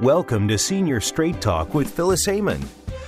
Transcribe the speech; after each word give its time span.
Welcome 0.00 0.46
to 0.46 0.58
Senior 0.58 1.00
Straight 1.00 1.40
Talk 1.40 1.74
with 1.74 1.92
Phyllis 1.92 2.28
Amon, 2.28 2.62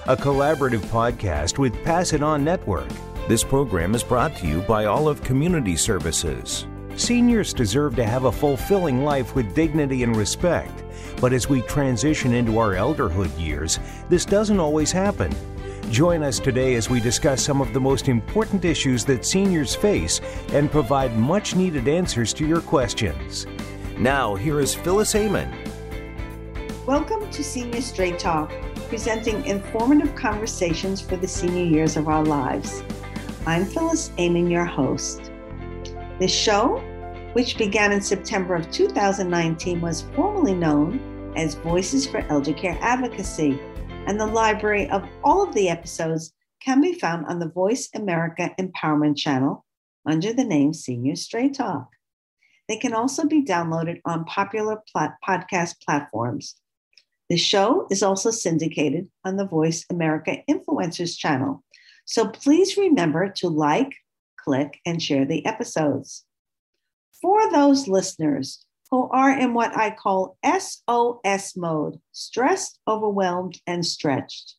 a 0.09 0.17
collaborative 0.17 0.81
podcast 0.87 1.57
with 1.57 1.85
Pass 1.85 2.13
It 2.13 2.21
On 2.21 2.43
Network. 2.43 2.89
This 3.29 3.45
program 3.45 3.95
is 3.95 4.03
brought 4.03 4.35
to 4.39 4.49
you 4.49 4.61
by 4.63 4.87
Olive 4.87 5.23
Community 5.23 5.77
Services. 5.77 6.67
Seniors 6.97 7.55
deserve 7.55 7.95
to 7.95 8.05
have 8.05 8.25
a 8.25 8.33
fulfilling 8.33 9.05
life 9.05 9.37
with 9.37 9.55
dignity 9.55 10.03
and 10.03 10.17
respect, 10.17 10.83
but 11.21 11.33
as 11.33 11.49
we 11.49 11.63
transition 11.63 12.35
into 12.35 12.59
our 12.59 12.73
elderhood 12.73 13.31
years, 13.41 13.79
this 14.09 14.25
doesn't 14.25 14.59
always 14.59 14.91
happen. 14.91 15.33
Join 15.93 16.25
us 16.25 16.41
today 16.41 16.75
as 16.75 16.91
we 16.91 16.99
discuss 16.99 17.41
some 17.41 17.61
of 17.61 17.73
the 17.73 17.81
most 17.81 18.09
important 18.09 18.65
issues 18.65 19.05
that 19.05 19.25
seniors 19.25 19.77
face 19.77 20.21
and 20.49 20.73
provide 20.73 21.17
much 21.17 21.55
needed 21.55 21.87
answers 21.87 22.35
to 22.35 22.45
your 22.45 22.61
questions. 22.61 23.47
Now, 23.97 24.35
here 24.35 24.59
is 24.59 24.75
Phyllis 24.75 25.15
Amon. 25.15 25.70
Welcome 26.87 27.31
to 27.33 27.45
Senior 27.45 27.83
Straight 27.83 28.19
Talk, 28.19 28.51
presenting 28.89 29.45
informative 29.45 30.15
conversations 30.17 31.03
for 31.03 31.17
the 31.17 31.29
senior 31.29 31.63
years 31.63 31.99
of 31.99 32.09
our 32.09 32.25
lives. 32.25 32.83
I'm 33.47 33.67
Phyllis 33.67 34.11
Amon, 34.19 34.51
your 34.51 34.65
host. 34.65 35.31
This 36.19 36.33
show, 36.33 36.79
which 37.35 37.59
began 37.59 37.93
in 37.93 38.01
September 38.01 38.55
of 38.55 38.71
2019, 38.71 39.83
was 39.83 40.07
formerly 40.17 40.55
known 40.55 41.35
as 41.37 41.55
Voices 41.57 42.07
for 42.07 42.25
Elder 42.31 42.55
Care 42.55 42.79
Advocacy, 42.81 43.61
and 44.07 44.19
the 44.19 44.27
library 44.27 44.89
of 44.89 45.07
all 45.23 45.47
of 45.47 45.55
the 45.55 45.69
episodes 45.69 46.33
can 46.63 46.81
be 46.81 46.95
found 46.95 47.27
on 47.27 47.39
the 47.39 47.51
Voice 47.51 47.91
America 47.95 48.55
Empowerment 48.59 49.19
channel 49.19 49.67
under 50.07 50.33
the 50.33 50.45
name 50.45 50.73
Senior 50.73 51.15
Straight 51.15 51.55
Talk. 51.55 51.91
They 52.69 52.79
can 52.79 52.95
also 52.95 53.27
be 53.27 53.45
downloaded 53.45 54.01
on 54.07 54.25
popular 54.25 54.83
plat- 54.91 55.19
podcast 55.23 55.75
platforms 55.85 56.57
the 57.31 57.37
show 57.37 57.87
is 57.91 58.03
also 58.03 58.33
syndicated 58.33 59.09
on 59.25 59.37
the 59.37 59.47
Voice 59.47 59.87
America 59.89 60.39
Influencers 60.51 61.17
channel. 61.17 61.63
So 62.05 62.27
please 62.27 62.77
remember 62.77 63.29
to 63.37 63.49
like, 63.49 63.95
click, 64.37 64.81
and 64.85 65.01
share 65.01 65.25
the 65.25 65.47
episodes. 65.47 66.25
For 67.23 67.49
those 67.53 67.87
listeners 67.87 68.67
who 68.91 69.09
are 69.11 69.31
in 69.31 69.55
what 69.55 69.77
I 69.77 69.95
call 69.95 70.39
SOS 70.45 71.57
mode 71.57 72.01
stressed, 72.11 72.81
overwhelmed, 72.89 73.61
and 73.65 73.87
stretched, 73.87 74.57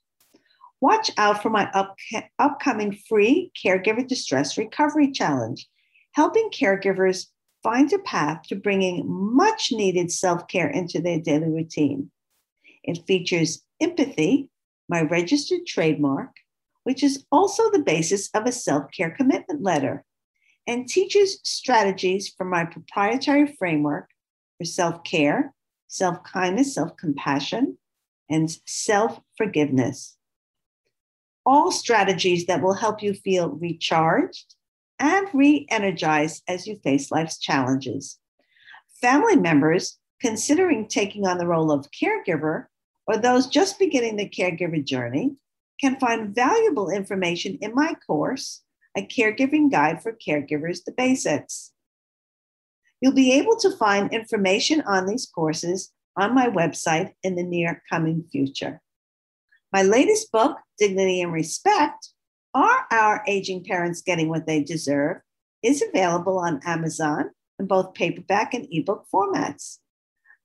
watch 0.80 1.12
out 1.18 1.42
for 1.42 1.50
my 1.50 1.70
up- 1.72 1.98
upcoming 2.40 2.98
free 3.10 3.52
Caregiver 3.62 4.08
Distress 4.08 4.58
Recovery 4.58 5.12
Challenge, 5.12 5.68
helping 6.14 6.50
caregivers 6.52 7.26
find 7.64 7.92
a 7.92 8.00
path 8.00 8.44
to 8.44 8.56
bringing 8.56 9.04
much 9.06 9.74
needed 9.74 10.10
self 10.10 10.48
care 10.48 10.70
into 10.70 11.02
their 11.02 11.20
daily 11.20 11.50
routine. 11.50 12.10
It 12.84 13.06
features 13.06 13.64
empathy, 13.80 14.50
my 14.90 15.02
registered 15.02 15.66
trademark, 15.66 16.32
which 16.84 17.04
is 17.04 17.26
also 17.32 17.70
the 17.70 17.84
basis 17.84 18.30
of 18.34 18.46
a 18.46 18.52
self 18.52 18.92
care 18.92 19.12
commitment 19.12 19.62
letter, 19.62 20.04
and 20.68 20.88
teaches 20.88 21.40
strategies 21.44 22.30
from 22.30 22.50
my 22.50 22.66
proprietary 22.66 23.48
framework 23.58 24.10
for 24.58 24.66
self 24.66 25.04
care, 25.04 25.54
self 25.88 26.24
kindness, 26.24 26.74
self 26.74 26.98
compassion, 26.98 27.78
and 28.30 28.50
self 28.66 29.20
forgiveness. 29.38 30.18
All 31.46 31.72
strategies 31.72 32.46
that 32.46 32.62
will 32.62 32.74
help 32.74 33.02
you 33.02 33.14
feel 33.14 33.50
recharged 33.50 34.56
and 35.00 35.28
re 35.34 35.66
energized 35.70 36.44
as 36.48 36.68
you 36.68 36.80
face 36.84 37.12
life's 37.12 37.40
challenges. 37.40 38.20
Family 39.02 39.36
members 39.36 39.98
considering 40.22 40.88
taking 40.88 41.26
on 41.26 41.40
the 41.40 41.48
role 41.48 41.72
of 41.72 41.88
caregiver 41.92 42.68
or 43.12 43.18
those 43.18 43.48
just 43.48 43.78
beginning 43.78 44.16
the 44.16 44.30
caregiver 44.30 44.82
journey 44.82 45.36
can 45.82 46.00
find 46.00 46.34
valuable 46.34 46.90
information 46.90 47.58
in 47.62 47.76
my 47.76 47.94
course, 48.08 48.62
A 48.98 49.02
Caregiving 49.02 49.70
Guide 49.70 50.02
for 50.02 50.14
Caregivers 50.14 50.86
The 50.86 50.94
Basics. 50.94 51.74
You'll 53.02 53.14
be 53.14 53.34
able 53.34 53.58
to 53.58 53.76
find 53.76 54.14
information 54.14 54.80
on 54.88 55.08
these 55.08 55.26
courses 55.26 55.92
on 56.16 56.34
my 56.34 56.48
website 56.48 57.12
in 57.22 57.36
the 57.36 57.44
near 57.44 57.84
coming 57.90 58.24
future. 58.32 58.80
My 59.74 59.84
latest 59.84 60.32
book, 60.32 60.58
Dignity 60.80 61.22
and 61.22 61.34
Respect 61.34 62.12
Are 62.54 62.86
Our 62.92 63.26
Aging 63.28 63.66
Parents 63.66 64.02
Getting 64.02 64.30
What 64.30 64.48
They 64.48 64.64
Deserve? 64.64 65.18
is 65.62 65.84
available 65.84 66.40
on 66.40 66.62
Amazon 66.66 67.32
in 67.60 67.66
both 67.68 67.94
paperback 67.94 68.54
and 68.54 68.68
ebook 68.72 69.06
formats. 69.14 69.80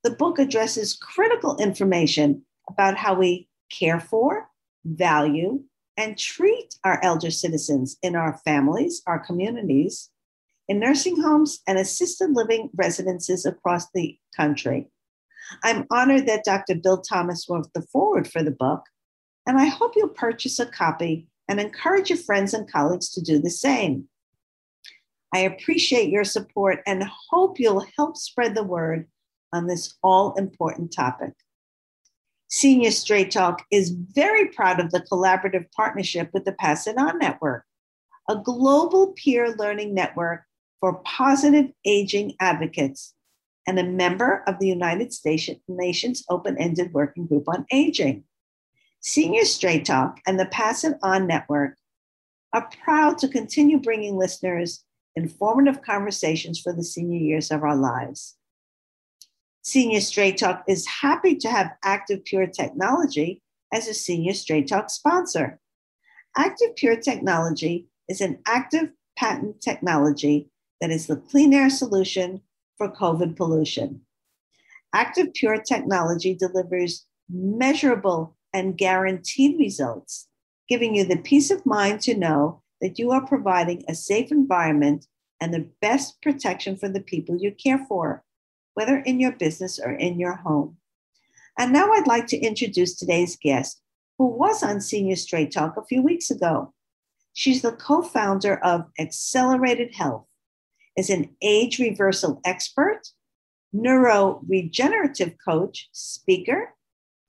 The 0.02 0.10
book 0.10 0.40
addresses 0.40 0.96
critical 0.96 1.56
information 1.58 2.45
about 2.68 2.96
how 2.96 3.14
we 3.14 3.48
care 3.70 4.00
for, 4.00 4.48
value, 4.84 5.62
and 5.96 6.18
treat 6.18 6.74
our 6.84 7.00
elder 7.02 7.30
citizens 7.30 7.96
in 8.02 8.14
our 8.14 8.38
families, 8.44 9.02
our 9.06 9.18
communities, 9.18 10.10
in 10.68 10.80
nursing 10.80 11.20
homes 11.20 11.60
and 11.66 11.78
assisted 11.78 12.30
living 12.32 12.70
residences 12.74 13.46
across 13.46 13.90
the 13.92 14.18
country. 14.36 14.88
I'm 15.62 15.86
honored 15.90 16.26
that 16.26 16.44
Dr. 16.44 16.74
Bill 16.74 17.00
Thomas 17.00 17.46
wrote 17.48 17.72
the 17.72 17.86
foreword 17.92 18.30
for 18.30 18.42
the 18.42 18.50
book, 18.50 18.82
and 19.46 19.58
I 19.58 19.66
hope 19.66 19.92
you'll 19.94 20.08
purchase 20.08 20.58
a 20.58 20.66
copy 20.66 21.28
and 21.48 21.60
encourage 21.60 22.10
your 22.10 22.18
friends 22.18 22.52
and 22.52 22.70
colleagues 22.70 23.10
to 23.10 23.22
do 23.22 23.38
the 23.38 23.50
same. 23.50 24.08
I 25.32 25.40
appreciate 25.40 26.10
your 26.10 26.24
support 26.24 26.80
and 26.86 27.04
hope 27.30 27.60
you'll 27.60 27.86
help 27.96 28.16
spread 28.16 28.54
the 28.54 28.64
word 28.64 29.06
on 29.52 29.66
this 29.66 29.96
all 30.02 30.34
important 30.34 30.92
topic. 30.92 31.32
Senior 32.48 32.92
Straight 32.92 33.32
Talk 33.32 33.64
is 33.72 33.90
very 33.90 34.48
proud 34.48 34.78
of 34.78 34.92
the 34.92 35.00
collaborative 35.00 35.66
partnership 35.72 36.30
with 36.32 36.44
the 36.44 36.52
Pass 36.52 36.86
It 36.86 36.96
On 36.96 37.18
Network, 37.18 37.64
a 38.28 38.36
global 38.36 39.14
peer 39.16 39.54
learning 39.56 39.94
network 39.94 40.44
for 40.78 41.00
positive 41.04 41.72
aging 41.84 42.34
advocates 42.38 43.14
and 43.66 43.80
a 43.80 43.84
member 43.84 44.44
of 44.46 44.60
the 44.60 44.68
United 44.68 45.12
Nations 45.66 46.24
Open 46.30 46.56
Ended 46.56 46.92
Working 46.92 47.26
Group 47.26 47.48
on 47.48 47.66
Aging. 47.72 48.22
Senior 49.00 49.44
Straight 49.44 49.84
Talk 49.84 50.20
and 50.24 50.38
the 50.38 50.46
Pass 50.46 50.84
It 50.84 50.96
On 51.02 51.26
Network 51.26 51.76
are 52.52 52.70
proud 52.84 53.18
to 53.18 53.28
continue 53.28 53.80
bringing 53.80 54.16
listeners 54.16 54.84
informative 55.16 55.82
conversations 55.82 56.60
for 56.60 56.72
the 56.72 56.84
senior 56.84 57.18
years 57.18 57.50
of 57.50 57.64
our 57.64 57.76
lives. 57.76 58.36
Senior 59.66 60.00
Straight 60.00 60.38
Talk 60.38 60.62
is 60.68 60.86
happy 60.86 61.34
to 61.34 61.50
have 61.50 61.72
Active 61.82 62.24
Pure 62.24 62.46
Technology 62.46 63.42
as 63.74 63.88
a 63.88 63.94
Senior 63.94 64.32
Straight 64.32 64.68
Talk 64.68 64.90
sponsor. 64.90 65.58
Active 66.36 66.76
Pure 66.76 66.98
Technology 67.00 67.88
is 68.08 68.20
an 68.20 68.38
active 68.46 68.92
patent 69.18 69.60
technology 69.60 70.48
that 70.80 70.92
is 70.92 71.08
the 71.08 71.16
clean 71.16 71.52
air 71.52 71.68
solution 71.68 72.42
for 72.78 72.92
COVID 72.92 73.34
pollution. 73.34 74.02
Active 74.94 75.34
Pure 75.34 75.62
Technology 75.62 76.32
delivers 76.32 77.04
measurable 77.28 78.36
and 78.54 78.78
guaranteed 78.78 79.58
results, 79.58 80.28
giving 80.68 80.94
you 80.94 81.02
the 81.02 81.16
peace 81.16 81.50
of 81.50 81.66
mind 81.66 82.00
to 82.02 82.16
know 82.16 82.62
that 82.80 83.00
you 83.00 83.10
are 83.10 83.26
providing 83.26 83.82
a 83.88 83.96
safe 83.96 84.30
environment 84.30 85.08
and 85.40 85.52
the 85.52 85.68
best 85.80 86.22
protection 86.22 86.76
for 86.76 86.88
the 86.88 87.00
people 87.00 87.36
you 87.36 87.50
care 87.50 87.84
for 87.88 88.22
whether 88.76 88.98
in 88.98 89.18
your 89.18 89.32
business 89.32 89.80
or 89.82 89.90
in 89.90 90.20
your 90.20 90.34
home. 90.34 90.76
And 91.58 91.72
now 91.72 91.90
I'd 91.92 92.06
like 92.06 92.26
to 92.28 92.36
introduce 92.36 92.94
today's 92.94 93.34
guest, 93.34 93.80
who 94.18 94.26
was 94.26 94.62
on 94.62 94.82
Senior 94.82 95.16
Straight 95.16 95.50
Talk 95.50 95.78
a 95.78 95.84
few 95.84 96.02
weeks 96.02 96.30
ago. 96.30 96.74
She's 97.32 97.62
the 97.62 97.72
co 97.72 98.02
founder 98.02 98.62
of 98.62 98.84
Accelerated 98.98 99.94
Health, 99.94 100.26
is 100.94 101.08
an 101.08 101.34
age 101.40 101.78
reversal 101.78 102.42
expert, 102.44 103.00
neuro 103.72 104.42
regenerative 104.46 105.36
coach, 105.42 105.88
speaker, 105.92 106.74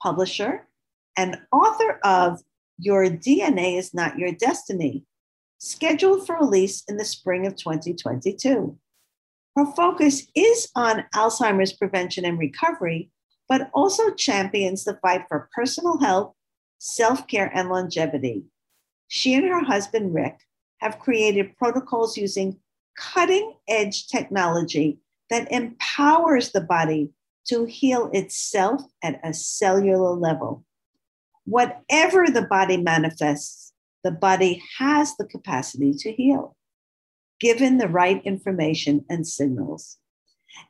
publisher, 0.04 0.68
and 1.16 1.40
author 1.54 2.00
of 2.04 2.42
Your 2.78 3.06
DNA 3.06 3.78
is 3.78 3.94
Not 3.94 4.20
Your 4.20 4.34
Destiny, 4.34 5.06
scheduled 5.60 6.28
for 6.28 6.38
release 6.38 6.84
in 6.90 6.98
the 6.98 7.06
spring 7.06 7.48
of 7.48 7.56
2022. 7.56 8.78
Her 9.58 9.66
focus 9.66 10.28
is 10.36 10.70
on 10.76 11.06
Alzheimer's 11.16 11.74
prevention 11.74 12.26
and 12.26 12.38
recovery, 12.38 13.10
but 13.50 13.72
also 13.74 14.14
champions 14.14 14.84
the 14.84 15.00
fight 15.02 15.24
for 15.28 15.50
personal 15.52 15.98
health, 15.98 16.36
self 16.78 17.28
care, 17.28 17.52
and 17.52 17.68
longevity. 17.68 18.44
She 19.08 19.34
and 19.34 19.48
her 19.48 19.64
husband, 19.64 20.14
Rick, 20.14 20.38
have 20.78 21.00
created 21.00 21.58
protocols 21.58 22.18
using 22.18 22.60
cutting 22.96 23.56
edge 23.68 24.06
technology 24.10 25.00
that 25.32 25.52
empowers 25.52 26.52
the 26.52 26.62
body 26.62 27.10
to 27.48 27.66
heal 27.66 28.12
itself 28.14 28.84
at 29.04 29.20
a 29.24 29.34
cellular 29.34 30.12
level. 30.12 30.66
Whatever 31.46 32.28
the 32.28 32.44
body 32.44 32.78
manifests, 32.78 33.74
the 34.04 34.12
body 34.12 34.62
has 34.78 35.16
the 35.16 35.26
capacity 35.26 35.94
to 35.94 36.12
heal 36.12 36.57
given 37.40 37.78
the 37.78 37.88
right 37.88 38.22
information 38.26 39.06
and 39.10 39.28
signals. 39.28 39.98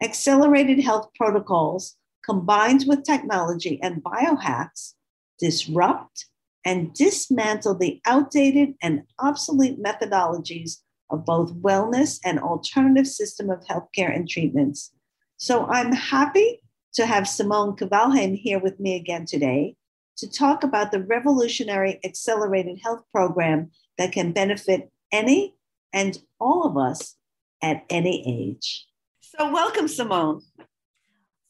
Accelerated 0.02 0.80
health 0.80 1.10
protocols 1.16 1.96
combined 2.26 2.84
with 2.88 3.04
technology 3.04 3.80
and 3.82 4.04
biohacks, 4.04 4.94
disrupt 5.40 6.26
and 6.66 6.94
dismantle 6.94 7.78
the 7.78 8.02
outdated 8.06 8.74
and 8.82 9.04
obsolete 9.20 9.82
methodologies 9.82 10.82
of 11.10 11.24
both 11.24 11.54
wellness 11.56 12.20
and 12.26 12.40
alternative 12.40 13.08
system 13.08 13.50
of 13.50 13.64
healthcare 13.66 14.14
and 14.14 14.28
treatments. 14.28 14.92
So 15.38 15.66
I'm 15.68 15.94
happy 15.94 16.62
to 16.96 17.06
have 17.06 17.28
Simone 17.28 17.76
Kvalheim 17.76 18.36
here 18.36 18.60
with 18.60 18.80
me 18.80 18.96
again 18.96 19.26
today 19.26 19.76
to 20.18 20.30
talk 20.30 20.64
about 20.64 20.92
the 20.92 21.04
revolutionary 21.04 22.00
accelerated 22.04 22.80
health 22.84 23.04
program 23.14 23.72
that 23.98 24.12
can 24.12 24.34
benefit 24.34 24.90
any 25.12 25.56
and 25.94 26.18
all 26.40 26.66
of 26.66 26.78
us 26.78 27.16
at 27.62 27.84
any 27.90 28.24
age. 28.28 28.86
So, 29.22 29.52
welcome, 29.52 29.88
Simone. 29.88 30.42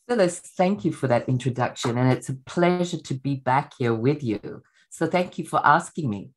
Phyllis, 0.07 0.39
thank 0.39 0.85
you 0.85 0.91
for 0.91 1.07
that 1.07 1.27
introduction. 1.27 1.97
And 1.97 2.11
it's 2.11 2.29
a 2.29 2.35
pleasure 2.45 2.97
to 2.97 3.13
be 3.13 3.35
back 3.35 3.73
here 3.77 3.93
with 3.93 4.23
you. 4.23 4.63
So, 4.89 5.05
thank 5.05 5.37
you 5.37 5.45
for 5.45 5.65
asking 5.65 6.09
me. 6.09 6.31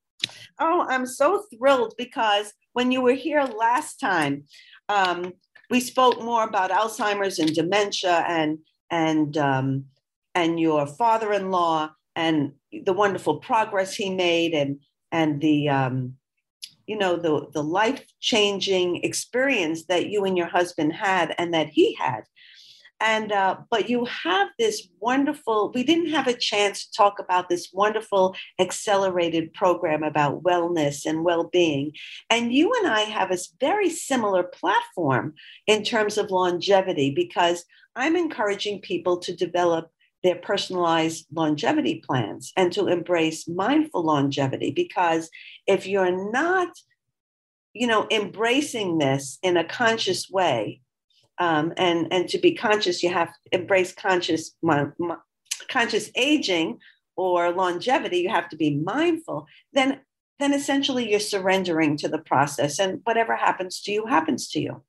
Oh, 0.58 0.87
I'm 0.88 1.06
so 1.06 1.44
thrilled 1.52 1.94
because 1.97 2.52
when 2.73 2.93
you 2.93 3.00
were 3.00 3.14
here 3.14 3.43
last 3.43 3.99
time, 4.00 4.44
um, 4.88 5.32
we 5.70 5.81
spoke 5.81 6.23
more 6.23 6.44
about 6.44 6.70
Alzheimer's 6.70 7.38
and 7.38 7.55
dementia 7.55 8.25
and 8.29 8.58
and 8.91 9.37
um, 9.38 9.85
and 10.35 10.58
your 10.58 10.87
father-in-law 10.87 11.91
and 12.17 12.52
the 12.73 12.93
wonderful 12.93 13.38
progress 13.38 13.94
he 13.94 14.11
made 14.11 14.52
and 14.52 14.81
and 15.12 15.41
the 15.41 15.69
um, 15.69 16.17
you 16.90 16.98
know 16.98 17.14
the 17.16 17.46
the 17.52 17.62
life-changing 17.62 19.04
experience 19.04 19.87
that 19.87 20.06
you 20.10 20.25
and 20.25 20.37
your 20.37 20.48
husband 20.48 20.92
had 20.92 21.34
and 21.38 21.54
that 21.54 21.69
he 21.69 21.94
had. 21.94 22.22
And 23.02 23.31
uh, 23.32 23.58
but 23.70 23.88
you 23.88 24.04
have 24.06 24.48
this 24.58 24.88
wonderful 24.98 25.70
we 25.72 25.84
didn't 25.84 26.10
have 26.10 26.26
a 26.26 26.40
chance 26.50 26.84
to 26.84 26.92
talk 26.92 27.20
about 27.20 27.48
this 27.48 27.70
wonderful 27.72 28.34
accelerated 28.58 29.54
program 29.54 30.02
about 30.02 30.42
wellness 30.42 31.06
and 31.06 31.25
well-being. 31.25 31.92
And 32.28 32.52
you 32.52 32.72
and 32.78 32.88
i 32.88 33.02
have 33.19 33.31
a 33.31 33.44
very 33.60 33.88
similar 33.88 34.42
platform 34.42 35.34
in 35.69 35.84
terms 35.84 36.19
of 36.19 36.31
longevity 36.31 37.08
because 37.22 37.64
i'm 37.94 38.16
encouraging 38.16 38.81
people 38.81 39.16
to 39.19 39.32
develop 39.46 39.90
their 40.22 40.37
personalized 40.37 41.26
longevity 41.32 42.02
plans 42.06 42.52
and 42.56 42.72
to 42.72 42.87
embrace 42.87 43.49
mindful 43.49 44.02
longevity 44.02 44.70
because 44.70 45.31
if 45.67 45.87
you're 45.87 46.31
not 46.31 46.69
you 47.72 47.87
know 47.87 48.06
embracing 48.11 48.99
this 48.99 49.38
in 49.43 49.56
a 49.56 49.64
conscious 49.64 50.28
way 50.31 50.81
um, 51.40 51.72
and 51.78 52.06
and 52.12 52.28
to 52.28 52.38
be 52.38 52.55
conscious, 52.55 53.02
you 53.02 53.11
have 53.11 53.28
to 53.28 53.58
embrace 53.58 53.93
conscious 53.93 54.52
my, 54.62 54.87
my, 54.99 55.17
conscious 55.69 56.11
aging 56.14 56.78
or 57.16 57.50
longevity. 57.50 58.19
You 58.19 58.28
have 58.28 58.50
to 58.50 58.56
be 58.56 58.76
mindful. 58.76 59.46
Then 59.73 60.00
then 60.38 60.52
essentially 60.52 61.11
you're 61.11 61.19
surrendering 61.19 61.96
to 61.96 62.08
the 62.08 62.19
process, 62.19 62.78
and 62.78 63.00
whatever 63.05 63.34
happens 63.34 63.81
to 63.82 63.93
you 63.93 64.06
happens 64.06 64.49
to 64.50 64.61
you. 64.61 64.82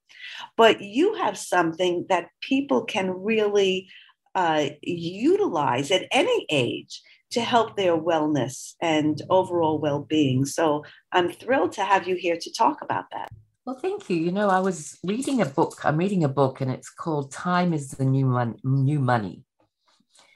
But 0.57 0.81
you 0.81 1.16
have 1.16 1.38
something 1.38 2.06
that 2.10 2.27
people 2.42 2.84
can 2.84 3.10
really 3.12 3.88
uh, 4.36 4.68
utilize 4.81 5.92
at 5.92 6.07
any 6.12 6.45
age 6.50 7.01
to 7.31 7.42
help 7.42 7.75
their 7.75 7.98
wellness 7.98 8.74
and 8.81 9.22
overall 9.30 9.80
well-being. 9.80 10.45
So 10.45 10.83
I'm 11.12 11.31
thrilled 11.31 11.72
to 11.74 11.83
have 11.83 12.07
you 12.07 12.16
here 12.16 12.38
to 12.39 12.54
talk 12.54 12.81
about 12.81 13.06
that. 13.12 13.30
Well, 13.66 13.80
thank 13.80 14.10
you. 14.10 14.18
You 14.18 14.31
know, 14.31 14.50
I 14.50 14.60
was 14.60 14.98
reading 15.04 15.39
a 15.42 15.45
book. 15.45 15.81
I'm 15.83 15.98
reading 15.98 16.24
a 16.24 16.30
book, 16.30 16.62
and 16.62 16.72
it's 16.72 16.89
called 16.89 17.31
"Time 17.31 17.74
Is 17.74 17.92
the 17.92 18.06
New 18.06 18.25
Mon- 18.25 18.57
New 18.63 19.00
Money." 19.00 19.44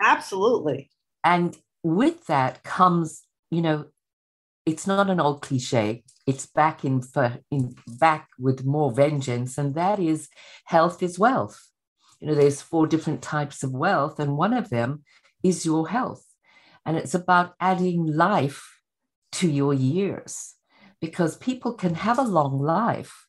Absolutely. 0.01 0.91
And 1.24 1.57
with 1.83 2.27
that 2.27 2.63
comes, 2.63 3.24
you 3.50 3.62
know, 3.62 3.86
it's 4.65 4.86
not 4.86 5.09
an 5.09 5.19
old 5.19 5.41
cliche. 5.41 6.03
It's 6.27 6.45
back 6.45 6.86
in 6.86 7.01
for 7.01 7.39
in 7.50 7.75
back 7.88 8.30
with 8.38 8.63
more 8.63 8.91
vengeance, 8.91 9.57
and 9.57 9.74
that 9.74 10.00
is 10.00 10.30
health 10.65 11.01
is 11.01 11.18
wealth. 11.18 11.59
You 12.19 12.27
know, 12.27 12.35
there's 12.35 12.62
four 12.62 12.88
different 12.88 13.21
types 13.21 13.63
of 13.63 13.73
wealth, 13.73 14.19
and 14.19 14.38
one 14.38 14.53
of 14.53 14.69
them 14.69 15.03
is 15.44 15.65
your 15.65 15.89
health, 15.89 16.25
and 16.85 16.97
it's 16.97 17.13
about 17.13 17.56
adding 17.59 18.06
life 18.06 18.79
to 19.33 19.50
your 19.50 19.73
years 19.73 20.56
because 21.01 21.38
people 21.38 21.73
can 21.73 21.95
have 21.95 22.17
a 22.17 22.23
long 22.23 22.59
life 22.59 23.27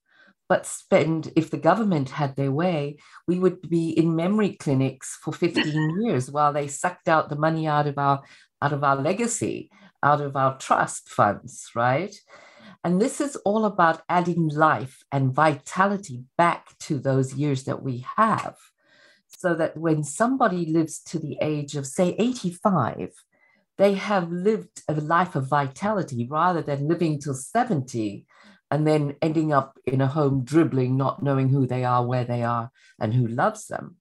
but 0.48 0.64
spend 0.64 1.32
if 1.34 1.50
the 1.50 1.56
government 1.56 2.10
had 2.10 2.36
their 2.36 2.52
way 2.52 2.96
we 3.26 3.38
would 3.38 3.60
be 3.68 3.90
in 3.90 4.14
memory 4.14 4.56
clinics 4.60 5.18
for 5.20 5.32
15 5.32 6.00
years 6.02 6.30
while 6.30 6.52
they 6.52 6.68
sucked 6.68 7.08
out 7.08 7.28
the 7.28 7.36
money 7.36 7.66
out 7.66 7.86
of 7.86 7.98
our 7.98 8.22
out 8.62 8.72
of 8.72 8.84
our 8.84 8.96
legacy 8.96 9.68
out 10.02 10.20
of 10.20 10.36
our 10.36 10.56
trust 10.58 11.08
funds 11.08 11.70
right? 11.74 12.14
And 12.84 13.02
this 13.02 13.20
is 13.20 13.34
all 13.44 13.64
about 13.64 14.02
adding 14.08 14.46
life 14.46 15.02
and 15.10 15.34
vitality 15.34 16.22
back 16.38 16.78
to 16.80 17.00
those 17.00 17.34
years 17.34 17.64
that 17.64 17.82
we 17.82 18.06
have 18.16 18.54
so 19.36 19.54
that 19.54 19.76
when 19.76 20.02
somebody 20.02 20.66
lives 20.66 21.00
to 21.00 21.18
the 21.18 21.36
age 21.40 21.76
of 21.76 21.86
say 21.86 22.14
85 22.18 23.12
they 23.78 23.94
have 23.94 24.30
lived 24.32 24.82
a 24.88 24.94
life 24.94 25.36
of 25.36 25.46
vitality 25.46 26.26
rather 26.30 26.62
than 26.62 26.88
living 26.88 27.20
till 27.20 27.34
70 27.34 28.26
and 28.70 28.86
then 28.86 29.16
ending 29.22 29.52
up 29.52 29.78
in 29.86 30.00
a 30.00 30.06
home 30.06 30.44
dribbling, 30.44 30.96
not 30.96 31.22
knowing 31.22 31.48
who 31.48 31.66
they 31.66 31.84
are, 31.84 32.04
where 32.04 32.24
they 32.24 32.42
are, 32.42 32.70
and 32.98 33.14
who 33.14 33.26
loves 33.26 33.66
them. 33.66 33.96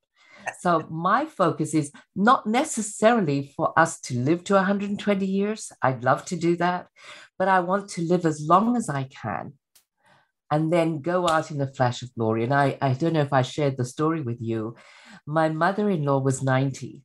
So, 0.60 0.86
my 0.90 1.26
focus 1.26 1.74
is 1.74 1.92
not 2.16 2.46
necessarily 2.48 3.54
for 3.56 3.78
us 3.78 4.00
to 4.02 4.18
live 4.18 4.44
to 4.46 4.54
120 4.54 5.26
years. 5.26 5.72
I'd 5.82 6.04
love 6.04 6.24
to 6.26 6.36
do 6.36 6.56
that, 6.58 6.88
but 7.38 7.48
I 7.48 7.60
want 7.60 7.90
to 7.90 8.02
live 8.02 8.26
as 8.26 8.42
long 8.42 8.78
as 8.78 8.90
I 8.90 9.04
can 9.04 9.54
and 10.52 10.72
then 10.72 11.02
go 11.02 11.28
out 11.28 11.52
in 11.52 11.58
the 11.58 11.68
flash 11.68 12.02
of 12.02 12.14
glory. 12.16 12.44
And 12.44 12.54
I, 12.54 12.78
I 12.82 12.94
don't 12.94 13.14
know 13.14 13.22
if 13.22 13.34
I 13.34 13.42
shared 13.42 13.78
the 13.78 13.86
story 13.86 14.22
with 14.22 14.38
you. 14.40 14.76
My 15.26 15.50
mother 15.50 15.90
in 15.90 16.04
law 16.04 16.20
was 16.20 16.44
90 16.44 17.04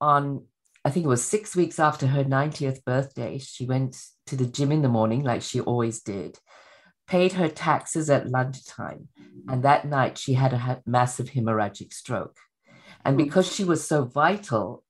on 0.00 0.44
I 0.84 0.90
think 0.90 1.06
it 1.06 1.08
was 1.08 1.24
six 1.24 1.54
weeks 1.54 1.78
after 1.78 2.08
her 2.08 2.24
90th 2.24 2.84
birthday, 2.84 3.38
she 3.38 3.64
went 3.64 3.96
to 4.26 4.34
the 4.34 4.46
gym 4.46 4.72
in 4.72 4.82
the 4.82 4.88
morning, 4.88 5.22
like 5.22 5.42
she 5.42 5.60
always 5.60 6.02
did, 6.02 6.38
paid 7.06 7.34
her 7.34 7.48
taxes 7.48 8.10
at 8.10 8.28
lunchtime. 8.28 9.08
And 9.48 9.62
that 9.62 9.84
night, 9.86 10.18
she 10.18 10.34
had 10.34 10.52
a 10.52 10.82
massive 10.84 11.30
hemorrhagic 11.30 11.92
stroke. 11.92 12.36
And 13.04 13.14
hmm. 13.14 13.24
because 13.24 13.52
she 13.52 13.62
was 13.62 13.86
so 13.86 14.04
vital, 14.04 14.82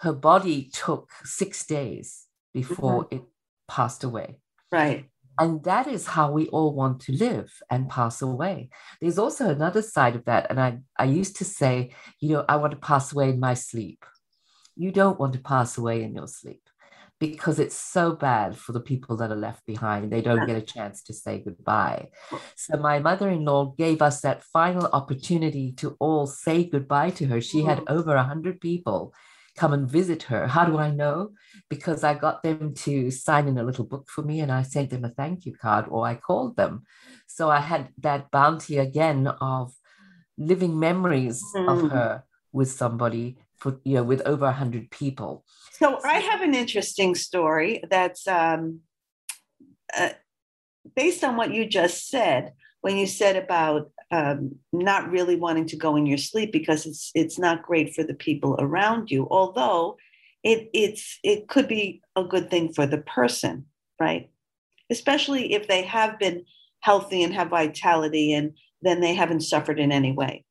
her 0.00 0.12
body 0.12 0.68
took 0.72 1.08
six 1.24 1.64
days 1.64 2.26
before 2.52 3.04
mm-hmm. 3.04 3.16
it 3.16 3.22
passed 3.68 4.04
away. 4.04 4.40
Right. 4.70 5.06
And 5.38 5.62
that 5.64 5.86
is 5.86 6.06
how 6.06 6.32
we 6.32 6.48
all 6.48 6.74
want 6.74 7.00
to 7.02 7.12
live 7.12 7.52
and 7.70 7.88
pass 7.88 8.22
away. 8.22 8.70
There's 9.00 9.18
also 9.18 9.48
another 9.48 9.82
side 9.82 10.16
of 10.16 10.24
that. 10.24 10.50
And 10.50 10.60
I, 10.60 10.78
I 10.98 11.04
used 11.04 11.36
to 11.36 11.44
say, 11.44 11.94
you 12.20 12.30
know, 12.30 12.44
I 12.48 12.56
want 12.56 12.72
to 12.72 12.78
pass 12.78 13.12
away 13.12 13.30
in 13.30 13.38
my 13.38 13.54
sleep 13.54 14.04
you 14.78 14.92
don't 14.92 15.18
want 15.18 15.32
to 15.32 15.40
pass 15.40 15.76
away 15.76 16.04
in 16.04 16.14
your 16.14 16.28
sleep 16.28 16.62
because 17.18 17.58
it's 17.58 17.76
so 17.76 18.12
bad 18.12 18.56
for 18.56 18.70
the 18.70 18.80
people 18.80 19.16
that 19.16 19.32
are 19.32 19.36
left 19.36 19.66
behind. 19.66 20.10
They 20.10 20.22
don't 20.22 20.46
get 20.46 20.56
a 20.56 20.62
chance 20.62 21.02
to 21.02 21.12
say 21.12 21.42
goodbye. 21.44 22.10
So, 22.54 22.78
my 22.78 23.00
mother 23.00 23.28
in 23.28 23.44
law 23.44 23.74
gave 23.76 24.00
us 24.00 24.20
that 24.20 24.44
final 24.44 24.88
opportunity 24.92 25.72
to 25.78 25.96
all 25.98 26.28
say 26.28 26.62
goodbye 26.64 27.10
to 27.10 27.26
her. 27.26 27.40
She 27.40 27.64
had 27.64 27.78
mm-hmm. 27.78 27.98
over 27.98 28.14
100 28.14 28.60
people 28.60 29.12
come 29.58 29.72
and 29.72 29.90
visit 29.90 30.22
her. 30.24 30.46
How 30.46 30.64
do 30.64 30.78
I 30.78 30.90
know? 30.90 31.30
Because 31.68 32.04
I 32.04 32.14
got 32.14 32.42
them 32.42 32.74
to 32.86 33.10
sign 33.10 33.48
in 33.48 33.58
a 33.58 33.62
little 33.62 33.84
book 33.84 34.08
for 34.08 34.22
me 34.22 34.40
and 34.40 34.52
I 34.52 34.62
sent 34.62 34.90
them 34.90 35.04
a 35.04 35.10
thank 35.10 35.44
you 35.46 35.54
card 35.54 35.86
or 35.88 36.06
I 36.06 36.14
called 36.14 36.56
them. 36.56 36.84
So, 37.26 37.50
I 37.50 37.60
had 37.60 37.88
that 37.98 38.30
bounty 38.30 38.78
again 38.78 39.26
of 39.26 39.72
living 40.38 40.78
memories 40.78 41.42
mm. 41.54 41.68
of 41.68 41.90
her 41.90 42.24
with 42.52 42.70
somebody 42.70 43.36
for 43.58 43.80
you 43.84 43.94
know 43.94 44.04
with 44.04 44.22
over 44.22 44.46
100 44.46 44.90
people 44.90 45.44
so 45.72 45.98
i 46.04 46.18
have 46.20 46.42
an 46.42 46.54
interesting 46.54 47.14
story 47.14 47.82
that's 47.90 48.26
um, 48.28 48.80
uh, 49.96 50.10
based 50.94 51.24
on 51.24 51.36
what 51.36 51.52
you 51.52 51.66
just 51.66 52.08
said 52.08 52.52
when 52.88 52.96
you 52.96 53.06
said 53.06 53.36
about 53.36 53.90
um, 54.10 54.56
not 54.72 55.10
really 55.10 55.36
wanting 55.36 55.66
to 55.66 55.76
go 55.76 55.94
in 55.96 56.06
your 56.06 56.16
sleep 56.16 56.52
because 56.52 56.86
it's 56.86 57.10
it's 57.14 57.38
not 57.38 57.62
great 57.62 57.94
for 57.94 58.02
the 58.02 58.14
people 58.14 58.56
around 58.58 59.10
you 59.10 59.28
although 59.30 59.98
it 60.42 60.70
it's 60.72 61.18
it 61.22 61.48
could 61.48 61.68
be 61.68 62.00
a 62.16 62.24
good 62.24 62.48
thing 62.48 62.72
for 62.72 62.86
the 62.86 62.96
person 63.02 63.66
right 64.00 64.30
especially 64.90 65.52
if 65.52 65.68
they 65.68 65.82
have 65.82 66.18
been 66.18 66.46
healthy 66.80 67.22
and 67.22 67.34
have 67.34 67.50
vitality 67.50 68.32
and 68.32 68.56
then 68.80 69.02
they 69.02 69.12
haven't 69.12 69.42
suffered 69.42 69.78
in 69.78 69.92
any 69.92 70.12
way 70.12 70.42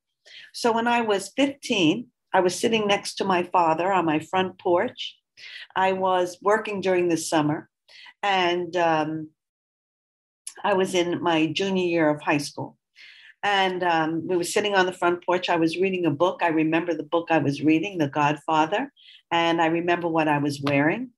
so 0.53 0.72
when 0.72 0.88
i 0.88 1.01
was 1.01 1.32
15 1.36 2.06
I 2.34 2.41
was 2.41 2.60
sitting 2.60 2.86
next 2.86 3.15
to 3.15 3.25
my 3.25 3.41
father 3.41 3.91
on 3.91 4.06
my 4.06 4.20
front 4.20 4.60
porch. 4.60 5.15
I 5.75 5.94
was 5.94 6.38
working 6.41 6.82
during 6.82 7.08
the 7.08 7.17
summer, 7.17 7.70
and 8.22 8.75
um, 8.75 9.29
I 10.63 10.73
was 10.73 10.93
in 10.95 11.21
my 11.21 11.47
junior 11.47 11.85
year 11.85 12.09
of 12.09 12.21
high 12.21 12.39
school. 12.39 12.77
and 13.43 13.83
um, 13.83 14.27
we 14.27 14.35
were 14.37 14.43
sitting 14.43 14.75
on 14.75 14.85
the 14.85 14.93
front 14.93 15.25
porch. 15.25 15.49
I 15.49 15.57
was 15.57 15.77
reading 15.77 16.05
a 16.05 16.11
book. 16.11 16.41
I 16.43 16.49
remember 16.49 16.93
the 16.93 17.03
book 17.03 17.27
I 17.29 17.37
was 17.37 17.61
reading, 17.63 17.97
The 17.97 18.07
Godfather, 18.09 18.91
and 19.31 19.61
I 19.61 19.67
remember 19.67 20.07
what 20.07 20.27
I 20.27 20.39
was 20.39 20.61
wearing 20.61 21.11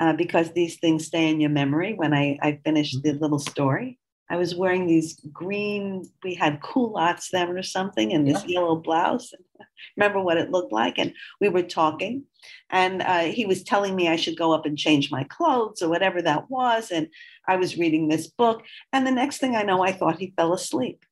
uh, 0.00 0.12
because 0.12 0.52
these 0.52 0.78
things 0.78 1.06
stay 1.06 1.30
in 1.30 1.40
your 1.40 1.50
memory 1.50 1.94
when 1.94 2.12
I, 2.14 2.38
I 2.42 2.60
finished 2.64 3.02
the 3.02 3.12
little 3.12 3.38
story. 3.38 3.98
I 4.32 4.36
was 4.36 4.54
wearing 4.54 4.86
these 4.86 5.20
green, 5.32 6.08
we 6.24 6.34
had 6.34 6.62
culottes 6.62 7.28
then 7.30 7.50
or 7.50 7.62
something, 7.62 8.14
and 8.14 8.26
this 8.26 8.42
yeah. 8.46 8.60
yellow 8.60 8.76
blouse. 8.76 9.32
Remember 9.96 10.20
what 10.20 10.38
it 10.38 10.50
looked 10.50 10.72
like? 10.72 10.98
And 10.98 11.12
we 11.38 11.50
were 11.50 11.62
talking, 11.62 12.24
and 12.70 13.02
uh, 13.02 13.24
he 13.24 13.44
was 13.44 13.62
telling 13.62 13.94
me 13.94 14.08
I 14.08 14.16
should 14.16 14.38
go 14.38 14.52
up 14.52 14.64
and 14.64 14.78
change 14.78 15.10
my 15.10 15.24
clothes 15.24 15.82
or 15.82 15.90
whatever 15.90 16.22
that 16.22 16.48
was. 16.50 16.90
And 16.90 17.08
I 17.46 17.56
was 17.56 17.76
reading 17.76 18.08
this 18.08 18.26
book. 18.26 18.62
And 18.92 19.06
the 19.06 19.12
next 19.12 19.36
thing 19.36 19.54
I 19.54 19.64
know, 19.64 19.84
I 19.84 19.92
thought 19.92 20.18
he 20.18 20.32
fell 20.34 20.54
asleep, 20.54 21.04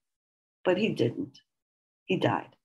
but 0.65 0.79
he 0.79 0.89
didn't. 0.89 1.39
He 2.07 2.17
died 2.17 2.57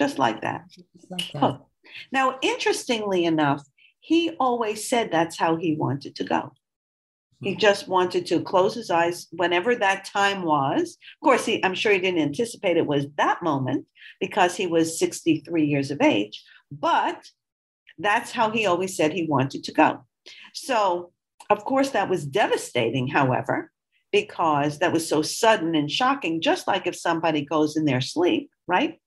just 0.00 0.18
like 0.18 0.40
that. 0.40 0.64
Just 0.70 1.10
like 1.10 1.32
that. 1.32 1.42
Oh. 1.42 1.66
Now, 2.10 2.38
interestingly 2.40 3.26
enough, 3.26 3.62
he 4.00 4.30
always 4.40 4.88
said 4.88 5.10
that's 5.12 5.38
how 5.38 5.56
he 5.56 5.76
wanted 5.76 6.14
to 6.16 6.24
go. 6.24 6.52
He 7.42 7.56
just 7.56 7.88
wanted 7.88 8.26
to 8.26 8.42
close 8.42 8.74
his 8.74 8.90
eyes 8.90 9.26
whenever 9.32 9.74
that 9.74 10.04
time 10.04 10.42
was. 10.42 10.98
Of 11.20 11.24
course, 11.24 11.46
he, 11.46 11.64
I'm 11.64 11.74
sure 11.74 11.92
he 11.92 11.98
didn't 11.98 12.20
anticipate 12.20 12.76
it 12.76 12.86
was 12.86 13.06
that 13.16 13.42
moment 13.42 13.86
because 14.20 14.56
he 14.56 14.66
was 14.66 14.98
63 14.98 15.64
years 15.64 15.90
of 15.90 16.02
age, 16.02 16.44
but 16.70 17.24
that's 17.98 18.32
how 18.32 18.50
he 18.50 18.66
always 18.66 18.94
said 18.94 19.12
he 19.12 19.26
wanted 19.26 19.64
to 19.64 19.72
go. 19.72 20.04
So, 20.52 21.12
of 21.48 21.64
course, 21.64 21.90
that 21.90 22.10
was 22.10 22.26
devastating, 22.26 23.08
however, 23.08 23.70
because 24.12 24.78
that 24.78 24.92
was 24.92 25.08
so 25.08 25.22
sudden 25.22 25.74
and 25.74 25.90
shocking, 25.90 26.42
just 26.42 26.66
like 26.66 26.86
if 26.86 26.96
somebody 26.96 27.42
goes 27.42 27.76
in 27.76 27.86
their 27.86 28.02
sleep, 28.02 28.50
right? 28.66 29.00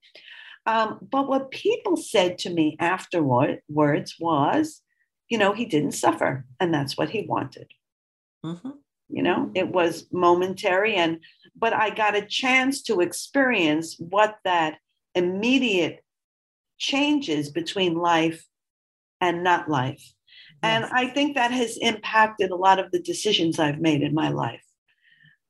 Um, 0.66 0.98
but 1.10 1.28
what 1.28 1.50
people 1.50 1.96
said 1.96 2.38
to 2.38 2.50
me 2.50 2.76
afterwards 2.80 4.16
was, 4.18 4.82
you 5.28 5.38
know, 5.38 5.52
he 5.52 5.66
didn't 5.66 5.92
suffer, 5.92 6.46
and 6.58 6.72
that's 6.72 6.96
what 6.96 7.10
he 7.10 7.26
wanted. 7.26 7.68
Mm-hmm. 8.44 8.70
You 9.08 9.22
know, 9.22 9.50
it 9.54 9.68
was 9.68 10.06
momentary, 10.12 10.94
and 10.94 11.20
but 11.56 11.72
I 11.72 11.90
got 11.90 12.16
a 12.16 12.26
chance 12.26 12.82
to 12.82 13.00
experience 13.00 13.96
what 13.98 14.36
that 14.44 14.78
immediate 15.14 16.04
changes 16.78 17.50
between 17.50 17.94
life 17.94 18.44
and 19.20 19.44
not 19.44 19.68
life. 19.68 20.02
Yes. 20.62 20.84
And 20.84 20.84
I 20.92 21.12
think 21.12 21.34
that 21.34 21.50
has 21.50 21.76
impacted 21.78 22.50
a 22.50 22.56
lot 22.56 22.78
of 22.78 22.90
the 22.90 23.00
decisions 23.00 23.58
I've 23.58 23.80
made 23.80 24.02
in 24.02 24.14
my 24.14 24.30
life. 24.30 24.62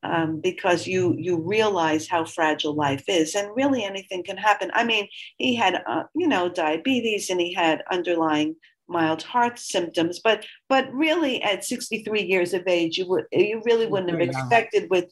Um, 0.03 0.41
because 0.43 0.87
you 0.87 1.15
you 1.19 1.41
realize 1.41 2.07
how 2.07 2.27
fragile 2.27 2.75
life 2.75 3.05
is, 3.09 3.35
and 3.35 3.57
really 3.57 3.83
anything 3.83 4.23
can 4.23 4.37
happen. 4.37 4.71
I 4.75 4.85
mean, 4.85 5.09
he 5.39 5.55
had 5.55 5.83
uh, 5.87 6.03
you 6.15 6.29
know 6.29 6.51
diabetes, 6.51 7.31
and 7.31 7.41
he 7.41 7.55
had 7.55 7.83
underlying 7.91 8.57
mild 8.87 9.23
heart 9.23 9.59
symptoms 9.59 10.21
but 10.23 10.45
but 10.69 10.93
really 10.93 11.43
at 11.43 11.65
63 11.65 12.23
years 12.23 12.53
of 12.53 12.63
age 12.67 12.99
you 12.99 13.09
would 13.09 13.25
you 13.33 13.63
really 13.65 13.87
wouldn't 13.87 14.11
have 14.11 14.21
expected 14.21 14.91
with 14.91 15.07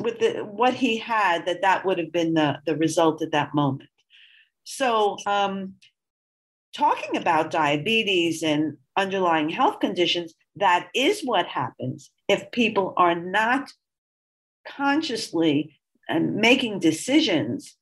with 0.00 0.18
the, 0.18 0.44
what 0.44 0.74
he 0.74 0.96
had 0.96 1.46
that 1.46 1.62
that 1.62 1.84
would 1.84 1.98
have 1.98 2.12
been 2.12 2.34
the 2.34 2.58
the 2.66 2.76
result 2.76 3.22
at 3.22 3.32
that 3.32 3.54
moment. 3.54 3.88
So 4.64 5.16
um 5.26 5.74
talking 6.74 7.16
about 7.16 7.50
diabetes 7.50 8.42
and 8.42 8.76
underlying 8.96 9.48
health 9.48 9.80
conditions 9.80 10.34
that 10.56 10.88
is 10.94 11.22
what 11.22 11.46
happens 11.46 12.10
if 12.28 12.50
people 12.52 12.94
are 12.96 13.14
not 13.14 13.70
consciously 14.66 15.78
and 16.08 16.36
making 16.36 16.78
decisions 16.78 17.76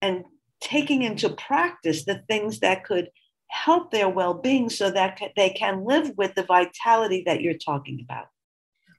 and 0.00 0.24
taking 0.60 1.02
into 1.02 1.28
practice 1.28 2.04
the 2.04 2.22
things 2.28 2.60
that 2.60 2.84
could 2.84 3.10
help 3.50 3.90
their 3.90 4.08
well-being 4.08 4.68
so 4.68 4.90
that 4.90 5.20
they 5.36 5.50
can 5.50 5.84
live 5.84 6.12
with 6.16 6.34
the 6.34 6.44
vitality 6.44 7.22
that 7.26 7.40
you're 7.40 7.54
talking 7.54 8.00
about. 8.02 8.26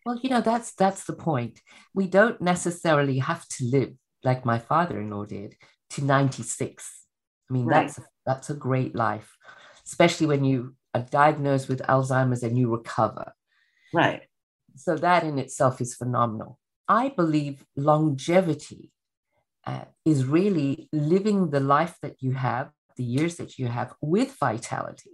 Well 0.06 0.20
you 0.22 0.29
know 0.29 0.41
that's 0.41 0.74
that's 0.74 1.06
the 1.06 1.13
point. 1.13 1.62
We 1.94 2.08
don't 2.08 2.41
necessarily 2.41 3.20
have 3.20 3.48
to 3.50 3.65
live 3.65 3.94
like 4.24 4.46
my 4.46 4.60
father-in-law 4.60 5.25
did 5.25 5.56
to 5.91 6.03
96 6.03 7.06
i 7.50 7.53
mean 7.53 7.65
right. 7.65 7.88
that's 7.88 8.00
that's 8.25 8.50
a 8.51 8.53
great 8.53 8.94
life 8.94 9.38
especially 9.86 10.27
when 10.27 10.44
you 10.44 10.75
are 10.94 11.01
diagnosed 11.01 11.68
with 11.70 11.82
alzheimer's 11.82 12.44
and 12.44 12.58
you 12.58 12.70
recover. 12.70 13.34
Right. 13.94 14.22
So 14.75 14.96
that 14.96 15.24
in 15.24 15.39
itself 15.39 15.82
is 15.82 15.96
phenomenal. 15.96 16.60
I 16.88 17.10
believe 17.10 17.65
longevity 17.75 18.91
uh, 19.65 19.86
is 20.06 20.25
really 20.25 20.89
living 20.91 21.50
the 21.50 21.60
life 21.60 21.98
that 22.01 22.15
you 22.22 22.34
have 22.34 22.72
the 23.00 23.06
years 23.06 23.38
that 23.38 23.58
you 23.58 23.68
have 23.68 23.94
with 24.01 24.36
vitality, 24.39 25.12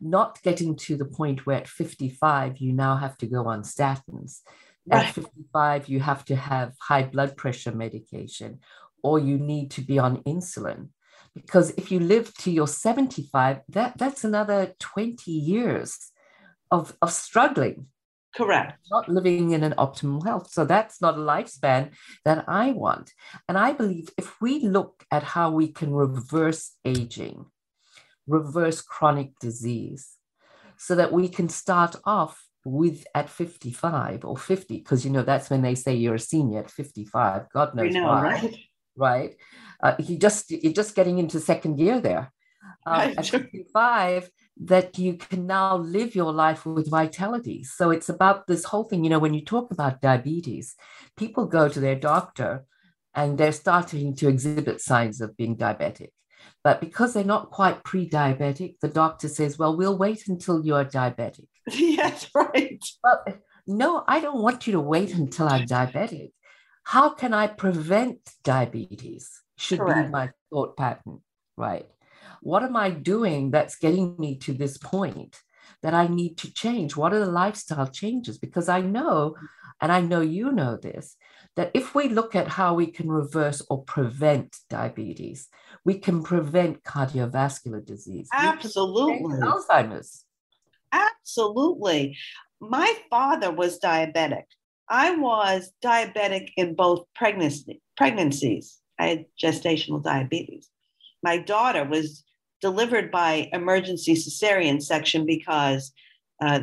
not 0.00 0.42
getting 0.42 0.74
to 0.74 0.96
the 0.96 1.04
point 1.04 1.46
where 1.46 1.58
at 1.58 1.68
55 1.68 2.58
you 2.58 2.72
now 2.72 2.96
have 2.96 3.16
to 3.18 3.26
go 3.26 3.46
on 3.46 3.62
statins. 3.62 4.40
Right. 4.84 5.06
At 5.06 5.14
55, 5.14 5.88
you 5.88 6.00
have 6.00 6.24
to 6.24 6.34
have 6.34 6.74
high 6.80 7.04
blood 7.04 7.36
pressure 7.36 7.70
medication 7.70 8.58
or 9.04 9.20
you 9.20 9.38
need 9.38 9.70
to 9.70 9.80
be 9.80 10.00
on 10.00 10.24
insulin. 10.24 10.88
Because 11.32 11.70
if 11.76 11.92
you 11.92 12.00
live 12.00 12.34
to 12.38 12.50
your 12.50 12.66
75, 12.66 13.60
that, 13.68 13.96
that's 13.96 14.24
another 14.24 14.74
20 14.80 15.30
years 15.30 16.10
of, 16.72 16.96
of 17.00 17.12
struggling 17.12 17.86
Correct. 18.34 18.78
Not 18.90 19.08
living 19.08 19.50
in 19.50 19.62
an 19.62 19.74
optimal 19.76 20.24
health. 20.24 20.50
So 20.50 20.64
that's 20.64 21.00
not 21.00 21.16
a 21.16 21.18
lifespan 21.18 21.90
that 22.24 22.44
I 22.48 22.72
want. 22.72 23.12
And 23.48 23.58
I 23.58 23.72
believe 23.72 24.08
if 24.16 24.40
we 24.40 24.60
look 24.60 25.04
at 25.10 25.22
how 25.22 25.50
we 25.50 25.68
can 25.68 25.92
reverse 25.92 26.72
aging, 26.84 27.46
reverse 28.26 28.80
chronic 28.80 29.38
disease, 29.38 30.16
so 30.78 30.94
that 30.94 31.12
we 31.12 31.28
can 31.28 31.48
start 31.48 31.96
off 32.04 32.46
with 32.64 33.06
at 33.14 33.28
55 33.28 34.24
or 34.24 34.36
50, 34.36 34.78
because 34.78 35.04
you 35.04 35.10
know 35.10 35.22
that's 35.22 35.50
when 35.50 35.62
they 35.62 35.74
say 35.74 35.94
you're 35.94 36.14
a 36.14 36.20
senior 36.20 36.60
at 36.60 36.70
55. 36.70 37.50
God 37.52 37.74
knows 37.74 37.92
know, 37.92 38.04
why. 38.04 38.22
Right. 38.22 38.56
Right. 38.96 39.36
Uh, 39.82 39.94
you 39.98 40.18
just 40.18 40.50
you're 40.50 40.72
just 40.72 40.94
getting 40.94 41.18
into 41.18 41.40
second 41.40 41.78
year 41.78 42.00
there. 42.00 42.32
Um. 42.86 43.14
At 43.18 43.26
55, 43.26 44.30
that 44.60 44.98
you 44.98 45.14
can 45.14 45.46
now 45.46 45.76
live 45.76 46.14
your 46.14 46.32
life 46.32 46.66
with 46.66 46.90
vitality. 46.90 47.64
So 47.64 47.90
it's 47.90 48.08
about 48.08 48.46
this 48.46 48.64
whole 48.64 48.84
thing. 48.84 49.04
You 49.04 49.10
know, 49.10 49.18
when 49.18 49.34
you 49.34 49.44
talk 49.44 49.70
about 49.70 50.00
diabetes, 50.00 50.74
people 51.16 51.46
go 51.46 51.68
to 51.68 51.80
their 51.80 51.96
doctor 51.96 52.64
and 53.14 53.36
they're 53.36 53.52
starting 53.52 54.14
to 54.16 54.28
exhibit 54.28 54.80
signs 54.80 55.20
of 55.20 55.36
being 55.36 55.56
diabetic. 55.56 56.10
But 56.64 56.80
because 56.80 57.14
they're 57.14 57.24
not 57.24 57.50
quite 57.50 57.84
pre 57.84 58.08
diabetic, 58.08 58.76
the 58.80 58.88
doctor 58.88 59.28
says, 59.28 59.58
well, 59.58 59.76
we'll 59.76 59.98
wait 59.98 60.28
until 60.28 60.64
you're 60.64 60.84
diabetic. 60.84 61.46
yes, 61.72 62.28
right. 62.34 62.82
But 63.02 63.40
no, 63.66 64.04
I 64.06 64.20
don't 64.20 64.42
want 64.42 64.66
you 64.66 64.72
to 64.74 64.80
wait 64.80 65.14
until 65.14 65.48
I'm 65.48 65.66
diabetic. 65.66 66.32
How 66.84 67.10
can 67.10 67.32
I 67.32 67.46
prevent 67.46 68.18
diabetes? 68.42 69.30
Should 69.56 69.80
Correct. 69.80 70.06
be 70.08 70.10
my 70.10 70.30
thought 70.50 70.76
pattern, 70.76 71.20
right? 71.56 71.86
What 72.42 72.64
am 72.64 72.76
I 72.76 72.90
doing 72.90 73.52
that's 73.52 73.76
getting 73.76 74.16
me 74.18 74.36
to 74.38 74.52
this 74.52 74.76
point 74.76 75.40
that 75.80 75.94
I 75.94 76.08
need 76.08 76.36
to 76.38 76.52
change? 76.52 76.96
What 76.96 77.12
are 77.12 77.20
the 77.20 77.26
lifestyle 77.26 77.86
changes? 77.86 78.36
Because 78.36 78.68
I 78.68 78.80
know, 78.80 79.36
and 79.80 79.92
I 79.92 80.00
know 80.00 80.20
you 80.20 80.50
know 80.50 80.76
this, 80.76 81.16
that 81.54 81.70
if 81.72 81.94
we 81.94 82.08
look 82.08 82.34
at 82.34 82.48
how 82.48 82.74
we 82.74 82.88
can 82.88 83.08
reverse 83.08 83.62
or 83.70 83.84
prevent 83.84 84.56
diabetes, 84.68 85.48
we 85.84 85.98
can 85.98 86.22
prevent 86.24 86.82
cardiovascular 86.82 87.84
disease. 87.84 88.28
Absolutely. 88.32 89.38
Alzheimer's. 89.38 90.24
Absolutely. 90.90 92.16
My 92.60 92.92
father 93.08 93.52
was 93.52 93.78
diabetic. 93.78 94.44
I 94.88 95.14
was 95.14 95.72
diabetic 95.82 96.50
in 96.56 96.74
both 96.74 97.06
pregnancy, 97.14 97.80
pregnancies. 97.96 98.80
I 98.98 99.06
had 99.06 99.26
gestational 99.42 100.02
diabetes. 100.02 100.68
My 101.22 101.38
daughter 101.38 101.84
was 101.84 102.24
delivered 102.62 103.10
by 103.10 103.50
emergency 103.52 104.14
cesarean 104.14 104.80
section 104.80 105.26
because 105.26 105.92
uh, 106.40 106.60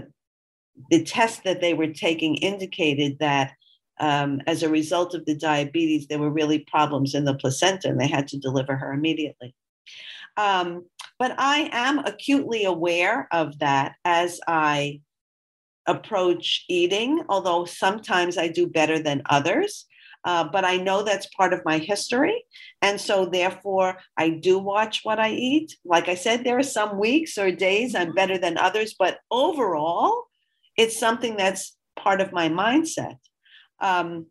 the 0.90 1.04
test 1.04 1.44
that 1.44 1.62
they 1.62 1.74
were 1.74 1.94
taking 1.94 2.36
indicated 2.36 3.20
that 3.20 3.52
um, 4.00 4.42
as 4.48 4.64
a 4.64 4.70
result 4.70 5.14
of 5.14 5.26
the 5.26 5.36
diabetes, 5.36 6.08
there 6.08 6.20
were 6.20 6.32
really 6.32 6.60
problems 6.60 7.14
in 7.14 7.26
the 7.26 7.36
placenta 7.36 7.90
and 7.90 8.00
they 8.00 8.08
had 8.08 8.28
to 8.30 8.40
deliver 8.40 8.76
her 8.76 8.94
immediately. 8.94 9.54
Um, 10.38 10.86
but 11.18 11.36
I 11.38 11.70
am 11.74 12.00
acutely 12.00 12.64
aware 12.64 13.28
of 13.32 13.60
that 13.60 13.96
as 14.06 14.40
I 14.48 15.02
approach 15.86 16.64
eating, 16.70 17.24
although 17.28 17.66
sometimes 17.66 18.38
I 18.38 18.48
do 18.48 18.68
better 18.68 19.00
than 19.00 19.24
others. 19.30 19.86
Uh, 20.26 20.44
but 20.44 20.66
I 20.66 20.78
know 20.78 21.04
that's 21.04 21.28
part 21.28 21.54
of 21.54 21.64
my 21.66 21.78
history. 21.78 22.44
And 22.82 23.00
so, 23.00 23.26
therefore, 23.26 23.98
I 24.18 24.30
do 24.30 24.60
watch 24.60 25.02
what 25.04 25.20
I 25.20 25.32
eat. 25.32 25.78
Like 25.86 26.10
I 26.10 26.16
said, 26.16 26.44
there 26.44 26.58
are 26.58 26.64
some 26.64 27.00
weeks 27.00 27.38
or 27.38 27.52
days 27.52 27.96
I'm 27.96 28.14
better 28.14 28.38
than 28.38 28.58
others, 28.58 28.96
but 28.98 29.20
overall, 29.32 30.26
it's 30.78 30.98
something 30.98 31.38
that's 31.38 31.76
part 31.98 32.22
of 32.22 32.34
my 32.34 32.50
mindset. 32.50 33.18
Um, 33.80 34.28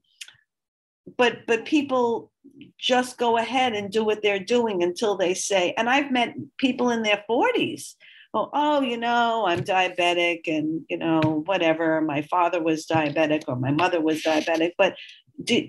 but 1.16 1.46
but 1.46 1.64
people 1.64 2.30
just 2.78 3.16
go 3.18 3.38
ahead 3.38 3.72
and 3.72 3.90
do 3.90 4.04
what 4.04 4.22
they're 4.22 4.38
doing 4.38 4.82
until 4.82 5.16
they 5.16 5.32
say, 5.32 5.74
and 5.76 5.88
I've 5.88 6.10
met 6.10 6.34
people 6.58 6.90
in 6.90 7.02
their 7.02 7.24
40s. 7.28 7.94
Oh, 8.34 8.50
oh, 8.52 8.80
you 8.82 8.98
know, 8.98 9.46
I'm 9.46 9.60
diabetic 9.60 10.42
and, 10.46 10.84
you 10.90 10.98
know, 10.98 11.42
whatever. 11.46 12.02
My 12.02 12.20
father 12.22 12.62
was 12.62 12.86
diabetic 12.86 13.44
or 13.48 13.56
my 13.56 13.70
mother 13.70 14.02
was 14.02 14.22
diabetic. 14.22 14.72
But, 14.76 14.96
do, 15.42 15.66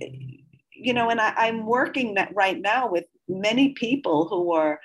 you 0.71 0.93
know, 0.93 1.09
and 1.09 1.19
I, 1.19 1.33
I'm 1.35 1.65
working 1.65 2.15
that 2.15 2.33
right 2.35 2.59
now 2.59 2.89
with 2.89 3.05
many 3.27 3.69
people 3.69 4.27
who 4.27 4.53
are 4.53 4.79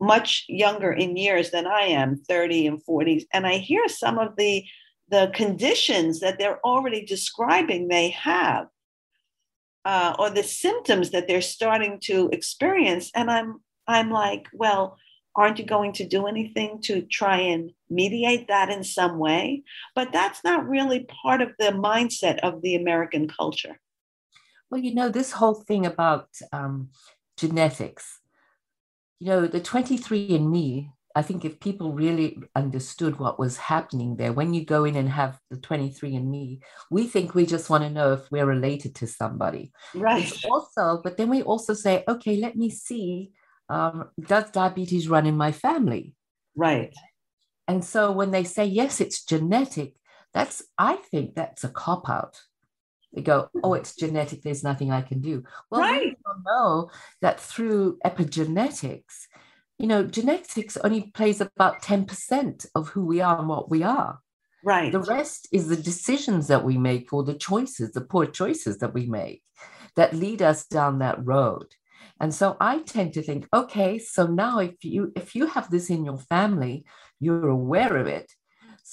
much 0.00 0.44
younger 0.48 0.92
in 0.92 1.16
years 1.16 1.50
than 1.50 1.66
I 1.66 1.82
am, 1.82 2.16
30 2.16 2.66
and 2.68 2.80
40s. 2.84 3.24
And 3.32 3.46
I 3.46 3.56
hear 3.56 3.88
some 3.88 4.18
of 4.18 4.36
the 4.36 4.64
the 5.08 5.30
conditions 5.34 6.20
that 6.20 6.38
they're 6.38 6.64
already 6.64 7.04
describing 7.04 7.88
they 7.88 8.10
have 8.10 8.66
uh, 9.84 10.16
or 10.18 10.30
the 10.30 10.42
symptoms 10.42 11.10
that 11.10 11.28
they're 11.28 11.42
starting 11.42 11.98
to 12.02 12.28
experience 12.32 13.10
and 13.14 13.30
i'm 13.30 13.60
i'm 13.86 14.10
like 14.10 14.46
well 14.52 14.96
aren't 15.36 15.58
you 15.58 15.66
going 15.66 15.92
to 15.92 16.06
do 16.06 16.26
anything 16.26 16.80
to 16.80 17.02
try 17.02 17.38
and 17.38 17.70
mediate 17.90 18.48
that 18.48 18.70
in 18.70 18.82
some 18.82 19.18
way 19.18 19.62
but 19.94 20.12
that's 20.12 20.42
not 20.42 20.66
really 20.66 21.06
part 21.22 21.42
of 21.42 21.50
the 21.58 21.66
mindset 21.66 22.38
of 22.38 22.62
the 22.62 22.74
american 22.74 23.28
culture 23.28 23.78
well 24.70 24.80
you 24.80 24.94
know 24.94 25.08
this 25.08 25.32
whole 25.32 25.54
thing 25.54 25.86
about 25.86 26.28
um, 26.52 26.88
genetics 27.36 28.20
you 29.20 29.28
know 29.28 29.46
the 29.46 29.60
23andMe 29.60 30.90
I 31.16 31.22
think 31.22 31.44
if 31.44 31.60
people 31.60 31.92
really 31.92 32.38
understood 32.56 33.20
what 33.20 33.38
was 33.38 33.56
happening 33.56 34.16
there, 34.16 34.32
when 34.32 34.52
you 34.52 34.64
go 34.64 34.84
in 34.84 34.96
and 34.96 35.08
have 35.08 35.38
the 35.48 35.56
23andMe, 35.56 36.60
we 36.90 37.06
think 37.06 37.34
we 37.34 37.46
just 37.46 37.70
want 37.70 37.84
to 37.84 37.90
know 37.90 38.14
if 38.14 38.28
we're 38.32 38.46
related 38.46 38.96
to 38.96 39.06
somebody. 39.06 39.72
Right. 39.94 40.32
also, 40.50 41.00
but 41.04 41.16
then 41.16 41.30
we 41.30 41.42
also 41.42 41.72
say, 41.72 42.02
okay, 42.08 42.36
let 42.36 42.56
me 42.56 42.68
see, 42.68 43.30
um, 43.68 44.10
does 44.20 44.50
diabetes 44.50 45.08
run 45.08 45.26
in 45.26 45.36
my 45.36 45.52
family? 45.52 46.16
Right. 46.56 46.92
And 47.68 47.84
so 47.84 48.10
when 48.10 48.32
they 48.32 48.44
say, 48.44 48.64
yes, 48.64 49.00
it's 49.00 49.24
genetic, 49.24 49.94
that's, 50.32 50.64
I 50.78 50.96
think 50.96 51.36
that's 51.36 51.62
a 51.62 51.68
cop 51.68 52.10
out. 52.10 52.40
They 53.14 53.22
go, 53.22 53.48
hmm. 53.52 53.60
oh, 53.62 53.74
it's 53.74 53.94
genetic, 53.94 54.42
there's 54.42 54.64
nothing 54.64 54.90
I 54.90 55.02
can 55.02 55.20
do. 55.20 55.42
Well, 55.70 55.80
right. 55.80 56.16
we 56.16 56.42
know 56.46 56.90
that 57.20 57.40
through 57.40 57.98
epigenetics, 58.04 59.26
you 59.78 59.86
know, 59.86 60.04
genetics 60.04 60.76
only 60.78 61.10
plays 61.14 61.40
about 61.40 61.82
10% 61.82 62.66
of 62.74 62.88
who 62.88 63.04
we 63.04 63.20
are 63.20 63.38
and 63.38 63.48
what 63.48 63.70
we 63.70 63.82
are. 63.82 64.20
Right. 64.64 64.90
The 64.90 65.00
rest 65.00 65.48
is 65.52 65.68
the 65.68 65.76
decisions 65.76 66.48
that 66.48 66.64
we 66.64 66.78
make 66.78 67.12
or 67.12 67.22
the 67.22 67.34
choices, 67.34 67.92
the 67.92 68.00
poor 68.00 68.26
choices 68.26 68.78
that 68.78 68.94
we 68.94 69.06
make 69.06 69.42
that 69.96 70.14
lead 70.14 70.42
us 70.42 70.66
down 70.66 70.98
that 70.98 71.24
road. 71.24 71.66
And 72.20 72.32
so 72.34 72.56
I 72.60 72.78
tend 72.78 73.14
to 73.14 73.22
think, 73.22 73.46
okay, 73.52 73.98
so 73.98 74.26
now 74.26 74.60
if 74.60 74.84
you 74.84 75.12
if 75.16 75.34
you 75.34 75.46
have 75.46 75.70
this 75.70 75.90
in 75.90 76.04
your 76.04 76.18
family, 76.18 76.84
you're 77.20 77.48
aware 77.48 77.96
of 77.96 78.06
it. 78.06 78.32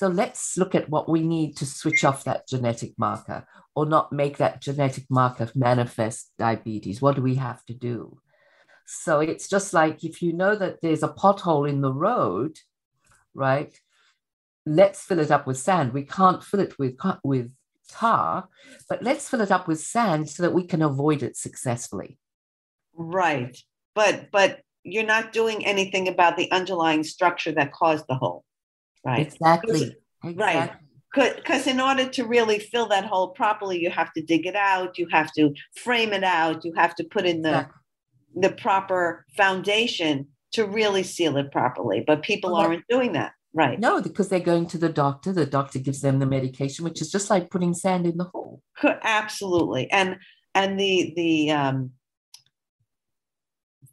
So 0.01 0.07
let's 0.07 0.57
look 0.57 0.73
at 0.73 0.89
what 0.89 1.07
we 1.07 1.21
need 1.21 1.55
to 1.57 1.65
switch 1.67 2.03
off 2.03 2.23
that 2.23 2.47
genetic 2.47 2.93
marker 2.97 3.45
or 3.75 3.85
not 3.85 4.11
make 4.11 4.37
that 4.37 4.59
genetic 4.59 5.05
marker 5.11 5.51
manifest 5.53 6.31
diabetes. 6.39 7.03
What 7.03 7.17
do 7.17 7.21
we 7.21 7.35
have 7.35 7.63
to 7.65 7.75
do? 7.75 8.19
So 8.87 9.19
it's 9.19 9.47
just 9.47 9.73
like 9.73 10.03
if 10.03 10.23
you 10.23 10.33
know 10.33 10.55
that 10.55 10.81
there's 10.81 11.03
a 11.03 11.07
pothole 11.07 11.69
in 11.69 11.81
the 11.81 11.93
road, 11.93 12.57
right? 13.35 13.79
Let's 14.65 15.03
fill 15.03 15.19
it 15.19 15.29
up 15.29 15.45
with 15.45 15.59
sand. 15.59 15.93
We 15.93 16.01
can't 16.01 16.43
fill 16.43 16.61
it 16.61 16.79
with 16.79 16.97
with 17.23 17.51
tar, 17.87 18.49
but 18.89 19.03
let's 19.03 19.29
fill 19.29 19.41
it 19.41 19.51
up 19.51 19.67
with 19.67 19.81
sand 19.81 20.31
so 20.31 20.41
that 20.41 20.55
we 20.55 20.65
can 20.65 20.81
avoid 20.81 21.21
it 21.21 21.37
successfully. 21.37 22.17
Right. 22.95 23.55
But 23.93 24.31
but 24.31 24.61
you're 24.81 25.03
not 25.03 25.31
doing 25.31 25.63
anything 25.63 26.07
about 26.07 26.37
the 26.37 26.49
underlying 26.51 27.03
structure 27.03 27.51
that 27.51 27.71
caused 27.71 28.05
the 28.09 28.15
hole. 28.15 28.43
Right. 29.05 29.27
Exactly. 29.27 29.95
Exactly. 30.23 30.59
Right 30.59 30.71
because 31.13 31.67
in 31.67 31.81
order 31.81 32.07
to 32.07 32.23
really 32.23 32.57
fill 32.57 32.87
that 32.87 33.03
hole 33.03 33.31
properly 33.31 33.77
you 33.77 33.89
have 33.89 34.13
to 34.13 34.21
dig 34.21 34.45
it 34.45 34.55
out 34.55 34.97
you 34.97 35.05
have 35.11 35.29
to 35.33 35.53
frame 35.75 36.13
it 36.13 36.23
out 36.23 36.63
you 36.63 36.71
have 36.73 36.95
to 36.95 37.03
put 37.03 37.25
in 37.25 37.41
the 37.41 37.49
exactly 37.49 37.75
the 38.35 38.51
proper 38.51 39.25
foundation 39.35 40.27
to 40.53 40.65
really 40.65 41.03
seal 41.03 41.37
it 41.37 41.51
properly. 41.51 42.03
But 42.05 42.23
people 42.23 42.53
well, 42.53 42.61
aren't 42.61 42.87
doing 42.87 43.13
that. 43.13 43.33
Right. 43.53 43.79
No, 43.79 44.01
because 44.01 44.29
they're 44.29 44.39
going 44.39 44.67
to 44.67 44.77
the 44.77 44.89
doctor. 44.89 45.33
The 45.33 45.45
doctor 45.45 45.79
gives 45.79 46.01
them 46.01 46.19
the 46.19 46.25
medication, 46.25 46.85
which 46.85 47.01
is 47.01 47.11
just 47.11 47.29
like 47.29 47.49
putting 47.49 47.73
sand 47.73 48.05
in 48.05 48.17
the 48.17 48.25
hole. 48.25 48.61
Absolutely. 48.83 49.91
And 49.91 50.17
and 50.55 50.79
the 50.79 51.13
the 51.15 51.51
um 51.51 51.91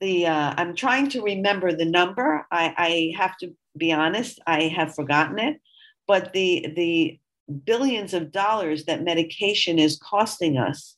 the 0.01 0.27
uh, 0.27 0.55
I'm 0.57 0.77
trying 0.77 1.09
to 1.11 1.23
remember 1.23 1.73
the 1.73 1.85
number. 1.85 2.47
I, 2.53 2.75
I 2.77 3.21
have 3.21 3.37
to 3.39 3.53
be 3.77 3.93
honest, 3.93 4.39
I 4.47 4.63
have 4.65 4.95
forgotten 4.95 5.41
it. 5.41 5.61
But 6.09 6.33
the 6.33 6.73
the 6.75 7.21
billions 7.65 8.13
of 8.15 8.33
dollars 8.33 8.87
that 8.87 9.05
medication 9.05 9.79
is 9.79 9.99
costing 9.99 10.59
us 10.59 10.97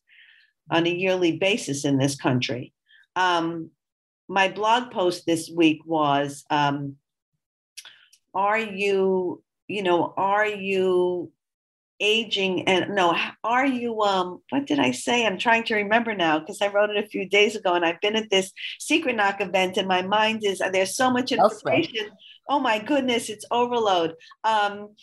on 0.70 0.86
a 0.86 0.90
yearly 0.90 1.36
basis 1.36 1.84
in 1.84 1.98
this 1.98 2.16
country. 2.16 2.72
Um, 3.16 3.70
my 4.28 4.48
blog 4.48 4.92
post 4.92 5.26
this 5.26 5.50
week 5.50 5.80
was 5.84 6.44
um, 6.48 6.96
Are 8.32 8.58
you, 8.58 9.42
you 9.66 9.82
know, 9.82 10.14
are 10.16 10.46
you 10.46 11.32
aging 12.00 12.66
and 12.66 12.94
no 12.94 13.16
are 13.44 13.66
you 13.66 14.00
um 14.02 14.40
what 14.50 14.66
did 14.66 14.78
i 14.78 14.90
say? 14.90 15.26
I'm 15.26 15.38
trying 15.38 15.64
to 15.64 15.74
remember 15.74 16.14
now 16.14 16.38
because 16.38 16.60
i 16.62 16.68
wrote 16.68 16.90
it 16.90 17.04
a 17.04 17.08
few 17.08 17.28
days 17.28 17.56
ago 17.56 17.74
and 17.74 17.84
i've 17.84 18.00
been 18.00 18.16
at 18.16 18.30
this 18.30 18.52
secret 18.78 19.16
knock 19.16 19.40
event 19.40 19.76
and 19.76 19.86
my 19.86 20.02
mind 20.02 20.44
is 20.44 20.62
there's 20.72 20.96
so 20.96 21.10
much 21.10 21.32
information. 21.32 22.10
Oh 22.48 22.60
my 22.60 22.78
goodness 22.78 23.28
it's 23.28 23.44
overload. 23.50 24.14
Um 24.44 24.94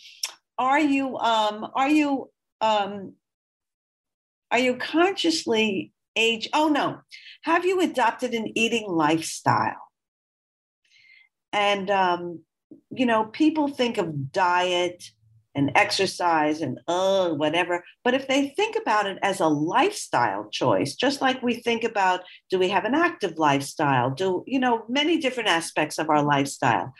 are 0.58 0.80
you 0.80 1.16
um 1.18 1.68
are 1.74 1.88
you 1.90 2.30
um 2.60 3.14
are 4.50 4.58
you 4.58 4.76
consciously 4.76 5.92
age 6.16 6.48
oh 6.52 6.68
no. 6.68 7.00
Have 7.42 7.64
you 7.64 7.80
adopted 7.80 8.34
an 8.34 8.52
eating 8.58 8.86
lifestyle? 8.88 9.88
And, 11.52 11.90
um, 11.90 12.40
you 12.90 13.06
know, 13.06 13.24
people 13.24 13.68
think 13.68 13.96
of 13.96 14.32
diet 14.32 15.04
and 15.58 15.72
exercise 15.74 16.60
and 16.62 16.78
uh, 16.86 17.30
whatever. 17.30 17.84
But 18.04 18.14
if 18.14 18.28
they 18.28 18.50
think 18.50 18.76
about 18.80 19.06
it 19.06 19.18
as 19.22 19.40
a 19.40 19.48
lifestyle 19.48 20.48
choice, 20.50 20.94
just 20.94 21.20
like 21.20 21.42
we 21.42 21.54
think 21.54 21.82
about 21.84 22.20
do 22.48 22.58
we 22.58 22.68
have 22.68 22.84
an 22.84 22.94
active 22.94 23.38
lifestyle? 23.38 24.10
Do, 24.10 24.44
you 24.46 24.60
know, 24.60 24.84
many 24.88 25.18
different 25.18 25.48
aspects 25.48 25.98
of 25.98 26.08
our 26.08 26.22
lifestyle. 26.22 26.94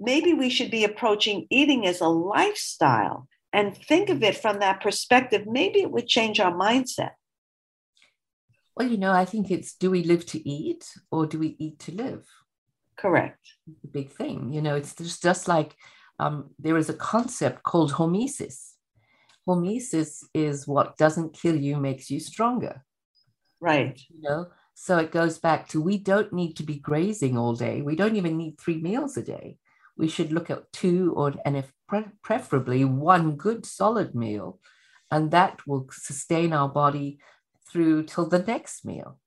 Maybe 0.00 0.34
we 0.34 0.50
should 0.50 0.70
be 0.70 0.84
approaching 0.84 1.46
eating 1.50 1.86
as 1.86 2.00
a 2.00 2.08
lifestyle 2.08 3.28
and 3.52 3.76
think 3.76 4.10
of 4.10 4.22
it 4.22 4.36
from 4.36 4.58
that 4.58 4.80
perspective. 4.80 5.46
Maybe 5.46 5.80
it 5.80 5.90
would 5.90 6.06
change 6.06 6.40
our 6.40 6.52
mindset. 6.52 7.12
Well, 8.76 8.88
you 8.88 8.98
know, 8.98 9.12
I 9.12 9.24
think 9.24 9.50
it's 9.50 9.74
do 9.74 9.90
we 9.90 10.02
live 10.02 10.26
to 10.26 10.48
eat 10.48 10.84
or 11.10 11.26
do 11.26 11.38
we 11.38 11.56
eat 11.58 11.78
to 11.80 11.92
live? 11.92 12.26
Correct. 12.96 13.44
The 13.82 13.88
big 13.88 14.10
thing. 14.10 14.52
You 14.52 14.62
know, 14.62 14.74
it's 14.74 14.94
just, 14.94 15.22
just 15.22 15.48
like 15.48 15.74
um, 16.18 16.50
there 16.58 16.76
is 16.76 16.88
a 16.88 16.94
concept 16.94 17.62
called 17.62 17.92
hormesis. 17.92 18.72
Hormesis 19.46 20.24
is 20.34 20.66
what 20.66 20.96
doesn't 20.96 21.32
kill 21.32 21.56
you 21.56 21.76
makes 21.76 22.10
you 22.10 22.20
stronger. 22.20 22.84
Right. 23.60 24.00
You 24.10 24.22
know, 24.22 24.46
so 24.74 24.98
it 24.98 25.10
goes 25.10 25.38
back 25.38 25.68
to 25.68 25.80
we 25.80 25.98
don't 25.98 26.32
need 26.32 26.54
to 26.56 26.62
be 26.62 26.78
grazing 26.78 27.36
all 27.36 27.54
day. 27.54 27.82
We 27.82 27.96
don't 27.96 28.16
even 28.16 28.36
need 28.36 28.58
three 28.58 28.80
meals 28.80 29.16
a 29.16 29.22
day. 29.22 29.58
We 29.96 30.08
should 30.08 30.32
look 30.32 30.50
at 30.50 30.72
two 30.72 31.12
or, 31.16 31.34
and 31.44 31.56
if 31.56 31.72
pre- 31.88 32.04
preferably 32.22 32.84
one 32.84 33.36
good 33.36 33.66
solid 33.66 34.14
meal, 34.14 34.60
and 35.10 35.30
that 35.30 35.66
will 35.66 35.88
sustain 35.90 36.52
our 36.52 36.68
body 36.68 37.18
through 37.68 38.04
till 38.04 38.28
the 38.28 38.38
next 38.38 38.84
meal. 38.84 39.18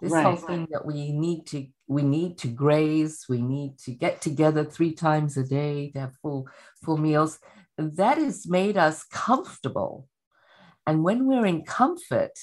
This 0.00 0.12
right. 0.12 0.24
whole 0.24 0.36
thing 0.36 0.68
that 0.70 0.84
we 0.84 1.12
need 1.12 1.46
to 1.48 1.66
we 1.88 2.02
need 2.02 2.38
to 2.38 2.48
graze, 2.48 3.24
we 3.28 3.40
need 3.40 3.78
to 3.80 3.92
get 3.92 4.20
together 4.20 4.64
three 4.64 4.92
times 4.92 5.36
a 5.36 5.44
day 5.44 5.90
to 5.92 6.00
have 6.00 6.16
full 6.20 6.48
full 6.84 6.98
meals. 6.98 7.38
That 7.78 8.18
has 8.18 8.46
made 8.46 8.76
us 8.76 9.04
comfortable. 9.04 10.08
And 10.86 11.02
when 11.02 11.26
we're 11.26 11.46
in 11.46 11.64
comfort, 11.64 12.38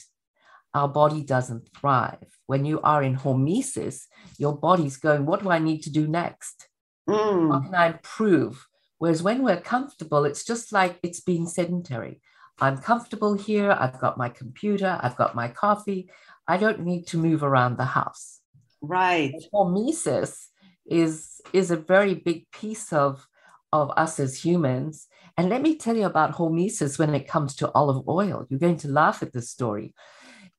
our 0.73 0.87
body 0.87 1.23
doesn't 1.23 1.69
thrive. 1.75 2.25
When 2.47 2.65
you 2.65 2.81
are 2.81 3.03
in 3.03 3.17
hormesis, 3.17 4.03
your 4.37 4.57
body's 4.57 4.97
going, 4.97 5.25
What 5.25 5.43
do 5.43 5.49
I 5.49 5.59
need 5.59 5.83
to 5.83 5.91
do 5.91 6.07
next? 6.07 6.67
Mm. 7.07 7.51
How 7.51 7.59
can 7.59 7.75
I 7.75 7.87
improve? 7.87 8.67
Whereas 8.97 9.21
when 9.21 9.43
we're 9.43 9.61
comfortable, 9.61 10.25
it's 10.25 10.43
just 10.43 10.71
like 10.71 10.97
it's 11.03 11.19
being 11.19 11.47
sedentary. 11.47 12.21
I'm 12.59 12.77
comfortable 12.77 13.33
here. 13.33 13.71
I've 13.71 13.99
got 13.99 14.17
my 14.17 14.29
computer. 14.29 14.99
I've 15.01 15.17
got 15.17 15.35
my 15.35 15.47
coffee. 15.47 16.09
I 16.47 16.57
don't 16.57 16.81
need 16.81 17.07
to 17.07 17.17
move 17.17 17.43
around 17.43 17.77
the 17.77 17.85
house. 17.85 18.41
Right. 18.81 19.33
Hormesis 19.53 20.47
is 20.85 21.41
is 21.53 21.71
a 21.71 21.77
very 21.77 22.15
big 22.15 22.51
piece 22.51 22.91
of 22.91 23.27
of 23.71 23.91
us 23.97 24.19
as 24.19 24.43
humans. 24.43 25.07
And 25.37 25.49
let 25.49 25.61
me 25.61 25.75
tell 25.77 25.95
you 25.95 26.05
about 26.05 26.33
hormesis 26.35 26.99
when 26.99 27.15
it 27.15 27.27
comes 27.27 27.55
to 27.55 27.71
olive 27.73 28.07
oil. 28.07 28.45
You're 28.49 28.59
going 28.59 28.77
to 28.77 28.87
laugh 28.87 29.23
at 29.23 29.33
this 29.33 29.49
story. 29.49 29.95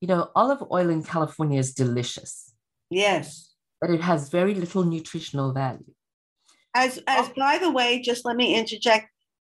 you 0.01 0.09
know, 0.09 0.31
olive 0.35 0.62
oil 0.70 0.90
in 0.90 1.03
California 1.03 1.59
is 1.59 1.73
delicious. 1.73 2.53
Yes. 2.90 3.55
But 3.81 3.90
it 3.90 4.03
has 4.03 4.29
very 4.29 4.55
little 4.55 4.85
nutritional 4.85 5.53
value. 5.53 5.94
As 6.75 6.99
as 7.07 7.29
by 7.31 7.59
the 7.59 7.70
way, 7.70 8.03
just 8.03 8.25
let 8.25 8.37
me 8.37 8.55
interject, 8.57 9.09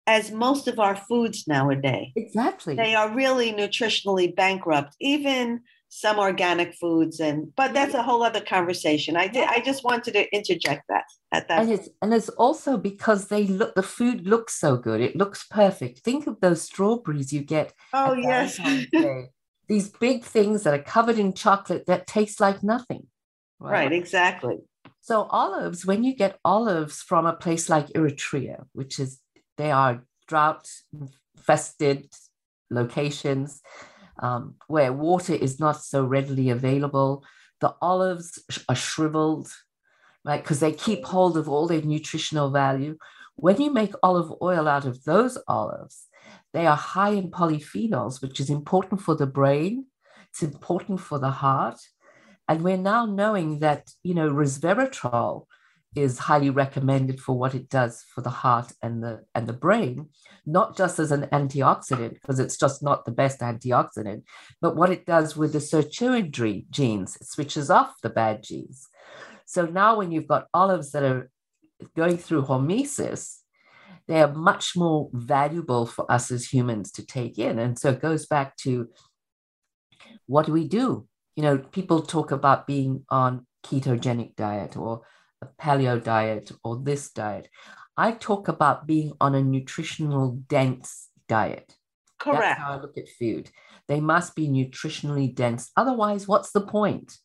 as 0.07 0.31
most 0.33 0.69
of 0.69 0.79
our 0.81 0.97
foods 0.97 1.45
nowadays. 1.47 2.13
Exactly. 2.17 2.75
They 2.75 2.95
are 2.95 3.15
really 3.15 3.53
nutritionally 3.53 4.35
bankrupt, 4.35 4.95
even 5.01 5.61
some 5.95 6.19
organic 6.19 6.75
foods 6.77 7.21
and 7.21 7.55
but 7.55 7.75
that's 7.75 7.93
a 7.93 8.03
whole 8.03 8.23
other 8.23 8.41
conversation. 8.41 9.15
I 9.15 9.29
did 9.29 9.47
I 9.47 9.61
just 9.61 9.85
wanted 9.85 10.15
to 10.15 10.35
interject 10.35 10.85
that 10.89 11.05
at 11.33 11.49
that 11.49 11.61
and 11.61 11.71
it's 11.71 11.91
and 12.01 12.15
it's 12.15 12.31
also 12.31 12.79
because 12.79 13.29
they 13.29 13.45
look 13.45 13.75
the 13.75 13.83
food 13.83 14.27
looks 14.27 14.59
so 14.59 14.79
good. 14.79 15.03
It 15.03 15.17
looks 15.17 15.45
perfect. 15.45 15.99
Think 15.99 16.27
of 16.27 16.41
those 16.41 16.63
strawberries 16.63 17.31
you 17.31 17.43
get. 17.43 17.75
Oh 17.93 18.15
yes. 18.15 18.59
These 19.69 19.91
big 19.91 20.25
things 20.25 20.63
that 20.63 20.73
are 20.73 20.83
covered 20.83 21.19
in 21.19 21.35
chocolate 21.35 21.85
that 21.87 22.07
taste 22.07 22.41
like 22.41 22.63
nothing. 22.63 23.09
Right, 23.61 23.73
right 23.73 23.93
exactly. 23.93 24.57
So 25.03 25.25
olives, 25.25 25.85
when 25.85 26.05
you 26.05 26.15
get 26.17 26.39
olives 26.43 27.03
from 27.03 27.27
a 27.27 27.35
place 27.35 27.69
like 27.69 27.89
Eritrea, 27.89 28.65
which 28.73 28.99
is 28.99 29.21
they 29.59 29.71
are 29.71 30.05
drought 30.27 30.69
infested 31.37 32.09
locations, 32.71 33.61
um, 34.19 34.55
where 34.67 34.93
water 34.93 35.35
is 35.35 35.59
not 35.59 35.83
so 35.83 36.05
readily 36.05 36.51
available. 36.51 37.25
The 37.61 37.75
olives 37.81 38.39
are 38.69 38.75
shriveled, 38.75 39.49
right? 40.25 40.43
Because 40.43 40.61
they 40.61 40.73
keep 40.73 41.05
hold 41.05 41.37
of 41.37 41.49
all 41.49 41.67
their 41.67 41.83
nutritional 41.83 42.51
value. 42.51 42.99
When 43.37 43.61
you 43.61 43.73
make 43.73 43.95
olive 44.03 44.33
oil 44.43 44.69
out 44.69 44.85
of 44.85 45.05
those 45.05 45.39
olives, 45.49 46.07
they 46.53 46.67
are 46.67 46.77
high 46.77 47.11
in 47.11 47.31
polyphenols, 47.31 48.21
which 48.21 48.39
is 48.41 48.51
important 48.51 49.01
for 49.01 49.15
the 49.15 49.27
brain. 49.27 49.87
It's 50.31 50.43
important 50.43 51.01
for 51.01 51.19
the 51.19 51.31
heart. 51.31 51.81
And 52.49 52.63
we're 52.63 52.77
now 52.77 53.07
knowing 53.07 53.61
that, 53.61 53.91
you 54.03 54.15
know, 54.15 54.31
resveratrol, 54.31 55.47
is 55.95 56.19
highly 56.19 56.49
recommended 56.51 57.21
for 57.21 57.37
what 57.37 57.55
it 57.55 57.69
does 57.69 58.03
for 58.15 58.23
the 58.23 58.31
heart 58.31 58.73
and 58.83 59.03
the 59.03 59.21
and 59.35 59.47
the 59.47 59.53
brain 59.53 60.09
not 60.47 60.77
just 60.77 60.99
as 60.99 61.13
an 61.13 61.23
antioxidant 61.33 62.15
because 62.15 62.39
it's 62.39 62.57
just 62.57 62.83
not 62.83 63.05
the 63.05 63.11
best 63.11 63.41
antioxidant 63.41 64.23
but 64.61 64.75
what 64.75 64.91
it 64.91 65.05
does 65.05 65.37
with 65.37 65.53
the 65.53 65.59
sirtuin 65.59 66.69
genes. 66.71 67.17
It 67.17 67.27
switches 67.27 67.71
off 67.71 67.95
the 68.03 68.11
bad 68.11 68.43
genes. 68.43 68.89
So 69.45 69.67
now 69.67 69.99
when 69.99 70.13
you've 70.13 70.29
got 70.29 70.47
olives 70.55 70.93
that 70.93 71.03
are 71.03 71.31
going 71.95 72.17
through 72.17 72.45
hormesis 72.45 73.39
they 74.09 74.21
are 74.21 74.33
much 74.33 74.75
more 74.75 75.11
valuable 75.13 75.87
for 75.87 76.11
us 76.11 76.31
as 76.31 76.47
humans 76.47 76.91
to 76.93 77.07
take 77.07 77.39
in. 77.39 77.59
And 77.59 77.79
so 77.79 77.91
it 77.91 78.01
goes 78.01 78.27
back 78.27 78.57
to 78.59 78.89
what 80.27 80.47
do 80.47 80.53
we 80.53 80.67
do? 80.67 81.07
You 81.37 81.43
know 81.43 81.59
people 81.59 82.03
talk 82.03 82.31
about 82.31 82.67
being 82.67 83.05
on 83.11 83.47
ketogenic 83.65 84.37
diet 84.37 84.77
or 84.77 85.03
paleo 85.61 86.03
diet 86.03 86.53
or 86.65 86.77
this 86.77 87.11
diet. 87.11 87.49
I 87.97 88.13
talk 88.13 88.49
about 88.49 88.87
being 88.87 89.13
on 89.21 89.35
a 89.35 89.43
nutritional 89.43 90.43
dense 90.49 91.09
diet. 91.29 91.77
Correct. 92.19 92.43
That's 92.43 92.61
how 92.61 92.73
I 92.73 92.81
look 92.81 92.97
at 92.97 93.09
food. 93.19 93.51
They 93.89 94.01
must 94.01 94.35
be 94.35 94.49
nutritionally 94.49 95.35
dense. 95.35 95.71
Otherwise, 95.77 96.29
what's 96.29 96.53
the 96.53 96.61
point 96.61 97.19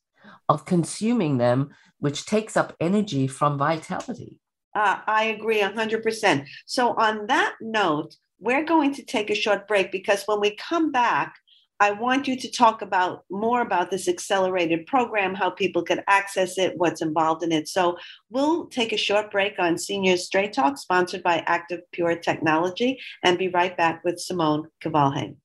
of 0.49 0.65
consuming 0.65 1.38
them, 1.38 1.69
which 1.99 2.25
takes 2.25 2.58
up 2.58 2.75
energy 2.80 3.27
from 3.27 3.58
vitality? 3.58 4.39
Uh, 4.75 4.99
I 5.08 5.25
agree 5.25 5.62
100%. 5.62 6.45
So, 6.65 6.93
on 6.95 7.27
that 7.27 7.56
note, 7.62 8.15
we're 8.39 8.63
going 8.63 8.93
to 8.95 9.03
take 9.03 9.30
a 9.30 9.36
short 9.36 9.67
break 9.67 9.91
because 9.91 10.23
when 10.25 10.39
we 10.39 10.56
come 10.56 10.91
back, 10.91 11.36
I 11.79 11.91
want 11.91 12.27
you 12.27 12.35
to 12.35 12.51
talk 12.51 12.81
about 12.81 13.23
more 13.29 13.61
about 13.61 13.91
this 13.91 14.07
accelerated 14.07 14.87
program, 14.87 15.35
how 15.35 15.51
people 15.51 15.83
can 15.83 16.03
access 16.07 16.57
it, 16.57 16.73
what's 16.77 17.01
involved 17.01 17.43
in 17.43 17.51
it. 17.51 17.67
So 17.67 17.97
we'll 18.31 18.65
take 18.67 18.93
a 18.93 18.97
short 18.97 19.29
break 19.31 19.59
on 19.59 19.77
Senior 19.77 20.17
Straight 20.17 20.53
Talk, 20.53 20.77
sponsored 20.77 21.21
by 21.21 21.43
Active 21.45 21.81
Pure 21.91 22.17
Technology, 22.17 22.99
and 23.23 23.37
be 23.37 23.49
right 23.49 23.77
back 23.77 24.03
with 24.03 24.19
Simone 24.19 24.69
Kvalheim. 24.83 25.35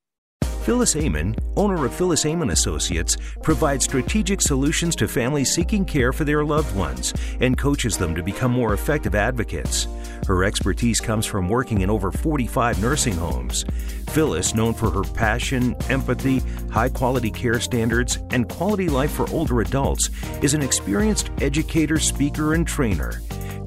Phyllis 0.63 0.95
Amon, 0.95 1.35
owner 1.57 1.85
of 1.85 1.93
Phyllis 1.93 2.25
Amon 2.25 2.51
Associates, 2.51 3.17
provides 3.43 3.85
strategic 3.85 4.41
solutions 4.41 4.95
to 4.95 5.09
families 5.09 5.53
seeking 5.53 5.85
care 5.85 6.13
for 6.13 6.23
their 6.23 6.45
loved 6.45 6.77
ones 6.77 7.13
and 7.41 7.59
coaches 7.59 7.99
them 7.99 8.15
to 8.15 8.23
become 8.23 8.53
more 8.53 8.73
effective 8.73 9.17
advocates. 9.17 9.89
Her 10.25 10.45
expertise 10.45 11.01
comes 11.01 11.27
from 11.27 11.49
working 11.49 11.81
in 11.81 11.91
over 11.91 12.13
45 12.13 12.81
nursing 12.81 13.15
homes. 13.15 13.65
Phyllis, 14.11 14.55
known 14.55 14.73
for 14.73 14.89
her 14.89 15.03
passion, 15.03 15.75
empathy, 15.89 16.39
high 16.71 16.91
quality 16.91 17.33
care 17.33 17.59
standards, 17.59 18.21
and 18.31 18.49
quality 18.49 18.89
life 18.89 19.11
for 19.11 19.29
older 19.31 19.63
adults, 19.63 20.11
is 20.43 20.55
an 20.55 20.63
experienced 20.63 21.33
educator, 21.41 21.99
speaker, 21.99 22.55
and 22.55 22.69
trainer. 22.69 23.21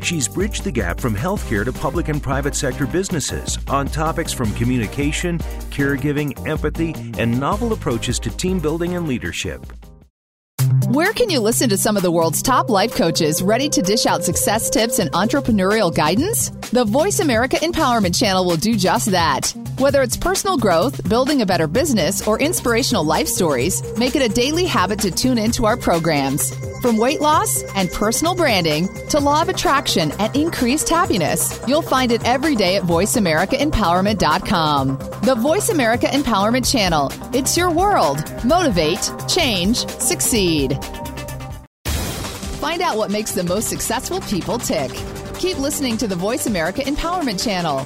She's 0.05 0.27
bridged 0.27 0.63
the 0.63 0.71
gap 0.71 0.99
from 0.99 1.15
healthcare 1.15 1.65
to 1.65 1.73
public 1.73 2.09
and 2.09 2.21
private 2.21 2.53
sector 2.53 2.85
businesses 2.85 3.57
on 3.67 3.87
topics 3.87 4.31
from 4.31 4.53
communication, 4.53 5.39
caregiving, 5.71 6.47
empathy, 6.47 6.93
and 7.17 7.39
novel 7.39 7.73
approaches 7.73 8.19
to 8.19 8.29
team 8.29 8.59
building 8.59 8.95
and 8.95 9.07
leadership. 9.07 9.65
Where 10.89 11.11
can 11.11 11.31
you 11.31 11.39
listen 11.39 11.69
to 11.69 11.77
some 11.77 11.97
of 11.97 12.03
the 12.03 12.11
world's 12.11 12.43
top 12.43 12.69
life 12.69 12.93
coaches 12.93 13.41
ready 13.41 13.67
to 13.69 13.81
dish 13.81 14.05
out 14.05 14.23
success 14.23 14.69
tips 14.69 14.99
and 14.99 15.11
entrepreneurial 15.13 15.91
guidance? 15.91 16.51
The 16.71 16.85
Voice 16.85 17.19
America 17.19 17.55
Empowerment 17.55 18.15
Channel 18.15 18.45
will 18.45 18.57
do 18.57 18.75
just 18.75 19.09
that. 19.09 19.55
Whether 19.77 20.01
it's 20.03 20.15
personal 20.15 20.57
growth, 20.57 21.03
building 21.09 21.41
a 21.41 21.45
better 21.45 21.67
business, 21.67 22.25
or 22.25 22.39
inspirational 22.39 23.03
life 23.03 23.27
stories, 23.27 23.83
make 23.97 24.15
it 24.15 24.21
a 24.21 24.33
daily 24.33 24.63
habit 24.63 24.99
to 24.99 25.11
tune 25.11 25.37
into 25.37 25.65
our 25.65 25.75
programs. 25.75 26.55
From 26.79 26.97
weight 26.97 27.19
loss 27.19 27.61
and 27.75 27.91
personal 27.91 28.35
branding 28.35 28.87
to 29.09 29.19
law 29.19 29.41
of 29.41 29.49
attraction 29.49 30.13
and 30.13 30.33
increased 30.33 30.87
happiness, 30.87 31.59
you'll 31.67 31.81
find 31.81 32.13
it 32.13 32.23
every 32.23 32.55
day 32.55 32.77
at 32.77 32.83
VoiceAmericaEmpowerment.com. 32.83 34.97
The 35.23 35.35
Voice 35.35 35.67
America 35.67 36.05
Empowerment 36.05 36.71
Channel. 36.71 37.11
It's 37.33 37.57
your 37.57 37.69
world. 37.69 38.23
Motivate, 38.45 39.11
change, 39.27 39.85
succeed. 39.87 40.81
Find 42.61 42.81
out 42.81 42.95
what 42.95 43.11
makes 43.11 43.33
the 43.33 43.43
most 43.43 43.67
successful 43.67 44.21
people 44.21 44.57
tick. 44.57 44.93
Keep 45.37 45.59
listening 45.59 45.97
to 45.97 46.07
the 46.07 46.15
Voice 46.15 46.45
America 46.45 46.81
Empowerment 46.81 47.43
Channel. 47.43 47.85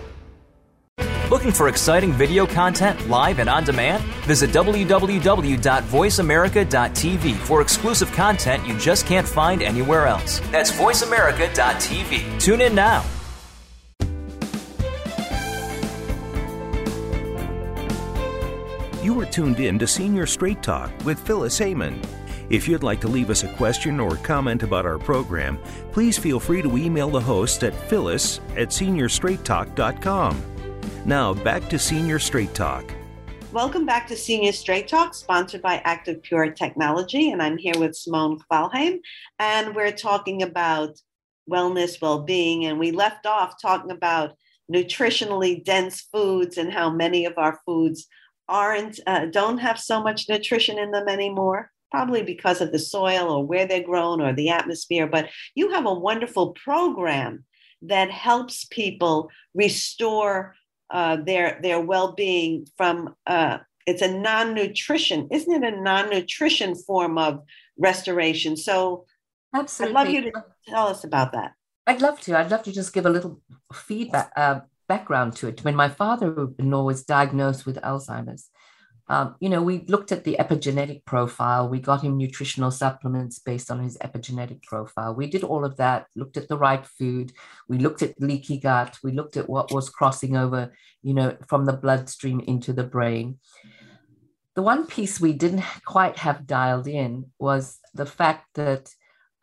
Looking 1.31 1.51
for 1.53 1.69
exciting 1.69 2.11
video 2.11 2.45
content 2.45 3.07
live 3.07 3.39
and 3.39 3.47
on 3.47 3.63
demand? 3.63 4.03
Visit 4.25 4.49
www.voiceamerica.tv 4.49 7.37
for 7.37 7.61
exclusive 7.61 8.11
content 8.11 8.67
you 8.67 8.77
just 8.77 9.07
can't 9.07 9.25
find 9.25 9.61
anywhere 9.61 10.07
else. 10.07 10.41
That's 10.51 10.73
voiceamerica.tv. 10.73 12.41
Tune 12.41 12.59
in 12.59 12.75
now. 12.75 13.05
You 19.01 19.17
are 19.21 19.25
tuned 19.25 19.61
in 19.61 19.79
to 19.79 19.87
Senior 19.87 20.25
Straight 20.25 20.61
Talk 20.61 20.91
with 21.05 21.17
Phyllis 21.17 21.61
Amon. 21.61 22.01
If 22.49 22.67
you'd 22.67 22.83
like 22.83 22.99
to 22.99 23.07
leave 23.07 23.29
us 23.29 23.43
a 23.43 23.55
question 23.55 24.01
or 24.01 24.17
comment 24.17 24.63
about 24.63 24.85
our 24.85 24.99
program, 24.99 25.57
please 25.93 26.17
feel 26.17 26.41
free 26.41 26.61
to 26.61 26.75
email 26.75 27.09
the 27.09 27.21
host 27.21 27.63
at 27.63 27.73
phyllis 27.73 28.41
at 28.57 28.67
seniorstraighttalk.com. 28.67 30.60
Now, 31.03 31.33
back 31.33 31.67
to 31.69 31.79
Senior 31.79 32.19
Straight 32.19 32.53
Talk. 32.53 32.93
Welcome 33.51 33.87
back 33.87 34.07
to 34.09 34.15
Senior 34.15 34.51
Straight 34.51 34.87
Talk, 34.87 35.15
sponsored 35.15 35.63
by 35.63 35.81
Active 35.83 36.21
Pure 36.21 36.51
Technology. 36.51 37.31
And 37.31 37.41
I'm 37.41 37.57
here 37.57 37.73
with 37.75 37.95
Simone 37.95 38.37
Kvalheim, 38.39 38.99
and 39.39 39.75
we're 39.75 39.93
talking 39.93 40.43
about 40.43 40.99
wellness, 41.49 41.99
well 41.99 42.21
being. 42.21 42.65
And 42.65 42.77
we 42.77 42.91
left 42.91 43.25
off 43.25 43.59
talking 43.59 43.89
about 43.89 44.35
nutritionally 44.71 45.63
dense 45.63 46.01
foods 46.01 46.59
and 46.59 46.71
how 46.71 46.91
many 46.91 47.25
of 47.25 47.33
our 47.35 47.59
foods 47.65 48.05
aren't 48.47 48.99
uh, 49.07 49.25
don't 49.25 49.57
have 49.57 49.79
so 49.79 50.03
much 50.03 50.29
nutrition 50.29 50.77
in 50.77 50.91
them 50.91 51.07
anymore 51.07 51.71
probably 51.89 52.21
because 52.21 52.61
of 52.61 52.71
the 52.71 52.79
soil 52.79 53.29
or 53.29 53.45
where 53.45 53.65
they're 53.65 53.83
grown 53.83 54.21
or 54.21 54.33
the 54.33 54.49
atmosphere 54.49 55.07
but 55.07 55.29
you 55.55 55.71
have 55.71 55.85
a 55.85 55.93
wonderful 55.93 56.51
program 56.51 57.43
that 57.81 58.11
helps 58.11 58.65
people 58.65 59.29
restore 59.53 60.55
uh, 60.91 61.17
their 61.17 61.59
their 61.61 61.79
well-being 61.79 62.67
from 62.77 63.15
uh, 63.25 63.57
it's 63.85 64.01
a 64.01 64.11
non-nutrition 64.11 65.27
isn't 65.31 65.63
it 65.63 65.73
a 65.73 65.81
non-nutrition 65.81 66.75
form 66.75 67.17
of 67.17 67.41
restoration? 67.77 68.57
So 68.57 69.05
absolutely 69.53 69.97
i'd 69.97 70.05
love 70.05 70.13
you 70.13 70.21
to 70.31 70.45
tell 70.67 70.87
us 70.87 71.03
about 71.03 71.31
that. 71.33 71.53
I'd 71.87 72.01
love 72.01 72.21
to. 72.21 72.37
I'd 72.37 72.51
love 72.51 72.63
to 72.63 72.71
just 72.71 72.93
give 72.93 73.05
a 73.05 73.09
little 73.09 73.41
feedback 73.73 74.31
uh, 74.35 74.61
background 74.87 75.35
to 75.37 75.47
it. 75.47 75.63
When 75.63 75.75
my 75.75 75.89
father-in-law 75.89 76.83
was 76.83 77.03
diagnosed 77.03 77.65
with 77.65 77.77
Alzheimer's, 77.77 78.49
um, 79.11 79.35
you 79.41 79.49
know, 79.49 79.61
we 79.61 79.79
looked 79.89 80.13
at 80.13 80.23
the 80.23 80.37
epigenetic 80.39 81.03
profile. 81.03 81.67
We 81.67 81.81
got 81.81 82.01
him 82.01 82.17
nutritional 82.17 82.71
supplements 82.71 83.39
based 83.39 83.69
on 83.69 83.83
his 83.83 83.97
epigenetic 83.97 84.63
profile. 84.63 85.13
We 85.13 85.27
did 85.27 85.43
all 85.43 85.65
of 85.65 85.75
that, 85.75 86.07
looked 86.15 86.37
at 86.37 86.47
the 86.47 86.57
right 86.57 86.85
food. 86.85 87.33
We 87.67 87.77
looked 87.77 88.01
at 88.01 88.21
leaky 88.21 88.57
gut. 88.57 88.97
We 89.03 89.11
looked 89.11 89.35
at 89.35 89.49
what 89.49 89.73
was 89.73 89.89
crossing 89.89 90.37
over, 90.37 90.71
you 91.03 91.13
know, 91.13 91.35
from 91.49 91.65
the 91.65 91.73
bloodstream 91.73 92.39
into 92.39 92.71
the 92.71 92.85
brain. 92.85 93.39
The 94.55 94.61
one 94.61 94.87
piece 94.87 95.19
we 95.19 95.33
didn't 95.33 95.65
quite 95.85 96.19
have 96.19 96.47
dialed 96.47 96.87
in 96.87 97.31
was 97.37 97.79
the 97.93 98.05
fact 98.05 98.45
that 98.55 98.93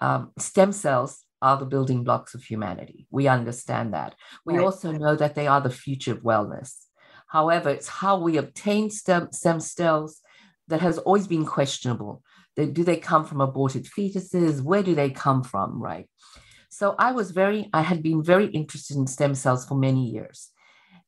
um, 0.01 0.33
stem 0.39 0.73
cells 0.73 1.27
are 1.43 1.59
the 1.59 1.67
building 1.67 2.05
blocks 2.05 2.33
of 2.33 2.43
humanity. 2.43 3.07
We 3.11 3.29
understand 3.29 3.93
that. 3.93 4.15
We 4.47 4.57
right. 4.57 4.65
also 4.65 4.93
know 4.93 5.15
that 5.15 5.35
they 5.35 5.47
are 5.47 5.61
the 5.61 5.69
future 5.69 6.13
of 6.13 6.23
wellness. 6.23 6.88
However, 7.29 7.71
it's 7.71 7.89
how 7.89 8.19
we 8.19 8.37
obtain 8.37 8.91
stem, 8.91 9.29
stem 9.33 9.61
cells 9.61 10.21
that 10.69 10.81
has 10.81 10.99
always 10.99 11.27
been 11.27 11.47
questionable. 11.47 12.23
They, 12.57 12.67
do 12.67 12.85
they 12.85 12.97
come 12.97 13.25
from 13.25 13.41
aborted 13.41 13.85
fetuses? 13.87 14.63
Where 14.63 14.83
do 14.83 14.95
they 14.95 15.11
come 15.11 15.43
from? 15.45 15.81
Right. 15.81 16.09
So 16.71 16.95
I 16.99 17.13
was 17.13 17.31
very, 17.31 17.69
I 17.73 17.83
had 17.83 18.03
been 18.03 18.23
very 18.23 18.47
interested 18.47 18.97
in 18.97 19.07
stem 19.07 19.35
cells 19.35 19.67
for 19.67 19.75
many 19.75 20.11
years 20.11 20.51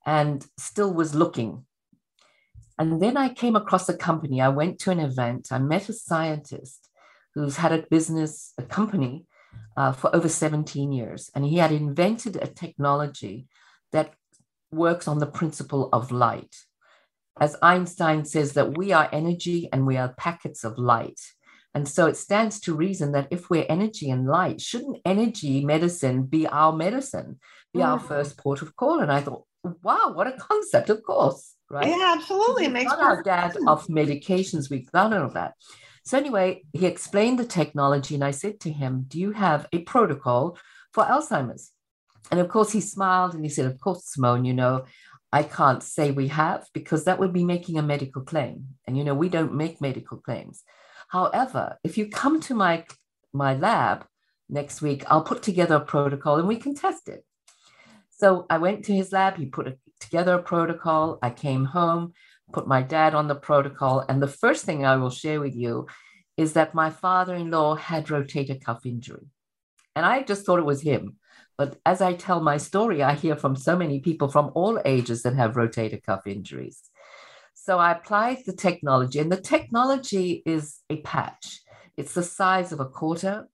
and 0.06 0.46
still 0.58 0.92
was 0.92 1.14
looking. 1.14 1.64
And 2.78 3.00
then 3.02 3.16
I 3.16 3.28
came 3.28 3.56
across 3.56 3.88
a 3.88 3.96
company. 3.96 4.40
I 4.40 4.48
went 4.48 4.78
to 4.80 4.90
an 4.90 5.00
event. 5.00 5.48
I 5.50 5.58
met 5.58 5.88
a 5.88 5.92
scientist 5.92 6.88
who's 7.34 7.56
had 7.56 7.72
a 7.72 7.86
business, 7.90 8.52
a 8.58 8.62
company 8.62 9.26
uh, 9.76 9.92
for 9.92 10.14
over 10.14 10.28
17 10.28 10.90
years. 10.92 11.30
And 11.34 11.44
he 11.44 11.58
had 11.58 11.72
invented 11.72 12.36
a 12.36 12.46
technology 12.46 13.46
that 13.92 14.14
works 14.72 15.08
on 15.08 15.18
the 15.18 15.26
principle 15.26 15.88
of 15.92 16.10
light. 16.10 16.54
As 17.40 17.56
Einstein 17.62 18.24
says, 18.24 18.52
that 18.52 18.76
we 18.76 18.92
are 18.92 19.08
energy 19.12 19.68
and 19.72 19.86
we 19.86 19.96
are 19.96 20.14
packets 20.18 20.64
of 20.64 20.78
light. 20.78 21.20
And 21.74 21.88
so 21.88 22.06
it 22.06 22.16
stands 22.16 22.60
to 22.60 22.74
reason 22.74 23.12
that 23.12 23.28
if 23.30 23.48
we're 23.48 23.66
energy 23.68 24.10
and 24.10 24.26
light, 24.26 24.60
shouldn't 24.60 24.98
energy 25.04 25.64
medicine 25.64 26.24
be 26.24 26.46
our 26.46 26.72
medicine, 26.72 27.38
be 27.72 27.80
mm. 27.80 27.86
our 27.86 27.98
first 27.98 28.36
port 28.38 28.60
of 28.60 28.74
call? 28.76 29.00
And 29.00 29.10
I 29.10 29.20
thought, 29.20 29.44
wow, 29.62 30.12
what 30.12 30.26
a 30.26 30.32
concept, 30.32 30.90
of 30.90 31.02
course, 31.02 31.54
right? 31.70 31.86
Yeah, 31.86 32.14
absolutely. 32.16 32.64
It 32.64 32.72
makes 32.72 32.92
our 32.92 33.22
dad 33.22 33.56
of 33.68 33.86
medications, 33.86 34.70
we've 34.70 34.90
done 34.90 35.14
all 35.14 35.24
of 35.26 35.34
that. 35.34 35.54
So 36.04 36.18
anyway, 36.18 36.62
he 36.72 36.86
explained 36.86 37.38
the 37.38 37.44
technology, 37.44 38.14
and 38.14 38.24
I 38.24 38.32
said 38.32 38.58
to 38.60 38.72
him, 38.72 39.04
Do 39.06 39.20
you 39.20 39.32
have 39.32 39.68
a 39.72 39.82
protocol 39.82 40.58
for 40.92 41.04
Alzheimer's? 41.04 41.70
And 42.30 42.40
of 42.40 42.48
course, 42.48 42.72
he 42.72 42.80
smiled 42.80 43.34
and 43.34 43.44
he 43.44 43.50
said, 43.50 43.66
Of 43.66 43.80
course, 43.80 44.04
Simone, 44.04 44.44
you 44.44 44.54
know, 44.54 44.84
I 45.32 45.42
can't 45.42 45.82
say 45.82 46.10
we 46.10 46.28
have 46.28 46.66
because 46.72 47.04
that 47.04 47.18
would 47.18 47.32
be 47.32 47.44
making 47.44 47.78
a 47.78 47.82
medical 47.82 48.22
claim. 48.22 48.66
And, 48.86 48.96
you 48.96 49.04
know, 49.04 49.14
we 49.14 49.28
don't 49.28 49.54
make 49.54 49.80
medical 49.80 50.18
claims. 50.18 50.62
However, 51.08 51.78
if 51.84 51.98
you 51.98 52.08
come 52.08 52.40
to 52.42 52.54
my, 52.54 52.84
my 53.32 53.54
lab 53.54 54.06
next 54.48 54.82
week, 54.82 55.04
I'll 55.08 55.22
put 55.22 55.42
together 55.42 55.76
a 55.76 55.80
protocol 55.80 56.38
and 56.38 56.48
we 56.48 56.56
can 56.56 56.74
test 56.74 57.08
it. 57.08 57.24
So 58.10 58.46
I 58.50 58.58
went 58.58 58.84
to 58.84 58.94
his 58.94 59.12
lab, 59.12 59.36
he 59.36 59.46
put 59.46 59.68
a, 59.68 59.76
together 59.98 60.34
a 60.34 60.42
protocol. 60.42 61.18
I 61.22 61.30
came 61.30 61.64
home, 61.64 62.12
put 62.52 62.66
my 62.66 62.82
dad 62.82 63.14
on 63.14 63.28
the 63.28 63.34
protocol. 63.34 64.04
And 64.08 64.20
the 64.20 64.28
first 64.28 64.64
thing 64.64 64.84
I 64.84 64.96
will 64.96 65.10
share 65.10 65.40
with 65.40 65.54
you 65.54 65.86
is 66.36 66.54
that 66.54 66.74
my 66.74 66.90
father 66.90 67.34
in 67.34 67.50
law 67.50 67.76
had 67.76 68.06
rotator 68.06 68.60
cuff 68.62 68.84
injury. 68.84 69.26
And 69.94 70.04
I 70.04 70.22
just 70.22 70.44
thought 70.44 70.58
it 70.58 70.64
was 70.64 70.80
him. 70.80 71.16
But 71.60 71.78
as 71.84 72.00
I 72.00 72.14
tell 72.14 72.40
my 72.40 72.56
story, 72.56 73.02
I 73.02 73.12
hear 73.12 73.36
from 73.36 73.54
so 73.54 73.76
many 73.76 74.00
people 74.00 74.28
from 74.28 74.50
all 74.54 74.80
ages 74.86 75.22
that 75.24 75.34
have 75.34 75.56
rotator 75.56 76.02
cuff 76.02 76.26
injuries. 76.26 76.80
So 77.52 77.78
I 77.78 77.92
applied 77.92 78.38
the 78.46 78.54
technology, 78.54 79.18
and 79.18 79.30
the 79.30 79.42
technology 79.42 80.42
is 80.46 80.78
a 80.88 81.02
patch. 81.02 81.60
It's 81.98 82.14
the 82.14 82.22
size 82.22 82.72
of 82.72 82.80
a 82.80 82.86
quarter, 82.86 83.46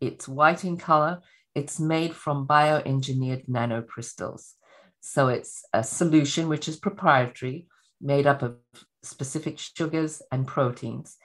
it's 0.00 0.28
white 0.28 0.64
in 0.64 0.76
color, 0.76 1.22
it's 1.56 1.80
made 1.80 2.14
from 2.14 2.46
bioengineered 2.46 3.48
nanocrystals. 3.48 4.52
So 5.00 5.26
it's 5.26 5.64
a 5.72 5.82
solution 5.82 6.48
which 6.48 6.68
is 6.68 6.76
proprietary, 6.76 7.66
made 8.00 8.28
up 8.28 8.42
of 8.42 8.58
specific 9.02 9.58
sugars 9.58 10.22
and 10.30 10.46
proteins, 10.46 11.16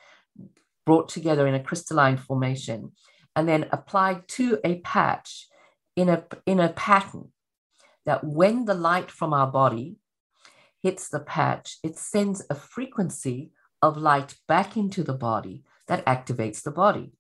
brought 0.88 1.08
together 1.08 1.46
in 1.46 1.54
a 1.54 1.64
crystalline 1.64 2.18
formation, 2.18 2.94
and 3.36 3.48
then 3.48 3.70
applied 3.72 4.28
to 4.30 4.58
a 4.64 4.80
patch 4.80 5.50
in 5.96 6.10
a, 6.10 6.24
in 6.46 6.60
a 6.60 6.70
pattern 6.70 7.30
that 8.06 8.24
when 8.24 8.66
the 8.66 8.74
light 8.74 9.10
from 9.10 9.34
our 9.34 9.48
body 9.48 9.98
hits 10.82 11.10
the 11.10 11.20
patch, 11.20 11.78
it 11.84 11.98
sends 11.98 12.46
a 12.50 12.56
frequency 12.56 13.52
of 13.82 13.98
light 13.98 14.36
back 14.48 14.78
into 14.78 15.04
the 15.04 15.14
body 15.14 15.64
that 15.88 16.06
activates 16.06 16.62
the 16.64 16.72
body. 16.72 17.14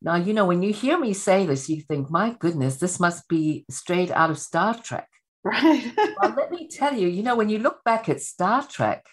Now, 0.00 0.16
you 0.16 0.32
know, 0.32 0.46
when 0.46 0.62
you 0.62 0.72
hear 0.72 0.98
me 0.98 1.14
say 1.14 1.46
this, 1.46 1.68
you 1.68 1.80
think, 1.80 2.10
my 2.10 2.34
goodness, 2.38 2.76
this 2.76 2.98
must 2.98 3.28
be 3.28 3.64
straight 3.70 4.10
out 4.10 4.30
of 4.30 4.38
Star 4.38 4.74
Trek. 4.74 5.08
Right. 5.44 5.92
well, 6.20 6.34
let 6.36 6.50
me 6.50 6.68
tell 6.68 6.96
you, 6.96 7.08
you 7.08 7.22
know, 7.22 7.36
when 7.36 7.48
you 7.48 7.58
look 7.58 7.84
back 7.84 8.08
at 8.08 8.20
Star 8.20 8.66
Trek, 8.66 9.06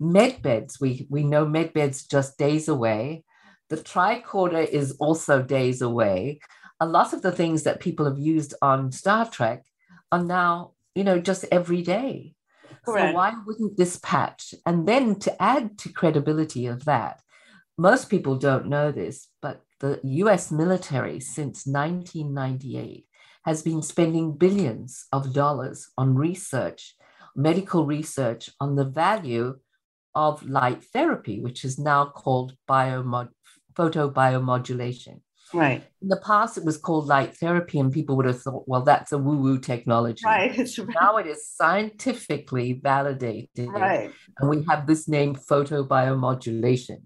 medbeds, 0.00 0.80
we, 0.80 1.06
we 1.08 1.22
know 1.22 1.46
med 1.46 1.72
beds 1.72 2.04
just 2.04 2.38
days 2.38 2.68
away. 2.68 3.24
The 3.68 3.76
tricorder 3.76 4.66
is 4.68 4.92
also 4.98 5.42
days 5.42 5.80
away 5.80 6.40
a 6.82 6.92
lot 6.98 7.12
of 7.12 7.22
the 7.22 7.30
things 7.30 7.62
that 7.62 7.78
people 7.78 8.06
have 8.06 8.18
used 8.18 8.54
on 8.60 8.90
Star 8.90 9.30
Trek 9.30 9.64
are 10.10 10.22
now, 10.22 10.72
you 10.96 11.04
know, 11.04 11.20
just 11.20 11.44
every 11.52 11.80
day. 11.80 12.34
Correct. 12.84 13.12
So 13.12 13.14
why 13.14 13.34
wouldn't 13.46 13.76
this 13.76 14.00
patch? 14.02 14.52
And 14.66 14.88
then 14.88 15.14
to 15.20 15.30
add 15.40 15.78
to 15.78 15.92
credibility 15.92 16.66
of 16.66 16.84
that, 16.86 17.20
most 17.78 18.10
people 18.10 18.36
don't 18.36 18.66
know 18.66 18.90
this, 18.90 19.28
but 19.40 19.62
the 19.78 20.00
US 20.02 20.50
military 20.50 21.20
since 21.20 21.68
1998 21.68 23.06
has 23.44 23.62
been 23.62 23.80
spending 23.80 24.36
billions 24.36 25.06
of 25.12 25.32
dollars 25.32 25.88
on 25.96 26.16
research, 26.16 26.96
medical 27.36 27.86
research 27.86 28.50
on 28.58 28.74
the 28.74 28.84
value 28.84 29.56
of 30.16 30.42
light 30.48 30.82
therapy, 30.92 31.40
which 31.40 31.64
is 31.64 31.78
now 31.78 32.06
called 32.06 32.56
biomod- 32.68 33.36
photobiomodulation. 33.74 35.20
Right. 35.54 35.84
In 36.00 36.08
the 36.08 36.20
past, 36.24 36.56
it 36.56 36.64
was 36.64 36.78
called 36.78 37.06
light 37.06 37.36
therapy, 37.36 37.78
and 37.78 37.92
people 37.92 38.16
would 38.16 38.26
have 38.26 38.40
thought, 38.40 38.64
well, 38.66 38.82
that's 38.82 39.12
a 39.12 39.18
woo 39.18 39.36
woo 39.36 39.58
technology. 39.58 40.22
Right. 40.24 40.56
Now 41.00 41.16
it 41.18 41.26
is 41.26 41.46
scientifically 41.46 42.80
validated. 42.82 43.68
Right. 43.68 44.10
And 44.38 44.50
we 44.50 44.64
have 44.68 44.86
this 44.86 45.08
name 45.08 45.34
photobiomodulation, 45.34 47.02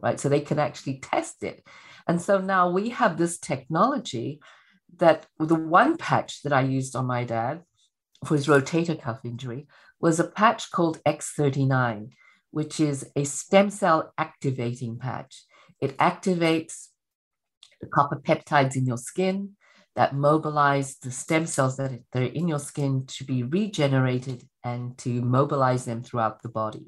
right? 0.00 0.20
So 0.20 0.28
they 0.28 0.40
can 0.40 0.58
actually 0.58 0.98
test 1.00 1.42
it. 1.42 1.66
And 2.06 2.20
so 2.20 2.38
now 2.38 2.70
we 2.70 2.90
have 2.90 3.16
this 3.16 3.38
technology 3.38 4.40
that 4.98 5.26
the 5.38 5.54
one 5.54 5.96
patch 5.96 6.42
that 6.42 6.52
I 6.52 6.62
used 6.62 6.94
on 6.94 7.06
my 7.06 7.24
dad 7.24 7.62
for 8.24 8.34
his 8.34 8.46
rotator 8.46 9.00
cuff 9.00 9.20
injury 9.24 9.66
was 10.00 10.20
a 10.20 10.24
patch 10.24 10.70
called 10.70 11.02
X39, 11.04 12.10
which 12.50 12.80
is 12.80 13.10
a 13.16 13.24
stem 13.24 13.70
cell 13.70 14.12
activating 14.16 14.98
patch. 14.98 15.44
It 15.80 15.96
activates 15.98 16.88
the 17.80 17.86
copper 17.86 18.16
peptides 18.16 18.76
in 18.76 18.86
your 18.86 18.96
skin 18.96 19.50
that 19.94 20.14
mobilize 20.14 20.96
the 20.98 21.10
stem 21.10 21.46
cells 21.46 21.76
that 21.76 22.00
are 22.14 22.22
in 22.22 22.48
your 22.48 22.58
skin 22.58 23.06
to 23.06 23.24
be 23.24 23.42
regenerated 23.42 24.46
and 24.62 24.96
to 24.98 25.22
mobilize 25.22 25.84
them 25.84 26.02
throughout 26.02 26.42
the 26.42 26.48
body 26.48 26.86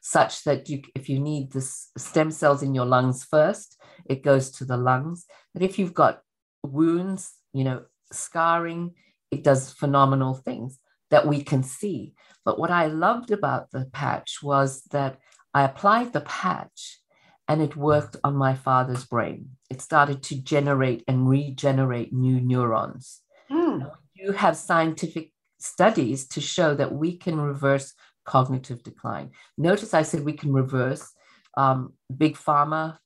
such 0.00 0.44
that 0.44 0.68
you 0.68 0.80
if 0.94 1.08
you 1.08 1.18
need 1.18 1.52
the 1.52 1.60
stem 1.60 2.30
cells 2.30 2.62
in 2.62 2.74
your 2.74 2.86
lungs 2.86 3.24
first 3.24 3.76
it 4.06 4.22
goes 4.22 4.50
to 4.50 4.64
the 4.64 4.76
lungs 4.76 5.26
but 5.52 5.62
if 5.62 5.78
you've 5.78 5.94
got 5.94 6.20
wounds 6.62 7.32
you 7.52 7.64
know 7.64 7.82
scarring 8.12 8.94
it 9.30 9.42
does 9.42 9.72
phenomenal 9.72 10.34
things 10.34 10.78
that 11.10 11.26
we 11.26 11.42
can 11.42 11.64
see 11.64 12.14
but 12.44 12.58
what 12.60 12.70
i 12.70 12.86
loved 12.86 13.32
about 13.32 13.70
the 13.72 13.86
patch 13.92 14.38
was 14.40 14.82
that 14.92 15.18
i 15.52 15.64
applied 15.64 16.12
the 16.12 16.20
patch 16.20 17.00
and 17.48 17.62
it 17.62 17.74
worked 17.74 18.16
on 18.22 18.36
my 18.36 18.54
father's 18.54 19.04
brain. 19.04 19.56
It 19.70 19.82
started 19.82 20.22
to 20.24 20.40
generate 20.40 21.04
and 21.06 21.28
regenerate 21.28 22.12
new 22.12 22.40
neurons. 22.40 23.20
Mm. 23.50 23.90
You 24.14 24.32
have 24.32 24.56
scientific 24.56 25.32
studies 25.58 26.26
to 26.28 26.40
show 26.40 26.74
that 26.74 26.92
we 26.92 27.16
can 27.16 27.40
reverse 27.40 27.94
cognitive 28.24 28.82
decline. 28.82 29.30
Notice 29.56 29.94
I 29.94 30.02
said 30.02 30.24
we 30.24 30.34
can 30.34 30.52
reverse. 30.52 31.12
Um, 31.56 31.94
Big 32.14 32.36
Pharma 32.36 32.98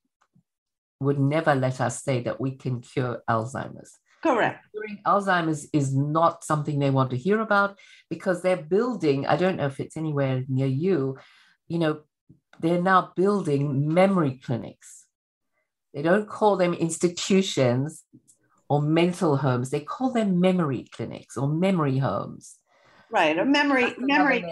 would 1.01 1.19
never 1.19 1.55
let 1.55 1.81
us 1.81 2.03
say 2.03 2.23
that 2.23 2.41
we 2.41 2.53
can 2.53 2.81
cure 2.81 3.23
Alzheimer's. 3.29 3.99
Correct. 4.23 4.65
Curing 4.73 5.01
Alzheimer's 5.05 5.69
is 5.73 5.95
not 5.95 6.45
something 6.45 6.79
they 6.79 6.91
want 6.91 7.11
to 7.11 7.17
hear 7.17 7.41
about 7.41 7.79
because 8.09 8.41
they're 8.41 8.57
building, 8.57 9.27
I 9.27 9.37
don't 9.37 9.57
know 9.57 9.67
if 9.67 9.81
it's 9.81 9.97
anywhere 9.97 10.45
near 10.49 10.69
you, 10.69 11.19
you 11.67 11.79
know, 11.79 12.03
they're 12.61 12.81
now 12.81 13.13
building 13.17 13.93
memory 13.93 14.41
clinics. 14.45 15.02
They 15.95 16.03
don't 16.03 16.29
call 16.29 16.57
them 16.57 16.75
institutions 16.75 18.05
or 18.69 18.81
mental 18.81 19.37
homes, 19.37 19.71
they 19.71 19.81
call 19.81 20.13
them 20.13 20.41
memory 20.41 20.87
clinics 20.93 21.37
or 21.37 21.49
memory 21.49 21.99
homes. 21.99 22.59
Right, 23.11 23.39
a 23.39 23.45
memory 23.45 23.95
memory 23.99 24.43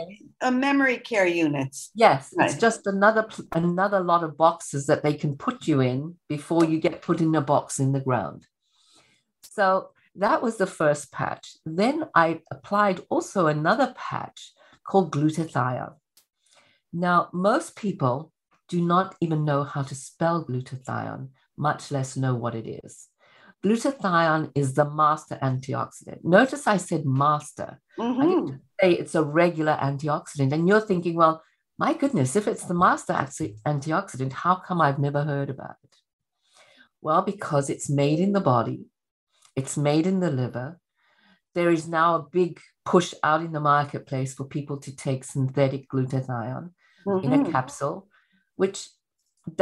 a 0.42 0.50
memory 0.53 0.98
care 0.98 1.26
units. 1.26 1.90
Yes, 1.94 2.35
Right. 2.37 2.50
it's 2.50 2.61
just 2.61 2.87
another 2.87 3.26
another 3.53 4.00
lot 4.00 4.22
of 4.22 4.37
boxes 4.37 4.87
that 4.87 5.03
they 5.03 5.14
can 5.14 5.37
put 5.38 5.66
you 5.66 5.81
in 5.81 6.16
before 6.29 6.64
you 6.66 6.79
get 6.79 7.00
put 7.00 7.20
in 7.22 7.35
a 7.35 7.40
box 7.40 7.81
in 7.81 7.92
the 7.92 8.00
ground. 8.00 8.46
So 9.42 9.90
that 10.16 10.42
was 10.42 10.59
the 10.59 10.66
first 10.66 11.11
patch. 11.11 11.57
Then 11.64 12.05
I 12.14 12.42
applied 12.50 13.00
also 13.09 13.46
another 13.46 13.94
patch 13.96 14.53
called 14.87 15.12
glutathione. 15.12 15.94
Now, 16.92 17.29
most 17.33 17.76
people 17.76 18.33
do 18.70 18.80
not 18.80 19.16
even 19.20 19.44
know 19.44 19.64
how 19.64 19.83
to 19.83 19.94
spell 19.94 20.44
glutathione, 20.44 21.28
much 21.56 21.90
less 21.90 22.16
know 22.16 22.35
what 22.35 22.54
it 22.54 22.80
is. 22.85 23.09
Glutathione 23.64 24.52
is 24.54 24.74
the 24.74 24.88
master 24.88 25.38
antioxidant. 25.42 26.24
Notice 26.24 26.66
I 26.66 26.78
said 26.78 27.04
master. 27.04 27.80
I 27.98 28.02
Mhm. 28.02 28.28
didn't 28.30 28.62
say 28.80 28.92
it's 28.92 29.14
a 29.16 29.24
regular 29.24 29.76
antioxidant. 29.83 30.52
And 30.52 30.66
you're 30.68 30.80
thinking, 30.80 31.16
well, 31.16 31.42
my 31.78 31.92
goodness, 31.94 32.37
if 32.37 32.46
it's 32.46 32.64
the 32.64 32.74
master 32.74 33.12
anti- 33.12 33.56
antioxidant, 33.66 34.33
how 34.33 34.54
come 34.54 34.80
I've 34.80 34.98
never 34.98 35.24
heard 35.24 35.50
about 35.50 35.76
it? 35.83 35.96
Well, 37.02 37.22
because 37.22 37.68
it's 37.70 37.90
made 37.90 38.20
in 38.20 38.33
the 38.33 38.40
body, 38.40 38.87
it's 39.56 39.76
made 39.76 40.06
in 40.06 40.20
the 40.20 40.30
liver. 40.30 40.78
There 41.54 41.70
is 41.70 41.88
now 41.88 42.14
a 42.16 42.22
big 42.22 42.61
push 42.85 43.14
out 43.22 43.42
in 43.42 43.52
the 43.52 43.61
marketplace 43.61 44.35
for 44.35 44.44
people 44.44 44.78
to 44.78 44.94
take 44.94 45.24
synthetic 45.24 45.88
glutathione 45.90 46.70
in 47.24 47.33
a 47.33 47.38
Mhm. 47.38 47.50
capsule, 47.50 48.09
which 48.61 48.90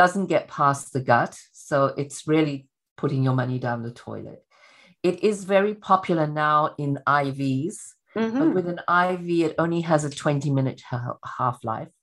doesn't 0.00 0.26
get 0.26 0.48
past 0.48 0.92
the 0.92 1.00
gut. 1.00 1.38
So 1.52 1.94
it's 1.96 2.26
really 2.26 2.68
putting 2.96 3.22
your 3.22 3.34
money 3.42 3.58
down 3.60 3.84
the 3.84 3.92
toilet. 3.92 4.42
It 5.04 5.22
is 5.22 5.44
very 5.44 5.74
popular 5.74 6.26
now 6.26 6.74
in 6.78 6.98
IVs, 7.06 7.76
but 8.14 8.24
Mhm. 8.34 8.54
with 8.54 8.66
an 8.66 8.80
IV, 8.88 9.44
it 9.44 9.54
only 9.56 9.82
has 9.82 10.02
a 10.04 10.10
20 10.10 10.50
minute 10.50 10.82
half 11.38 11.58
life, 11.62 11.94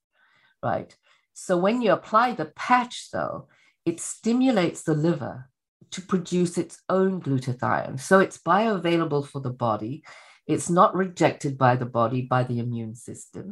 right? 0.64 0.98
So 1.34 1.58
when 1.58 1.82
you 1.82 1.92
apply 1.92 2.28
the 2.36 2.52
patch, 2.68 3.10
though, 3.12 3.50
it 3.84 4.00
stimulates 4.00 4.84
the 4.84 4.96
liver 4.96 5.50
to 5.92 6.02
produce 6.02 6.58
its 6.58 6.82
own 6.88 7.22
glutathione. 7.22 8.00
So 8.00 8.20
it's 8.20 8.38
bioavailable 8.38 9.28
for 9.28 9.42
the 9.42 9.58
body. 9.68 10.06
It's 10.48 10.70
not 10.70 10.96
rejected 10.96 11.58
by 11.58 11.76
the 11.76 11.92
body, 12.00 12.22
by 12.22 12.44
the 12.46 12.60
immune 12.60 12.96
system, 12.96 13.46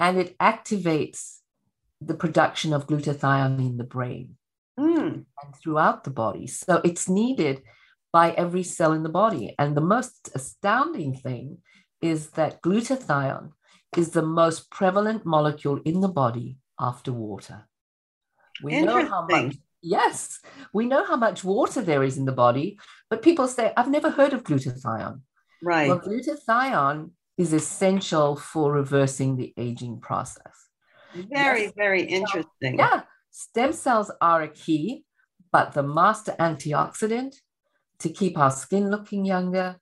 and 0.00 0.18
it 0.18 0.36
activates 0.38 1.41
the 2.06 2.14
production 2.14 2.72
of 2.72 2.86
glutathione 2.86 3.58
in 3.60 3.76
the 3.76 3.84
brain 3.84 4.36
Mm. 4.78 5.26
and 5.42 5.56
throughout 5.56 6.04
the 6.04 6.10
body. 6.10 6.46
So 6.46 6.80
it's 6.82 7.08
needed 7.08 7.62
by 8.12 8.30
every 8.32 8.62
cell 8.62 8.92
in 8.92 9.02
the 9.02 9.08
body. 9.22 9.54
And 9.58 9.76
the 9.76 9.82
most 9.82 10.30
astounding 10.34 11.14
thing 11.14 11.58
is 12.00 12.30
that 12.30 12.62
glutathione 12.62 13.52
is 13.96 14.10
the 14.10 14.22
most 14.22 14.70
prevalent 14.70 15.26
molecule 15.26 15.78
in 15.84 16.00
the 16.00 16.08
body 16.08 16.56
after 16.80 17.12
water. 17.12 17.68
We 18.62 18.80
know 18.80 19.04
how 19.06 19.26
much, 19.26 19.56
yes, 19.82 20.40
we 20.72 20.86
know 20.86 21.04
how 21.04 21.16
much 21.16 21.44
water 21.44 21.82
there 21.82 22.02
is 22.02 22.16
in 22.16 22.24
the 22.24 22.32
body, 22.32 22.78
but 23.10 23.22
people 23.22 23.48
say, 23.48 23.72
I've 23.76 23.90
never 23.90 24.10
heard 24.10 24.32
of 24.32 24.44
glutathione. 24.44 25.20
Right. 25.62 25.88
Well, 25.88 26.00
glutathione 26.00 27.10
is 27.36 27.52
essential 27.52 28.36
for 28.36 28.72
reversing 28.72 29.36
the 29.36 29.52
aging 29.56 30.00
process. 30.00 30.68
Very, 31.14 31.64
yes. 31.64 31.72
very 31.76 32.02
interesting. 32.02 32.78
Yeah, 32.78 33.02
stem 33.30 33.72
cells 33.72 34.10
are 34.20 34.42
a 34.42 34.48
key, 34.48 35.04
but 35.50 35.72
the 35.72 35.82
master 35.82 36.34
antioxidant 36.38 37.34
to 38.00 38.08
keep 38.08 38.38
our 38.38 38.50
skin 38.50 38.90
looking 38.90 39.24
younger, 39.24 39.76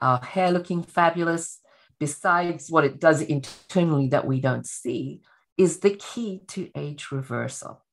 our 0.00 0.22
hair 0.22 0.50
looking 0.50 0.82
fabulous, 0.82 1.60
besides 1.98 2.70
what 2.70 2.84
it 2.84 3.00
does 3.00 3.20
internally 3.20 4.08
that 4.08 4.26
we 4.26 4.40
don't 4.40 4.66
see, 4.66 5.22
is 5.56 5.80
the 5.80 5.90
key 5.90 6.42
to 6.48 6.70
age 6.76 7.12
reversal. 7.12 7.84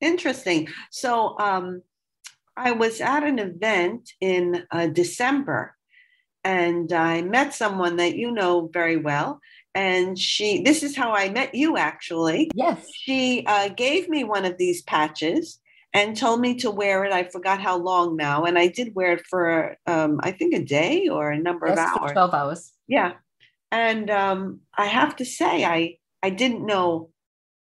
Interesting. 0.00 0.68
So 0.90 1.38
um, 1.38 1.82
I 2.56 2.72
was 2.72 3.00
at 3.00 3.24
an 3.24 3.38
event 3.38 4.10
in 4.20 4.64
uh, 4.70 4.86
December 4.86 5.74
and 6.44 6.92
I 6.92 7.22
met 7.22 7.54
someone 7.54 7.96
that 7.96 8.16
you 8.16 8.30
know 8.30 8.70
very 8.72 8.96
well. 8.96 9.40
And 9.74 10.18
she, 10.18 10.62
this 10.62 10.82
is 10.82 10.96
how 10.96 11.12
I 11.12 11.30
met 11.30 11.54
you 11.54 11.76
actually. 11.76 12.50
Yes. 12.54 12.88
She 12.92 13.44
uh, 13.46 13.68
gave 13.68 14.08
me 14.08 14.24
one 14.24 14.44
of 14.44 14.58
these 14.58 14.82
patches 14.82 15.60
and 15.94 16.16
told 16.16 16.40
me 16.40 16.56
to 16.56 16.70
wear 16.70 17.04
it. 17.04 17.12
I 17.12 17.24
forgot 17.24 17.60
how 17.60 17.76
long 17.76 18.16
now. 18.16 18.44
And 18.44 18.58
I 18.58 18.68
did 18.68 18.94
wear 18.94 19.12
it 19.12 19.26
for, 19.26 19.76
um, 19.86 20.20
I 20.22 20.32
think, 20.32 20.54
a 20.54 20.64
day 20.64 21.08
or 21.08 21.30
a 21.30 21.38
number 21.38 21.68
Yes, 21.68 21.78
of 21.78 22.02
hours. 22.02 22.12
12 22.12 22.34
hours. 22.34 22.72
Yeah. 22.86 23.12
And 23.70 24.10
um, 24.10 24.60
I 24.76 24.86
have 24.86 25.16
to 25.16 25.24
say, 25.24 25.64
I, 25.64 25.98
I 26.22 26.30
didn't 26.30 26.66
know 26.66 27.10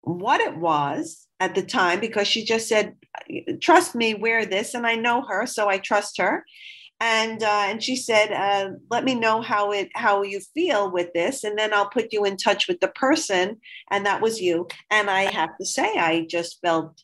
what 0.03 0.41
it 0.41 0.57
was 0.57 1.27
at 1.41 1.55
the 1.55 1.63
time 1.63 2.01
because 2.01 2.29
she 2.29 2.45
just 2.45 2.69
said, 2.69 2.95
trust 3.61 3.95
me, 3.95 4.15
wear 4.15 4.47
this. 4.47 4.75
And 4.75 4.87
I 4.87 4.95
know 4.95 5.23
her, 5.23 5.47
so 5.47 5.69
I 5.69 5.79
trust 5.79 6.19
her. 6.19 6.45
And 6.99 7.43
uh, 7.43 7.65
and 7.67 7.83
she 7.83 7.95
said, 7.95 8.33
uh, 8.33 8.71
let 8.91 9.05
me 9.05 9.15
know 9.15 9.43
how 9.43 9.71
it 9.73 9.91
how 9.95 10.23
you 10.23 10.41
feel 10.41 10.91
with 10.91 11.13
this, 11.13 11.45
and 11.45 11.59
then 11.59 11.75
I'll 11.75 11.91
put 11.91 12.13
you 12.13 12.25
in 12.25 12.39
touch 12.39 12.69
with 12.69 12.81
the 12.81 12.89
person. 12.89 13.61
And 13.91 14.07
that 14.07 14.23
was 14.23 14.41
you. 14.41 14.69
And 14.91 15.11
I 15.11 15.31
have 15.31 15.59
to 15.59 15.67
say, 15.67 15.99
I 15.99 16.27
just 16.29 16.61
felt 16.63 17.03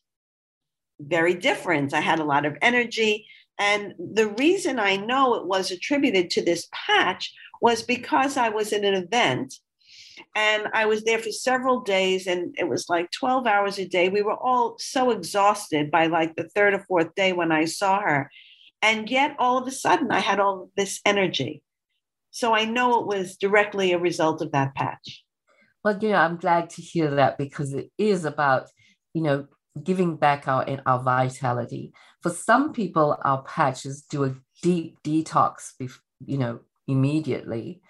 very 0.99 1.35
different. 1.35 1.93
I 1.93 2.01
had 2.01 2.21
a 2.21 2.25
lot 2.25 2.47
of 2.47 2.57
energy. 2.63 3.27
And 3.59 3.95
the 3.99 4.29
reason 4.29 4.79
I 4.79 4.97
know 4.97 5.35
it 5.35 5.47
was 5.47 5.71
attributed 5.71 6.31
to 6.31 6.43
this 6.43 6.69
patch 6.73 7.33
was 7.61 7.83
because 7.83 8.37
I 8.37 8.49
was 8.49 8.73
at 8.73 8.85
an 8.85 8.95
event 8.95 9.55
and 10.35 10.69
I 10.73 10.87
was 10.87 11.05
there 11.05 11.19
for 11.19 11.31
several 11.31 11.81
days 11.81 12.27
and 12.27 12.55
it 12.59 12.69
was 12.69 12.89
like 12.89 13.11
12 13.11 13.47
hours 13.47 13.79
a 13.79 13.87
day. 13.87 14.09
We 14.09 14.23
were 14.23 14.37
all 14.37 14.77
so 14.79 15.11
exhausted 15.11 15.91
by 15.91 16.07
like 16.07 16.35
the 16.37 16.49
third 16.49 16.75
or 16.75 16.85
fourth 16.89 17.15
day 17.15 17.33
when 17.33 17.53
I 17.53 17.67
saw 17.67 18.01
her. 18.01 18.31
And 18.83 19.09
yet 19.09 19.37
all 19.38 19.57
of 19.59 19.66
a 19.68 19.71
sudden 19.71 20.11
I 20.11 20.18
had 20.18 20.40
all 20.40 20.71
this 20.77 21.01
energy. 21.07 21.62
So 22.31 22.55
I 22.55 22.64
know 22.64 23.01
it 23.01 23.07
was 23.07 23.37
directly 23.37 23.92
a 23.92 23.99
result 23.99 24.42
of 24.42 24.53
that 24.53 24.75
patch. 24.75 25.23
Well, 25.85 25.99
you 25.99 26.11
know, 26.11 26.16
I'm 26.16 26.37
glad 26.37 26.71
to 26.71 26.83
hear 26.83 27.14
that 27.14 27.38
because 27.38 27.73
it 27.73 27.90
is 27.97 28.25
about, 28.25 28.68
you 29.14 29.23
know, 29.23 29.47
giving 29.83 30.16
back 30.16 30.49
our 30.49 30.66
our 30.87 31.03
vitality. 31.03 31.92
For 32.23 32.31
some 32.31 32.73
people, 32.73 33.18
our 33.25 33.42
patches 33.42 34.03
do 34.03 34.25
a 34.25 34.35
deep 34.62 34.99
detox, 35.03 35.73
you 36.25 36.38
know, 36.38 36.61
immediately. 36.87 37.81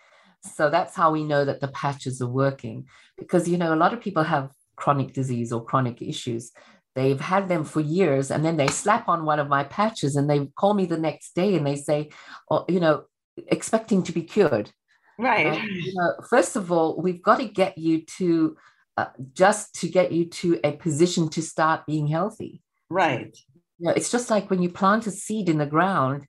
So 0.43 0.71
that's 0.71 0.97
how 0.97 1.13
we 1.13 1.25
know 1.25 1.45
that 1.45 1.61
the 1.61 1.69
patches 1.69 2.21
are 2.21 2.29
working. 2.29 2.87
Because 3.19 3.49
you 3.49 3.59
know, 3.59 3.75
a 3.75 3.77
lot 3.77 3.93
of 3.93 4.01
people 4.01 4.25
have 4.25 4.51
chronic 4.77 5.13
disease 5.13 5.53
or 5.53 5.65
chronic 5.65 6.03
issues. 6.03 6.51
They've 6.95 7.21
had 7.21 7.49
them 7.49 7.65
for 7.65 7.81
years, 7.81 8.31
and 8.31 8.45
then 8.45 8.57
they 8.57 8.67
slap 8.69 9.09
on 9.09 9.25
one 9.25 9.39
of 9.39 9.49
my 9.49 9.65
patches, 9.65 10.17
and 10.17 10.29
they 10.29 10.47
call 10.57 10.75
me 10.75 10.85
the 10.85 10.99
next 10.99 11.35
day, 11.35 11.57
and 11.57 11.67
they 11.67 11.77
say, 11.77 12.11
"Oh, 12.51 12.65
you 12.69 12.81
know, 12.81 13.05
expecting 13.49 14.03
to 14.05 14.13
be 14.13 14.23
cured." 14.23 14.71
Right. 15.19 15.63
You 15.63 15.95
know, 15.95 16.15
first 16.29 16.57
of 16.57 16.71
all, 16.71 17.01
we've 17.01 17.23
got 17.23 17.39
to 17.39 17.49
get 17.49 17.79
you 17.79 18.05
to 18.19 18.57
uh, 18.97 19.07
just 19.33 19.75
to 19.81 19.89
get 19.89 20.13
you 20.13 20.27
to 20.27 20.61
a 20.65 20.73
position 20.73 21.29
to 21.31 21.43
start 21.43 21.87
being 21.87 22.07
healthy. 22.07 22.63
Right. 22.91 23.37
You 23.79 23.87
know, 23.87 23.93
it's 23.93 24.11
just 24.11 24.31
like 24.31 24.51
when 24.51 24.63
you 24.63 24.69
plant 24.69 25.07
a 25.07 25.11
seed 25.11 25.49
in 25.49 25.59
the 25.59 25.67
ground, 25.67 26.27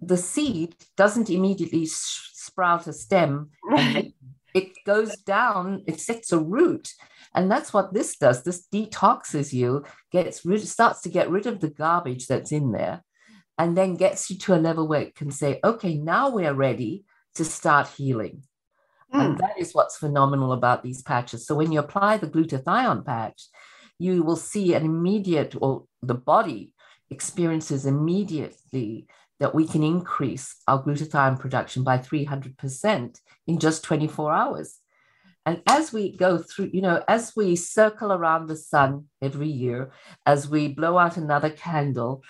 the 0.00 0.16
seed 0.16 0.74
doesn't 0.96 1.30
immediately 1.30 1.84
s- 1.84 2.30
sprout 2.34 2.86
a 2.86 2.92
stem. 2.92 3.50
Right. 3.64 4.12
It 4.54 4.72
goes 4.84 5.16
down, 5.18 5.84
it 5.86 6.00
sets 6.00 6.32
a 6.32 6.38
root. 6.38 6.88
And 7.36 7.50
that's 7.50 7.72
what 7.72 7.92
this 7.92 8.16
does. 8.16 8.42
This 8.42 8.66
detoxes 8.72 9.52
you, 9.52 9.84
gets 10.10 10.44
rid, 10.46 10.66
starts 10.66 11.02
to 11.02 11.10
get 11.10 11.30
rid 11.30 11.46
of 11.46 11.60
the 11.60 11.68
garbage 11.68 12.26
that's 12.26 12.50
in 12.50 12.72
there, 12.72 13.04
and 13.58 13.76
then 13.76 13.94
gets 13.94 14.30
you 14.30 14.38
to 14.38 14.54
a 14.54 14.56
level 14.56 14.88
where 14.88 15.02
it 15.02 15.14
can 15.14 15.30
say, 15.30 15.60
okay, 15.62 15.96
now 15.96 16.30
we're 16.30 16.54
ready 16.54 17.04
to 17.34 17.44
start 17.44 17.88
healing. 17.88 18.42
And 19.12 19.36
Mm. 19.36 19.38
that 19.38 19.58
is 19.58 19.74
what's 19.74 19.98
phenomenal 19.98 20.52
about 20.52 20.82
these 20.82 21.02
patches. 21.02 21.46
So 21.46 21.54
when 21.54 21.70
you 21.72 21.78
apply 21.78 22.16
the 22.16 22.26
glutathione 22.26 23.04
patch, 23.04 23.48
you 23.98 24.22
will 24.22 24.36
see 24.36 24.74
an 24.74 24.84
immediate, 24.84 25.54
or 25.60 25.84
the 26.02 26.14
body 26.14 26.72
experiences 27.10 27.86
immediately 27.86 29.06
that 29.40 29.54
we 29.54 29.66
can 29.66 29.82
increase 29.82 30.56
our 30.66 30.82
glutathione 30.82 31.38
production 31.38 31.84
by 31.84 31.98
300% 31.98 33.20
in 33.46 33.58
just 33.58 33.84
24 33.84 34.32
hours. 34.32 34.80
And 35.46 35.62
as 35.68 35.92
we 35.92 36.16
go 36.16 36.38
through, 36.38 36.70
you 36.72 36.82
know, 36.82 37.04
as 37.06 37.32
we 37.36 37.54
circle 37.54 38.12
around 38.12 38.48
the 38.48 38.56
sun 38.56 39.04
every 39.22 39.48
year, 39.48 39.92
as 40.26 40.48
we 40.48 40.66
blow 40.66 40.98
out 40.98 41.16
another 41.16 41.50
candle, 41.50 42.22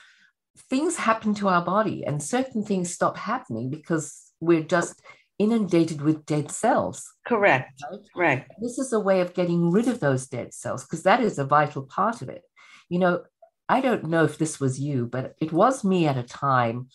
things 0.68 0.96
happen 0.96 1.34
to 1.36 1.48
our 1.48 1.64
body 1.64 2.04
and 2.04 2.22
certain 2.22 2.62
things 2.62 2.92
stop 2.92 3.16
happening 3.16 3.70
because 3.70 4.32
we're 4.40 4.62
just 4.62 5.00
inundated 5.38 6.02
with 6.02 6.26
dead 6.26 6.50
cells. 6.50 7.10
Correct. 7.26 7.82
Right? 8.14 8.46
This 8.60 8.78
is 8.78 8.92
a 8.92 9.00
way 9.00 9.20
of 9.20 9.34
getting 9.34 9.70
rid 9.70 9.88
of 9.88 10.00
those 10.00 10.26
dead 10.26 10.52
cells 10.52 10.84
because 10.84 11.02
that 11.04 11.20
is 11.20 11.38
a 11.38 11.44
vital 11.44 11.82
part 11.82 12.20
of 12.20 12.28
it. 12.28 12.42
You 12.90 12.98
know, 12.98 13.22
I 13.68 13.80
don't 13.80 14.04
know 14.04 14.24
if 14.24 14.38
this 14.38 14.60
was 14.60 14.78
you, 14.78 15.06
but 15.06 15.34
it 15.40 15.52
was 15.52 15.84
me 15.84 16.06
at 16.06 16.18
a 16.18 16.22
time. 16.22 16.88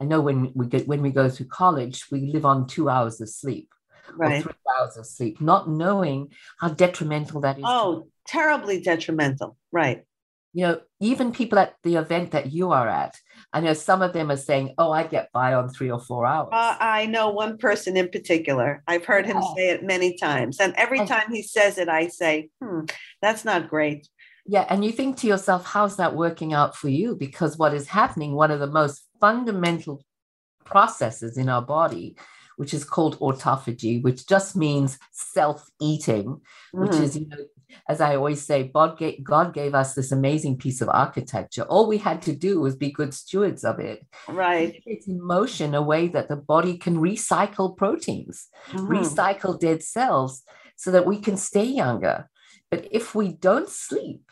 I 0.00 0.04
know 0.04 0.20
when 0.20 0.52
we 0.54 0.66
get 0.66 0.88
when 0.88 1.02
we 1.02 1.10
go 1.10 1.28
through 1.28 1.46
college, 1.46 2.06
we 2.10 2.32
live 2.32 2.44
on 2.44 2.66
two 2.66 2.88
hours 2.88 3.20
of 3.20 3.28
sleep. 3.28 3.68
Right. 4.14 4.40
or 4.40 4.42
three 4.42 4.52
hours 4.78 4.96
of 4.96 5.06
sleep, 5.06 5.40
not 5.40 5.68
knowing 5.68 6.28
how 6.58 6.68
detrimental 6.68 7.40
that 7.42 7.58
is. 7.58 7.64
Oh, 7.66 8.08
terribly 8.26 8.80
detrimental. 8.80 9.56
Right. 9.72 10.04
You 10.52 10.62
know, 10.66 10.80
even 11.00 11.32
people 11.32 11.58
at 11.58 11.74
the 11.82 11.96
event 11.96 12.30
that 12.30 12.50
you 12.50 12.72
are 12.72 12.88
at, 12.88 13.14
I 13.52 13.60
know 13.60 13.74
some 13.74 14.00
of 14.00 14.14
them 14.14 14.30
are 14.30 14.38
saying, 14.38 14.74
"Oh, 14.78 14.90
I 14.90 15.06
get 15.06 15.30
by 15.30 15.52
on 15.52 15.68
three 15.68 15.90
or 15.90 16.00
four 16.00 16.24
hours." 16.24 16.48
Uh, 16.50 16.76
I 16.80 17.04
know 17.04 17.28
one 17.28 17.58
person 17.58 17.94
in 17.94 18.08
particular. 18.08 18.82
I've 18.88 19.04
heard 19.04 19.26
yeah. 19.26 19.34
him 19.34 19.42
say 19.54 19.68
it 19.68 19.82
many 19.82 20.16
times, 20.16 20.58
and 20.58 20.72
every 20.78 21.00
and, 21.00 21.08
time 21.08 21.30
he 21.30 21.42
says 21.42 21.76
it, 21.76 21.90
I 21.90 22.08
say, 22.08 22.48
"Hmm, 22.62 22.86
that's 23.20 23.44
not 23.44 23.68
great." 23.68 24.08
Yeah, 24.46 24.64
and 24.70 24.82
you 24.82 24.92
think 24.92 25.18
to 25.18 25.26
yourself, 25.26 25.66
"How's 25.66 25.96
that 25.98 26.16
working 26.16 26.54
out 26.54 26.74
for 26.74 26.88
you?" 26.88 27.16
Because 27.16 27.58
what 27.58 27.74
is 27.74 27.88
happening, 27.88 28.32
one 28.34 28.50
of 28.50 28.60
the 28.60 28.66
most 28.66 29.06
fundamental 29.20 30.02
processes 30.64 31.36
in 31.36 31.50
our 31.50 31.62
body 31.62 32.16
which 32.56 32.74
is 32.74 32.84
called 32.84 33.18
autophagy, 33.20 34.02
which 34.02 34.26
just 34.26 34.56
means 34.56 34.98
self-eating, 35.12 36.24
mm. 36.26 36.40
which 36.72 36.96
is, 36.96 37.16
you 37.16 37.28
know, 37.28 37.36
as 37.88 38.00
I 38.00 38.16
always 38.16 38.44
say, 38.44 38.64
God 38.64 38.98
gave, 38.98 39.22
God 39.22 39.52
gave 39.52 39.74
us 39.74 39.94
this 39.94 40.10
amazing 40.10 40.56
piece 40.56 40.80
of 40.80 40.88
architecture. 40.88 41.62
All 41.62 41.86
we 41.86 41.98
had 41.98 42.22
to 42.22 42.34
do 42.34 42.60
was 42.60 42.74
be 42.74 42.90
good 42.90 43.12
stewards 43.12 43.64
of 43.64 43.78
it. 43.78 44.06
Right. 44.28 44.82
It's 44.86 45.06
in 45.06 45.22
motion 45.22 45.74
a 45.74 45.82
way 45.82 46.08
that 46.08 46.28
the 46.28 46.36
body 46.36 46.78
can 46.78 46.96
recycle 46.96 47.76
proteins, 47.76 48.48
mm-hmm. 48.70 48.86
recycle 48.86 49.58
dead 49.58 49.82
cells 49.82 50.42
so 50.76 50.90
that 50.90 51.06
we 51.06 51.18
can 51.18 51.36
stay 51.36 51.64
younger. 51.64 52.28
But 52.70 52.88
if 52.90 53.14
we 53.14 53.32
don't 53.32 53.68
sleep, 53.68 54.22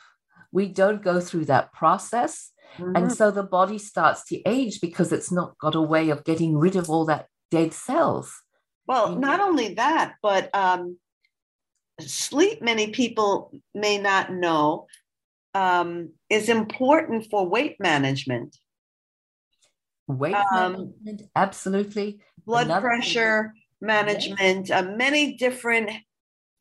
we 0.51 0.69
don't 0.69 1.03
go 1.03 1.21
through 1.21 1.47
that 1.47 1.73
process. 1.73 2.51
Mm-hmm. 2.79 2.97
And 2.97 3.13
so 3.13 3.31
the 3.31 3.43
body 3.43 3.79
starts 3.79 4.25
to 4.27 4.41
age 4.47 4.81
because 4.81 5.13
it's 5.13 5.31
not 5.31 5.59
got 5.59 5.75
a 5.75 5.83
way 5.83 6.11
of 6.11 6.25
getting 6.25 6.57
rid 6.57 6.77
of 6.77 6.89
all 6.89 7.05
that 7.07 7.29
dead 7.55 7.73
cells. 7.73 8.43
Well, 8.87 9.17
not 9.17 9.41
only 9.41 9.75
that, 9.75 10.17
but 10.23 10.55
um, 10.55 10.99
sleep, 12.01 12.61
many 12.61 12.91
people 12.91 13.53
may 13.75 13.99
not 13.99 14.33
know, 14.33 14.87
um, 15.55 16.11
is 16.29 16.49
important 16.49 17.31
for 17.31 17.49
weight 17.49 17.77
management. 17.81 18.57
Weight 20.07 20.35
um, 20.35 20.93
management, 21.05 21.23
absolutely. 21.35 22.21
Blood 22.45 22.67
Another 22.67 22.89
pressure 22.89 23.53
thing. 23.55 23.89
management, 23.89 24.69
yes. 24.69 24.85
uh, 24.85 24.91
many 24.97 25.35
different, 25.37 25.91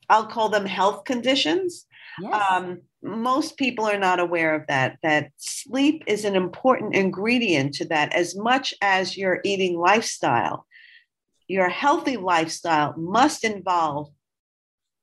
I'll 0.07 0.27
call 0.27 0.49
them 0.49 0.65
health 0.65 1.03
conditions. 1.03 1.85
Yes. 2.21 2.51
Um, 2.51 2.81
most 3.01 3.57
people 3.57 3.85
are 3.85 3.99
not 3.99 4.19
aware 4.21 4.55
of 4.55 4.67
that, 4.67 4.97
that 5.03 5.31
sleep 5.37 6.03
is 6.07 6.23
an 6.23 6.35
important 6.35 6.95
ingredient 6.95 7.73
to 7.75 7.85
that 7.85 8.13
as 8.13 8.33
much 8.37 8.73
as 8.81 9.17
your 9.17 9.41
eating 9.43 9.77
lifestyle. 9.77 10.65
Your 11.47 11.69
healthy 11.69 12.17
lifestyle 12.17 12.93
must 12.97 13.43
involve 13.43 14.09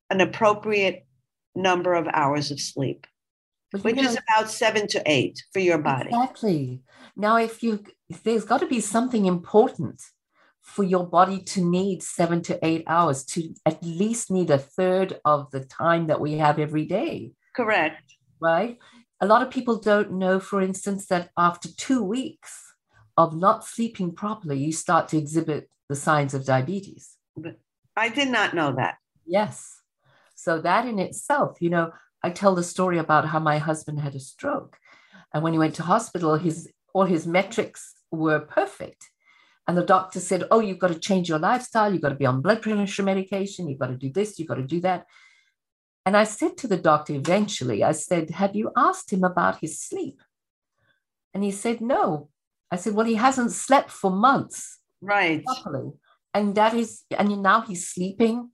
an 0.09 0.20
appropriate 0.20 1.07
number 1.55 1.95
of 1.95 2.09
hours 2.12 2.51
of 2.51 2.61
sleep, 2.61 3.07
which 3.82 3.97
know, 3.97 4.03
is 4.03 4.18
about 4.28 4.51
seven 4.51 4.86
to 4.88 5.03
eight 5.07 5.43
for 5.53 5.61
your 5.61 5.78
body. 5.78 6.09
Exactly. 6.09 6.80
Now, 7.16 7.36
if 7.36 7.62
you, 7.62 7.84
if 8.09 8.22
there's 8.22 8.45
got 8.45 8.61
to 8.61 8.66
be 8.66 8.80
something 8.80 9.26
important 9.26 10.01
for 10.62 10.84
your 10.84 11.07
body 11.07 11.41
to 11.41 11.64
need 11.64 12.03
seven 12.03 12.43
to 12.43 12.59
eight 12.64 12.84
hours 12.86 13.24
to 13.24 13.55
at 13.66 13.82
least 13.82 14.30
need 14.30 14.51
a 14.51 14.59
third 14.59 15.18
of 15.24 15.51
the 15.51 15.61
time 15.61 16.07
that 16.07 16.20
we 16.20 16.34
have 16.34 16.59
every 16.59 16.84
day. 16.86 17.32
Correct. 17.57 18.03
Right. 18.41 18.78
A 19.20 19.26
lot 19.26 19.43
of 19.43 19.51
people 19.51 19.78
don't 19.78 20.12
know, 20.12 20.41
for 20.41 20.62
instance, 20.62 21.07
that 21.07 21.30
after 21.36 21.68
two 21.76 22.03
weeks 22.03 22.74
of 23.16 23.36
not 23.36 23.66
sleeping 23.66 24.12
properly, 24.12 24.59
you 24.59 24.72
start 24.72 25.09
to 25.09 25.18
exhibit 25.18 25.68
the 25.91 25.97
signs 25.97 26.34
of 26.34 26.47
diabetes. 26.47 27.16
I 27.97 28.09
did 28.09 28.28
not 28.28 28.55
know 28.55 28.72
that. 28.76 28.95
Yes. 29.26 29.82
So 30.36 30.61
that 30.61 30.86
in 30.86 31.01
itself, 31.01 31.59
you 31.61 31.68
know, 31.68 31.91
I 32.22 32.30
tell 32.30 32.55
the 32.55 32.62
story 32.62 32.99
about 32.99 33.26
how 33.26 33.41
my 33.41 33.59
husband 33.59 33.99
had 33.99 34.14
a 34.14 34.20
stroke. 34.20 34.78
And 35.34 35.43
when 35.43 35.53
he 35.53 35.59
went 35.59 35.74
to 35.74 35.82
hospital, 35.82 36.36
his 36.36 36.70
all 36.95 37.07
his 37.07 37.26
metrics 37.26 37.95
were 38.12 38.41
perfect. 38.41 39.11
And 39.66 39.76
the 39.76 39.84
doctor 39.84 40.20
said, 40.20 40.45
Oh, 40.53 40.61
you've 40.61 40.78
got 40.78 40.93
to 40.93 40.99
change 40.99 41.28
your 41.28 41.41
lifestyle. 41.41 41.93
You've 41.93 42.03
got 42.03 42.11
to 42.11 42.14
be 42.24 42.26
on 42.26 42.41
blood 42.41 42.62
pressure 42.62 43.03
medication. 43.03 43.68
You've 43.68 43.78
got 43.80 43.88
to 43.88 43.97
do 43.97 44.12
this. 44.12 44.38
You've 44.38 44.49
got 44.49 44.62
to 44.62 44.74
do 44.74 44.80
that. 44.80 45.07
And 46.07 46.16
I 46.16 46.24
said 46.24 46.57
to 46.59 46.68
the 46.68 46.76
doctor 46.76 47.14
eventually, 47.14 47.82
I 47.82 47.93
said, 47.93 48.30
Have 48.30 48.55
you 48.55 48.70
asked 48.76 49.12
him 49.12 49.24
about 49.24 49.59
his 49.61 49.80
sleep? 49.80 50.20
And 51.34 51.43
he 51.43 51.51
said, 51.51 51.80
No. 51.80 52.30
I 52.70 52.76
said, 52.76 52.95
Well, 52.95 53.07
he 53.07 53.16
hasn't 53.16 53.53
slept 53.53 53.91
for 53.91 54.11
months. 54.11 54.80
Right. 55.01 55.44
Properly. 55.44 55.92
And 56.34 56.55
that 56.55 56.74
is, 56.74 57.05
and 57.16 57.42
now 57.42 57.62
he's 57.62 57.88
sleeping 57.88 58.51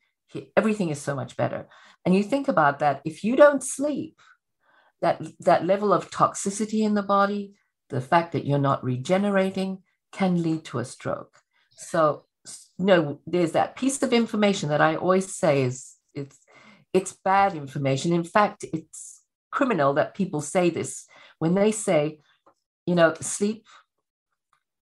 everything 0.57 0.90
is 0.90 1.01
so 1.01 1.14
much 1.14 1.36
better. 1.36 1.68
And 2.05 2.14
you 2.14 2.22
think 2.22 2.49
about 2.49 2.78
that, 2.80 3.01
if 3.05 3.24
you 3.24 3.36
don't 3.36 3.62
sleep, 3.62 4.20
that, 5.01 5.22
that 5.40 5.66
level 5.66 5.92
of 5.92 6.11
toxicity 6.11 6.80
in 6.80 6.94
the 6.94 7.03
body, 7.03 7.55
the 7.88 8.01
fact 8.01 8.32
that 8.32 8.44
you're 8.44 8.59
not 8.59 8.84
regenerating 8.84 9.82
can 10.12 10.42
lead 10.42 10.64
to 10.66 10.78
a 10.78 10.84
stroke. 10.84 11.38
So, 11.70 12.24
know, 12.78 13.20
there's 13.26 13.53
that 13.53 13.76
piece 13.76 14.03
of 14.03 14.12
information 14.12 14.68
that 14.68 14.80
I 14.80 14.97
always 14.97 15.34
say 15.34 15.62
is 15.62 15.94
it's 16.14 16.38
it's 16.92 17.12
bad 17.12 17.55
information. 17.55 18.12
In 18.12 18.24
fact, 18.24 18.64
it's 18.72 19.22
criminal 19.51 19.94
that 19.94 20.14
people 20.14 20.40
say 20.40 20.70
this 20.70 21.07
when 21.38 21.55
they 21.55 21.70
say, 21.70 22.20
you 22.86 22.94
know, 22.94 23.14
sleep 23.20 23.66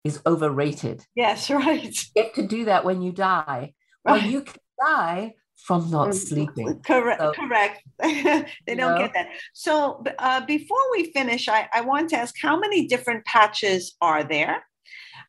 is 0.09 0.20
overrated. 0.26 1.04
Yes, 1.14 1.50
right. 1.66 1.84
You 1.84 2.22
get 2.22 2.34
to 2.34 2.46
do 2.46 2.64
that 2.64 2.84
when 2.84 3.02
you 3.02 3.12
die. 3.12 3.74
Right. 4.04 4.22
Well, 4.22 4.22
you 4.22 4.42
can 4.42 4.61
die 4.80 5.34
from 5.56 5.90
not 5.90 6.14
sleeping. 6.14 6.80
Correct. 6.80 7.20
So, 7.20 7.32
correct. 7.32 7.82
they 7.98 8.74
don't 8.74 8.94
know? 8.94 8.98
get 8.98 9.12
that. 9.14 9.28
So 9.52 10.02
uh, 10.18 10.44
before 10.46 10.78
we 10.92 11.12
finish, 11.12 11.48
I, 11.48 11.68
I 11.72 11.80
want 11.82 12.11
to 12.11 12.16
ask 12.16 12.34
how 12.40 12.59
many 12.59 12.86
different 12.86 13.24
patches 13.24 13.96
are 14.00 14.24
there? 14.24 14.64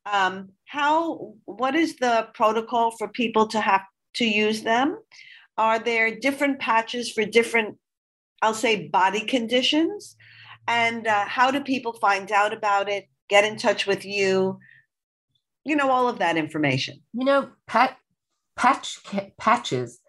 Um, 0.05 0.49
how 0.65 1.33
what 1.45 1.75
is 1.75 1.97
the 1.97 2.29
protocol 2.33 2.91
for 2.97 3.07
people 3.07 3.47
to 3.47 3.59
have 3.59 3.81
to 4.15 4.25
use 4.25 4.61
them? 4.61 4.97
Are 5.57 5.79
there 5.79 6.17
different 6.17 6.59
patches 6.59 7.11
for 7.11 7.25
different, 7.25 7.77
I'll 8.41 8.53
say, 8.53 8.87
body 8.87 9.21
conditions? 9.21 10.15
And 10.67 11.07
uh, 11.07 11.25
how 11.25 11.51
do 11.51 11.59
people 11.61 11.93
find 11.93 12.31
out 12.31 12.53
about 12.53 12.87
it? 12.87 13.05
Get 13.29 13.45
in 13.45 13.57
touch 13.57 13.85
with 13.87 14.05
you. 14.05 14.59
You 15.65 15.75
know 15.75 15.89
all 15.89 16.09
of 16.09 16.19
that 16.19 16.37
information. 16.37 17.01
You 17.13 17.25
know, 17.25 17.49
pat 17.67 17.97
patch 18.55 18.99
patches 19.37 19.99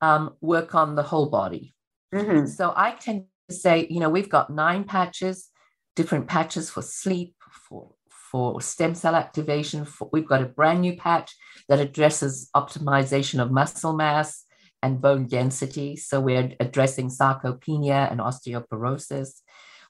um, 0.00 0.34
work 0.40 0.74
on 0.74 0.94
the 0.94 1.02
whole 1.02 1.28
body. 1.28 1.74
Mm-hmm. 2.14 2.46
So 2.46 2.72
I 2.74 2.92
tend 2.92 3.24
to 3.48 3.54
say, 3.54 3.86
you 3.90 4.00
know, 4.00 4.08
we've 4.08 4.30
got 4.30 4.50
nine 4.50 4.84
patches, 4.84 5.48
different 5.96 6.26
patches 6.28 6.70
for 6.70 6.82
sleep, 6.82 7.34
for 7.68 7.92
for 8.30 8.60
stem 8.60 8.94
cell 8.94 9.14
activation. 9.14 9.84
For, 9.84 10.08
we've 10.12 10.28
got 10.28 10.42
a 10.42 10.46
brand 10.46 10.82
new 10.82 10.96
patch 10.96 11.34
that 11.68 11.80
addresses 11.80 12.50
optimization 12.54 13.42
of 13.42 13.50
muscle 13.50 13.94
mass 13.94 14.44
and 14.82 15.00
bone 15.00 15.26
density. 15.26 15.96
So 15.96 16.20
we're 16.20 16.52
addressing 16.60 17.08
sarcopenia 17.08 18.10
and 18.10 18.20
osteoporosis. 18.20 19.40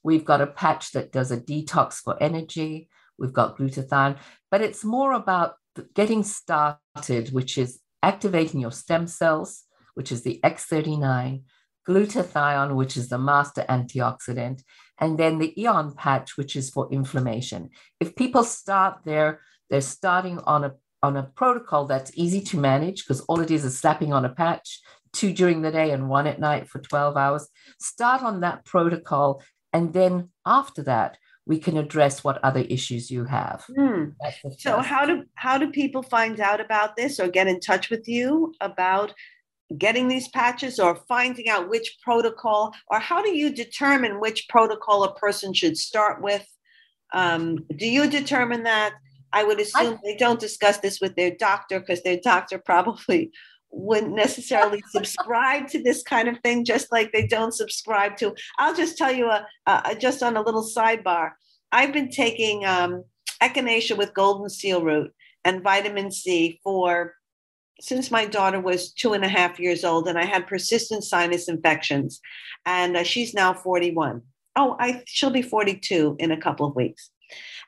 We've 0.03 0.25
got 0.25 0.41
a 0.41 0.47
patch 0.47 0.93
that 0.93 1.13
does 1.13 1.31
a 1.31 1.41
detox 1.41 1.95
for 1.95 2.21
energy. 2.23 2.89
We've 3.19 3.33
got 3.33 3.59
glutathione, 3.59 4.19
but 4.51 4.63
it's 4.63 4.85
more 4.85 5.13
about 5.13 5.55
getting 5.95 6.23
started, 6.23 7.33
which 7.33 7.59
is 7.59 7.81
activating 8.03 8.61
your 8.61 8.73
stem 8.73 9.07
cells, 9.07 9.65
which 9.95 10.13
is 10.13 10.23
the 10.23 10.41
X39, 10.45 11.43
glutathione, 11.89 12.77
which 12.77 12.97
is 12.97 13.09
the 13.09 13.19
master 13.19 13.65
antioxidant, 13.69 14.63
and 15.01 15.19
then 15.19 15.39
the 15.39 15.61
Aeon 15.61 15.95
patch, 15.95 16.37
which 16.37 16.55
is 16.55 16.71
for 16.71 16.89
inflammation. 16.93 17.71
If 17.99 18.15
people 18.15 18.45
start 18.45 19.01
there, 19.05 19.41
they're 19.71 19.81
starting 19.81 20.39
on 20.41 20.65
a 20.65 20.75
on 21.03 21.17
a 21.17 21.23
protocol 21.23 21.87
that's 21.87 22.11
easy 22.17 22.41
to 22.41 22.59
manage 22.59 23.05
because 23.05 23.21
all 23.23 23.41
it 23.41 23.53
is 23.53 23.65
is 23.65 23.79
slapping 23.79 24.13
on 24.13 24.25
a 24.25 24.29
patch, 24.29 24.81
two 25.13 25.33
during 25.33 25.63
the 25.63 25.71
day 25.71 25.93
and 25.93 26.09
one 26.09 26.27
at 26.27 26.41
night 26.41 26.69
for 26.69 26.81
12 26.81 27.17
hours. 27.17 27.49
Start 27.81 28.23
on 28.23 28.41
that 28.41 28.65
protocol. 28.65 29.43
And 29.73 29.93
then 29.93 30.31
after 30.47 30.83
that, 30.85 31.19
we 31.49 31.59
can 31.59 31.79
address 31.79 32.23
what 32.23 32.39
other 32.45 32.61
issues 32.61 33.11
you 33.11 33.25
have. 33.25 33.65
Mm. 33.71 34.15
So 34.59 34.81
how 34.81 35.07
do 35.07 35.25
how 35.35 35.57
do 35.57 35.71
people 35.71 36.03
find 36.03 36.39
out 36.41 36.61
about 36.61 36.95
this 36.95 37.19
or 37.19 37.27
get 37.29 37.49
in 37.49 37.59
touch 37.59 37.89
with 37.89 38.07
you 38.07 38.55
about 38.61 39.15
getting 39.77 40.09
these 40.09 40.29
patches 40.29 40.79
or 40.79 40.97
finding 41.09 41.49
out 41.49 41.69
which 41.69 41.99
protocol 42.03 42.75
or 42.89 42.99
how 42.99 43.23
do 43.23 43.37
you 43.37 43.51
determine 43.51 44.21
which 44.21 44.47
protocol 44.49 45.05
a 45.05 45.15
person 45.15 45.55
should 45.55 45.77
start 45.77 46.23
with? 46.23 46.47
Um, 47.15 47.65
do 47.77 47.87
you 47.89 48.09
determine 48.11 48.65
that? 48.65 48.93
I 49.33 49.45
would 49.45 49.61
assume 49.61 49.95
I, 49.95 49.99
they 50.05 50.17
don't 50.17 50.41
discuss 50.41 50.79
this 50.79 51.01
with 51.01 51.17
their 51.17 51.31
doctor 51.31 51.81
because 51.81 52.03
their 52.03 52.19
doctor 52.23 52.59
probably 52.65 53.33
wouldn't 53.71 54.15
necessarily 54.15 54.83
subscribe 54.91 55.69
to 55.69 55.83
this 55.83 56.03
kind 56.03 56.29
of 56.29 56.39
thing, 56.41 56.65
just 56.65 56.91
like 56.91 57.13
they 57.13 57.27
don't 57.27 57.55
subscribe 57.55 58.17
to. 58.19 58.35
I'll 58.59 58.75
just 58.75 58.97
tell 58.97 59.13
you 59.13 59.29
a, 59.31 59.47
a 59.67 59.95
just 59.99 60.23
on 60.23 60.37
a 60.37 60.43
little 60.43 60.65
sidebar. 60.65 61.33
I've 61.73 61.93
been 61.93 62.11
taking 62.11 62.65
um, 62.65 63.05
echinacea 63.43 63.97
with 63.97 64.15
golden 64.15 64.49
seal 64.49 64.83
root 64.83 65.13
and 65.45 65.63
vitamin 65.63 66.11
C 66.11 66.61
for 66.63 67.15
since 67.81 68.11
my 68.11 68.27
daughter 68.27 68.61
was 68.61 68.93
two 68.93 69.13
and 69.13 69.25
a 69.25 69.29
half 69.29 69.61
years 69.61 69.85
old, 69.85 70.09
and 70.09 70.19
I 70.19 70.25
had 70.25 70.49
persistent 70.49 71.05
sinus 71.05 71.49
infections, 71.49 72.21
and 72.67 72.97
uh, 72.97 73.05
she's 73.05 73.35
now 73.35 73.55
41. 73.55 74.23
Oh, 74.57 74.77
I 74.81 75.03
she'll 75.07 75.31
be 75.31 75.43
42 75.43 76.17
in 76.19 76.33
a 76.33 76.41
couple 76.41 76.67
of 76.67 76.75
weeks, 76.75 77.11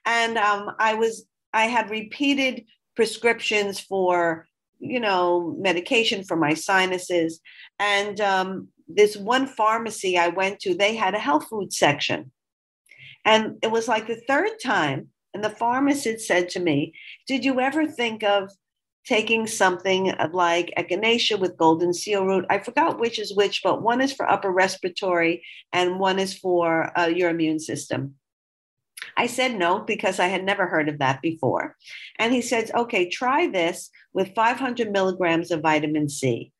and 0.04 0.36
um, 0.36 0.72
I 0.78 0.94
was 0.94 1.26
I 1.52 1.66
had 1.66 1.90
repeated 1.90 2.64
prescriptions 2.96 3.78
for 3.80 4.46
you 4.80 5.00
know 5.00 5.54
medication 5.58 6.24
for 6.24 6.36
my 6.36 6.54
sinuses, 6.54 7.40
and 7.78 8.20
um, 8.20 8.68
this 8.88 9.16
one 9.16 9.46
pharmacy 9.46 10.18
I 10.18 10.28
went 10.28 10.60
to, 10.60 10.74
they 10.74 10.96
had 10.96 11.14
a 11.14 11.18
health 11.18 11.48
food 11.48 11.72
section, 11.72 12.32
and 13.24 13.56
it 13.62 13.70
was 13.70 13.88
like 13.88 14.06
the 14.06 14.22
third 14.26 14.50
time, 14.62 15.08
and 15.34 15.44
the 15.44 15.50
pharmacist 15.50 16.26
said 16.26 16.48
to 16.50 16.60
me, 16.60 16.94
"Did 17.26 17.44
you 17.44 17.60
ever 17.60 17.86
think 17.86 18.22
of?" 18.22 18.50
taking 19.06 19.46
something 19.46 20.14
like 20.32 20.72
echinacea 20.76 21.38
with 21.38 21.56
golden 21.56 21.92
seal 21.92 22.24
root. 22.24 22.44
I 22.50 22.58
forgot 22.58 23.00
which 23.00 23.18
is 23.18 23.34
which, 23.34 23.62
but 23.64 23.82
one 23.82 24.00
is 24.00 24.12
for 24.12 24.30
upper 24.30 24.50
respiratory 24.50 25.42
and 25.72 25.98
one 25.98 26.18
is 26.18 26.36
for 26.36 26.96
uh, 26.98 27.06
your 27.06 27.30
immune 27.30 27.58
system. 27.58 28.16
I 29.16 29.26
said 29.26 29.56
no 29.56 29.80
because 29.80 30.18
I 30.18 30.26
had 30.26 30.44
never 30.44 30.66
heard 30.66 30.88
of 30.88 30.98
that 30.98 31.22
before. 31.22 31.76
And 32.18 32.32
he 32.32 32.40
says, 32.42 32.70
okay, 32.74 33.08
try 33.08 33.48
this 33.48 33.90
with 34.12 34.34
500 34.34 34.90
milligrams 34.90 35.50
of 35.50 35.62
vitamin 35.62 36.08
C. 36.08 36.52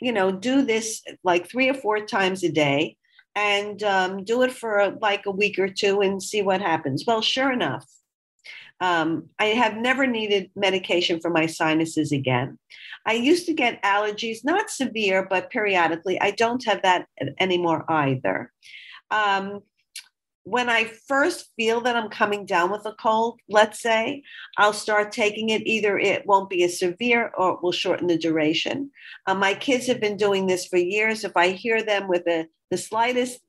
You 0.00 0.12
know, 0.12 0.30
do 0.30 0.62
this 0.62 1.02
like 1.24 1.48
three 1.48 1.68
or 1.68 1.74
four 1.74 2.04
times 2.06 2.44
a 2.44 2.50
day 2.50 2.96
and 3.34 3.82
um, 3.82 4.24
do 4.24 4.42
it 4.42 4.52
for 4.52 4.96
like 5.00 5.26
a 5.26 5.30
week 5.30 5.58
or 5.58 5.68
two 5.68 6.00
and 6.00 6.22
see 6.22 6.42
what 6.42 6.60
happens. 6.60 7.04
Well, 7.06 7.20
sure 7.20 7.52
enough, 7.52 7.86
um, 8.80 9.28
I 9.38 9.46
have 9.46 9.76
never 9.76 10.06
needed 10.06 10.50
medication 10.54 11.20
for 11.20 11.30
my 11.30 11.46
sinuses 11.46 12.12
again. 12.12 12.58
I 13.06 13.14
used 13.14 13.46
to 13.46 13.54
get 13.54 13.82
allergies, 13.82 14.44
not 14.44 14.70
severe, 14.70 15.26
but 15.28 15.50
periodically. 15.50 16.20
I 16.20 16.30
don't 16.30 16.64
have 16.64 16.82
that 16.82 17.06
anymore 17.40 17.84
either. 17.88 18.52
Um, 19.10 19.62
when 20.48 20.70
I 20.70 20.84
first 20.84 21.50
feel 21.56 21.80
that 21.82 21.96
I'm 21.96 22.08
coming 22.08 22.46
down 22.46 22.70
with 22.70 22.86
a 22.86 22.94
cold, 22.94 23.40
let's 23.48 23.80
say, 23.80 24.22
I'll 24.56 24.72
start 24.72 25.12
taking 25.12 25.50
it. 25.50 25.66
Either 25.66 25.98
it 25.98 26.26
won't 26.26 26.48
be 26.48 26.64
as 26.64 26.78
severe 26.78 27.30
or 27.36 27.54
it 27.54 27.62
will 27.62 27.72
shorten 27.72 28.06
the 28.06 28.16
duration. 28.16 28.90
Uh, 29.26 29.34
my 29.34 29.54
kids 29.54 29.86
have 29.86 30.00
been 30.00 30.16
doing 30.16 30.46
this 30.46 30.66
for 30.66 30.78
years. 30.78 31.24
If 31.24 31.36
I 31.36 31.50
hear 31.50 31.82
them 31.82 32.08
with 32.08 32.26
a, 32.26 32.46
the 32.70 32.78
slightest 32.78 33.40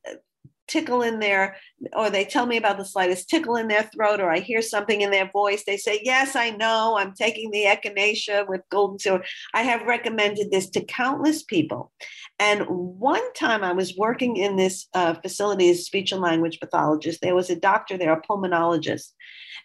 tickle 0.70 1.02
in 1.02 1.20
their 1.20 1.58
or 1.94 2.10
they 2.10 2.24
tell 2.24 2.46
me 2.46 2.56
about 2.56 2.78
the 2.78 2.86
slightest 2.86 3.30
tickle 3.30 3.56
in 3.56 3.68
their 3.68 3.84
throat 3.84 4.22
or 4.22 4.32
i 4.32 4.40
hear 4.40 4.62
something 4.62 5.02
in 5.02 5.12
their 5.12 5.30
voice 5.32 5.64
they 5.66 5.76
say 5.76 6.00
yes 6.04 6.36
i 6.36 6.52
know 6.52 6.96
i'm 6.98 7.14
taking 7.14 7.52
the 7.52 7.66
echinacea 7.66 8.48
with 8.48 8.62
golden 8.70 9.00
seal 9.00 9.20
i 9.54 9.64
have 9.64 9.82
recommended 9.88 10.52
this 10.52 10.70
to 10.70 10.84
countless 10.86 11.44
people. 11.44 11.92
And 12.38 12.62
one 12.68 13.34
time 13.34 13.64
i 13.64 13.74
was 13.74 13.98
working 13.98 14.38
in 14.38 14.56
this 14.56 14.88
uh, 14.94 15.16
facility 15.16 15.70
as 15.72 15.86
speech 15.86 16.12
and 16.12 16.22
language 16.22 16.60
pathologist 16.60 17.22
there 17.22 17.36
was 17.36 17.50
a 17.50 17.56
doctor 17.56 17.98
there 17.98 18.14
a 18.14 18.22
pulmonologist 18.22 19.12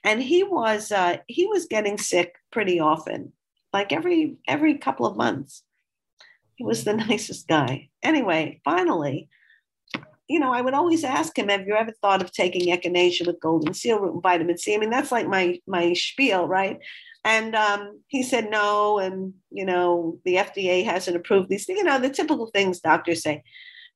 and 0.02 0.22
he 0.22 0.42
was 0.42 0.90
uh, 0.90 1.18
he 1.28 1.46
was 1.46 1.66
getting 1.66 1.98
sick 1.98 2.34
pretty 2.50 2.80
often 2.80 3.32
like 3.72 3.92
every 3.92 4.36
every 4.48 4.78
couple 4.78 5.06
of 5.06 5.16
months. 5.16 5.62
He 6.54 6.64
was 6.64 6.84
the 6.84 6.94
nicest 7.08 7.46
guy. 7.48 7.90
Anyway 8.02 8.60
finally 8.64 9.28
you 10.28 10.40
know, 10.40 10.52
I 10.52 10.60
would 10.60 10.74
always 10.74 11.04
ask 11.04 11.38
him, 11.38 11.48
"Have 11.48 11.66
you 11.66 11.74
ever 11.74 11.92
thought 12.00 12.22
of 12.22 12.32
taking 12.32 12.74
echinacea 12.74 13.26
with 13.26 13.40
golden 13.40 13.74
seal 13.74 13.98
root 13.98 14.14
and 14.14 14.22
vitamin 14.22 14.58
C?" 14.58 14.74
I 14.74 14.78
mean, 14.78 14.90
that's 14.90 15.12
like 15.12 15.28
my 15.28 15.58
my 15.66 15.92
spiel, 15.92 16.46
right? 16.46 16.78
And 17.24 17.54
um, 17.54 18.00
he 18.08 18.22
said 18.22 18.50
no, 18.50 18.98
and 18.98 19.34
you 19.50 19.64
know, 19.64 20.18
the 20.24 20.36
FDA 20.36 20.84
hasn't 20.84 21.16
approved 21.16 21.48
these. 21.48 21.68
You 21.68 21.84
know, 21.84 21.98
the 21.98 22.10
typical 22.10 22.46
things 22.46 22.80
doctors 22.80 23.22
say. 23.22 23.42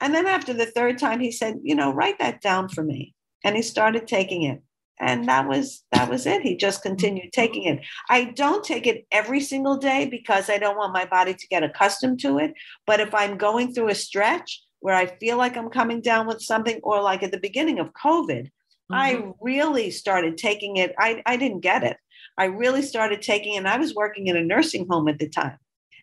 And 0.01 0.15
then 0.15 0.27
after 0.27 0.53
the 0.53 0.67
third 0.67 0.99
time, 0.99 1.21
he 1.21 1.33
said, 1.33 1.57
"You 1.63 1.75
know, 1.75 1.93
write 1.93 2.19
that 2.19 2.41
down 2.41 2.69
for 2.69 2.83
me," 2.83 3.15
and 3.45 3.57
he 3.57 3.63
started 3.63 4.07
taking 4.07 4.43
it. 4.43 4.63
And 5.01 5.29
that 5.29 5.49
was 5.49 5.85
that 5.93 6.11
was 6.11 6.27
it. 6.27 6.43
He 6.43 6.57
just 6.57 6.83
continued 6.83 7.33
taking 7.33 7.65
it. 7.65 7.81
I 8.11 8.25
don't 8.25 8.65
take 8.65 8.87
it 8.87 9.07
every 9.13 9.41
single 9.41 9.77
day 9.77 10.07
because 10.07 10.51
I 10.51 10.59
don't 10.59 10.77
want 10.77 10.93
my 10.93 11.05
body 11.05 11.35
to 11.35 11.49
get 11.49 11.63
accustomed 11.63 12.21
to 12.21 12.39
it. 12.39 12.53
But 12.87 13.01
if 13.01 13.15
I'm 13.15 13.39
going 13.39 13.73
through 13.73 13.89
a 13.89 13.95
stretch, 13.95 14.63
where 14.81 14.95
I 14.95 15.07
feel 15.07 15.37
like 15.37 15.57
I'm 15.57 15.71
coming 15.71 16.01
down 16.01 16.27
with 16.27 16.41
something, 16.41 16.81
or 16.83 17.03
like 17.03 17.23
at 17.23 17.33
the 17.33 17.41
beginning 17.41 17.79
of 17.79 17.93
COVID, 17.93 18.45
mm-hmm. 18.45 18.95
I 18.95 19.33
really 19.41 19.91
started 19.91 20.37
taking 20.37 20.77
it. 20.77 20.95
I, 20.99 21.23
I 21.27 21.37
didn't 21.37 21.61
get 21.61 21.83
it. 21.83 21.97
I 22.37 22.45
really 22.45 22.83
started 22.83 23.23
taking, 23.23 23.57
and 23.57 23.69
I 23.69 23.79
was 23.79 23.95
working 23.95 24.29
in 24.29 24.37
a 24.37 24.45
nursing 24.45 24.87
home 24.89 25.09
at 25.09 25.19
the 25.19 25.29
time, 25.29 25.59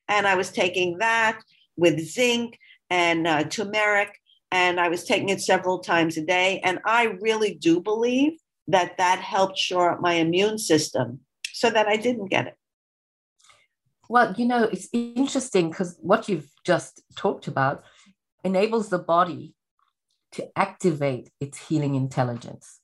and 0.07 0.27
I 0.27 0.35
was 0.35 0.51
taking 0.51 0.97
that 0.97 1.39
with 1.77 1.99
zinc 1.99 2.57
and 2.89 3.27
uh, 3.27 3.43
turmeric, 3.45 4.19
and 4.51 4.79
I 4.79 4.89
was 4.89 5.03
taking 5.03 5.29
it 5.29 5.41
several 5.41 5.79
times 5.79 6.17
a 6.17 6.21
day. 6.21 6.59
And 6.63 6.79
I 6.85 7.17
really 7.21 7.55
do 7.55 7.81
believe 7.81 8.33
that 8.67 8.97
that 8.97 9.19
helped 9.19 9.57
shore 9.57 9.91
up 9.91 10.01
my 10.01 10.13
immune 10.13 10.57
system 10.57 11.19
so 11.51 11.69
that 11.69 11.87
I 11.87 11.97
didn't 11.97 12.27
get 12.27 12.47
it. 12.47 12.55
Well, 14.09 14.33
you 14.37 14.45
know, 14.45 14.63
it's 14.63 14.89
interesting 14.93 15.69
because 15.69 15.97
what 16.01 16.29
you've 16.29 16.51
just 16.65 17.01
talked 17.15 17.47
about 17.47 17.83
enables 18.45 18.87
the 18.89 18.99
body 18.99 19.55
to 20.33 20.47
activate 20.57 21.31
its 21.41 21.67
healing 21.67 21.95
intelligence. 21.95 22.79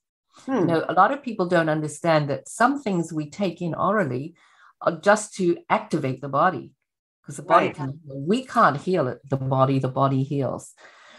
Hmm. 0.45 0.59
You 0.59 0.66
know, 0.66 0.86
a 0.89 0.93
lot 0.93 1.12
of 1.12 1.24
people 1.24 1.47
don't 1.47 1.70
understand 1.70 2.30
that 2.30 2.49
some 2.49 2.82
things 2.82 3.14
we 3.14 3.30
take 3.30 3.62
in 3.62 3.74
orally 3.74 4.36
are 4.82 4.99
just 4.99 5.36
to 5.36 5.57
activate 5.70 6.22
the 6.22 6.30
body 6.30 6.74
because 7.22 7.38
the 7.38 7.43
body 7.43 7.68
right. 7.68 7.76
can 7.76 7.99
we 8.05 8.43
can't 8.45 8.78
heal 8.78 9.07
it 9.07 9.20
the 9.30 9.38
body 9.38 9.80
the 9.80 9.88
body 9.88 10.24
heals 10.24 10.74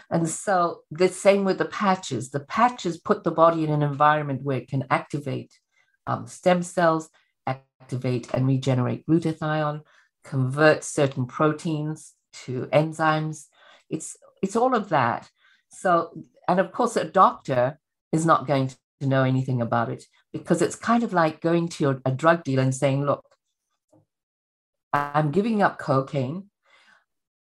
and 0.09 0.29
so 0.29 0.81
the 0.91 1.07
same 1.07 1.45
with 1.45 1.57
the 1.57 1.65
patches 1.65 2.29
the 2.29 2.41
patches 2.41 2.97
put 2.97 3.23
the 3.23 3.31
body 3.31 3.63
in 3.63 3.69
an 3.69 3.81
environment 3.81 4.41
where 4.43 4.57
it 4.57 4.67
can 4.67 4.83
activate 4.89 5.53
um, 6.07 6.27
stem 6.27 6.61
cells 6.61 7.09
activate 7.47 8.33
and 8.33 8.47
regenerate 8.47 9.05
glutathione 9.07 9.81
convert 10.23 10.83
certain 10.83 11.25
proteins 11.25 12.13
to 12.33 12.67
enzymes 12.73 13.45
it's 13.89 14.17
it's 14.43 14.57
all 14.57 14.75
of 14.75 14.89
that. 14.89 15.29
So, 15.69 16.11
and 16.47 16.59
of 16.59 16.71
course, 16.71 16.95
a 16.97 17.05
doctor 17.05 17.79
is 18.11 18.25
not 18.25 18.45
going 18.45 18.67
to 18.67 19.07
know 19.07 19.23
anything 19.23 19.61
about 19.61 19.89
it 19.89 20.03
because 20.31 20.61
it's 20.61 20.75
kind 20.75 21.01
of 21.01 21.13
like 21.13 21.41
going 21.41 21.69
to 21.69 22.01
a 22.05 22.11
drug 22.11 22.43
dealer 22.43 22.61
and 22.61 22.75
saying, 22.75 23.05
look, 23.05 23.25
I'm 24.91 25.31
giving 25.31 25.63
up 25.63 25.79
cocaine. 25.79 26.49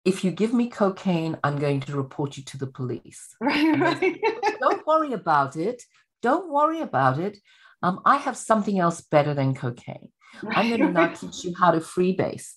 If 0.05 0.23
you 0.23 0.31
give 0.31 0.53
me 0.53 0.69
cocaine, 0.69 1.37
I'm 1.43 1.59
going 1.59 1.81
to 1.81 1.97
report 1.97 2.37
you 2.37 2.43
to 2.43 2.57
the 2.57 2.67
police. 2.67 3.35
Right, 3.41 3.79
right. 3.79 4.21
Don't 4.59 4.87
worry 4.87 5.13
about 5.13 5.55
it. 5.57 5.83
Don't 6.21 6.51
worry 6.51 6.81
about 6.81 7.19
it. 7.19 7.37
Um, 7.83 8.01
I 8.05 8.17
have 8.17 8.37
something 8.37 8.79
else 8.79 9.01
better 9.01 9.33
than 9.33 9.53
cocaine. 9.53 10.09
Right, 10.41 10.57
I'm 10.57 10.69
going 10.69 10.81
to 10.81 10.91
now 10.91 11.07
teach 11.07 11.43
you 11.43 11.53
how 11.59 11.71
to 11.71 11.79
freebase. 11.79 12.53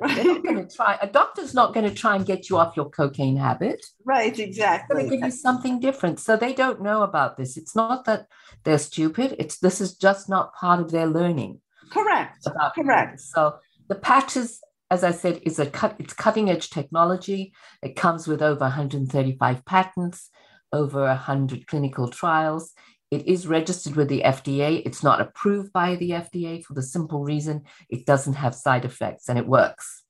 They're 0.00 0.24
not 0.24 0.42
going 0.42 0.56
to 0.68 0.76
try. 0.76 0.98
A 1.00 1.06
doctor's 1.06 1.54
not 1.54 1.74
going 1.74 1.88
to 1.88 1.94
try 1.94 2.16
and 2.16 2.26
get 2.26 2.50
you 2.50 2.58
off 2.58 2.76
your 2.76 2.90
cocaine 2.90 3.36
habit. 3.36 3.84
Right, 4.04 4.38
exactly. 4.38 4.94
They're 4.94 5.02
going 5.02 5.10
to 5.10 5.16
give 5.16 5.26
you 5.26 5.30
something 5.30 5.80
different. 5.80 6.20
So 6.20 6.36
they 6.36 6.52
don't 6.52 6.82
know 6.82 7.02
about 7.02 7.36
this. 7.36 7.56
It's 7.56 7.74
not 7.74 8.04
that 8.04 8.26
they're 8.64 8.78
stupid. 8.78 9.36
It's 9.38 9.58
this 9.58 9.80
is 9.80 9.96
just 9.96 10.28
not 10.28 10.54
part 10.54 10.80
of 10.80 10.90
their 10.90 11.06
learning. 11.06 11.60
Correct. 11.90 12.46
Correct. 12.74 13.20
So 13.20 13.56
the 13.88 13.94
patches, 13.94 14.60
as 14.90 15.04
I 15.04 15.12
said, 15.12 15.40
is 15.44 15.58
a 15.58 15.66
cut. 15.66 15.96
It's 15.98 16.12
cutting 16.12 16.50
edge 16.50 16.70
technology. 16.70 17.52
It 17.82 17.96
comes 17.96 18.26
with 18.26 18.42
over 18.42 18.60
135 18.60 19.64
patents, 19.64 20.30
over 20.72 21.02
100 21.02 21.66
clinical 21.66 22.08
trials. 22.08 22.72
It 23.10 23.26
is 23.26 23.46
registered 23.46 23.94
with 23.94 24.08
the 24.08 24.22
FDA. 24.24 24.82
It's 24.84 25.02
not 25.02 25.20
approved 25.20 25.72
by 25.72 25.96
the 25.96 26.10
FDA 26.10 26.64
for 26.64 26.74
the 26.74 26.82
simple 26.82 27.22
reason 27.22 27.62
it 27.88 28.04
doesn't 28.04 28.34
have 28.34 28.54
side 28.54 28.84
effects 28.84 29.28
and 29.28 29.38
it 29.38 29.46
works. 29.46 30.04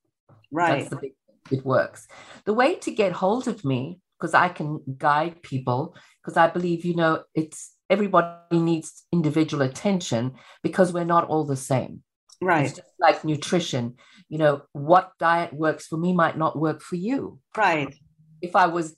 Right. 0.50 0.88
Big, 1.00 1.12
it 1.50 1.64
works. 1.64 2.08
The 2.44 2.54
way 2.54 2.76
to 2.76 2.90
get 2.90 3.12
hold 3.12 3.48
of 3.48 3.64
me, 3.64 4.00
because 4.18 4.34
I 4.34 4.48
can 4.48 4.80
guide 4.96 5.42
people, 5.42 5.94
because 6.22 6.36
I 6.36 6.48
believe, 6.48 6.84
you 6.84 6.96
know, 6.96 7.22
it's 7.34 7.74
everybody 7.90 8.58
needs 8.58 9.04
individual 9.12 9.62
attention 9.62 10.34
because 10.62 10.92
we're 10.92 11.04
not 11.04 11.28
all 11.28 11.44
the 11.44 11.56
same. 11.56 12.02
Right. 12.40 12.66
It's 12.66 12.76
just 12.76 12.88
like 12.98 13.24
nutrition. 13.24 13.96
You 14.28 14.38
know, 14.38 14.62
what 14.72 15.12
diet 15.18 15.52
works 15.52 15.86
for 15.86 15.96
me 15.96 16.12
might 16.12 16.36
not 16.36 16.58
work 16.58 16.80
for 16.80 16.96
you. 16.96 17.40
Right. 17.56 17.94
If 18.42 18.56
I 18.56 18.66
was 18.66 18.96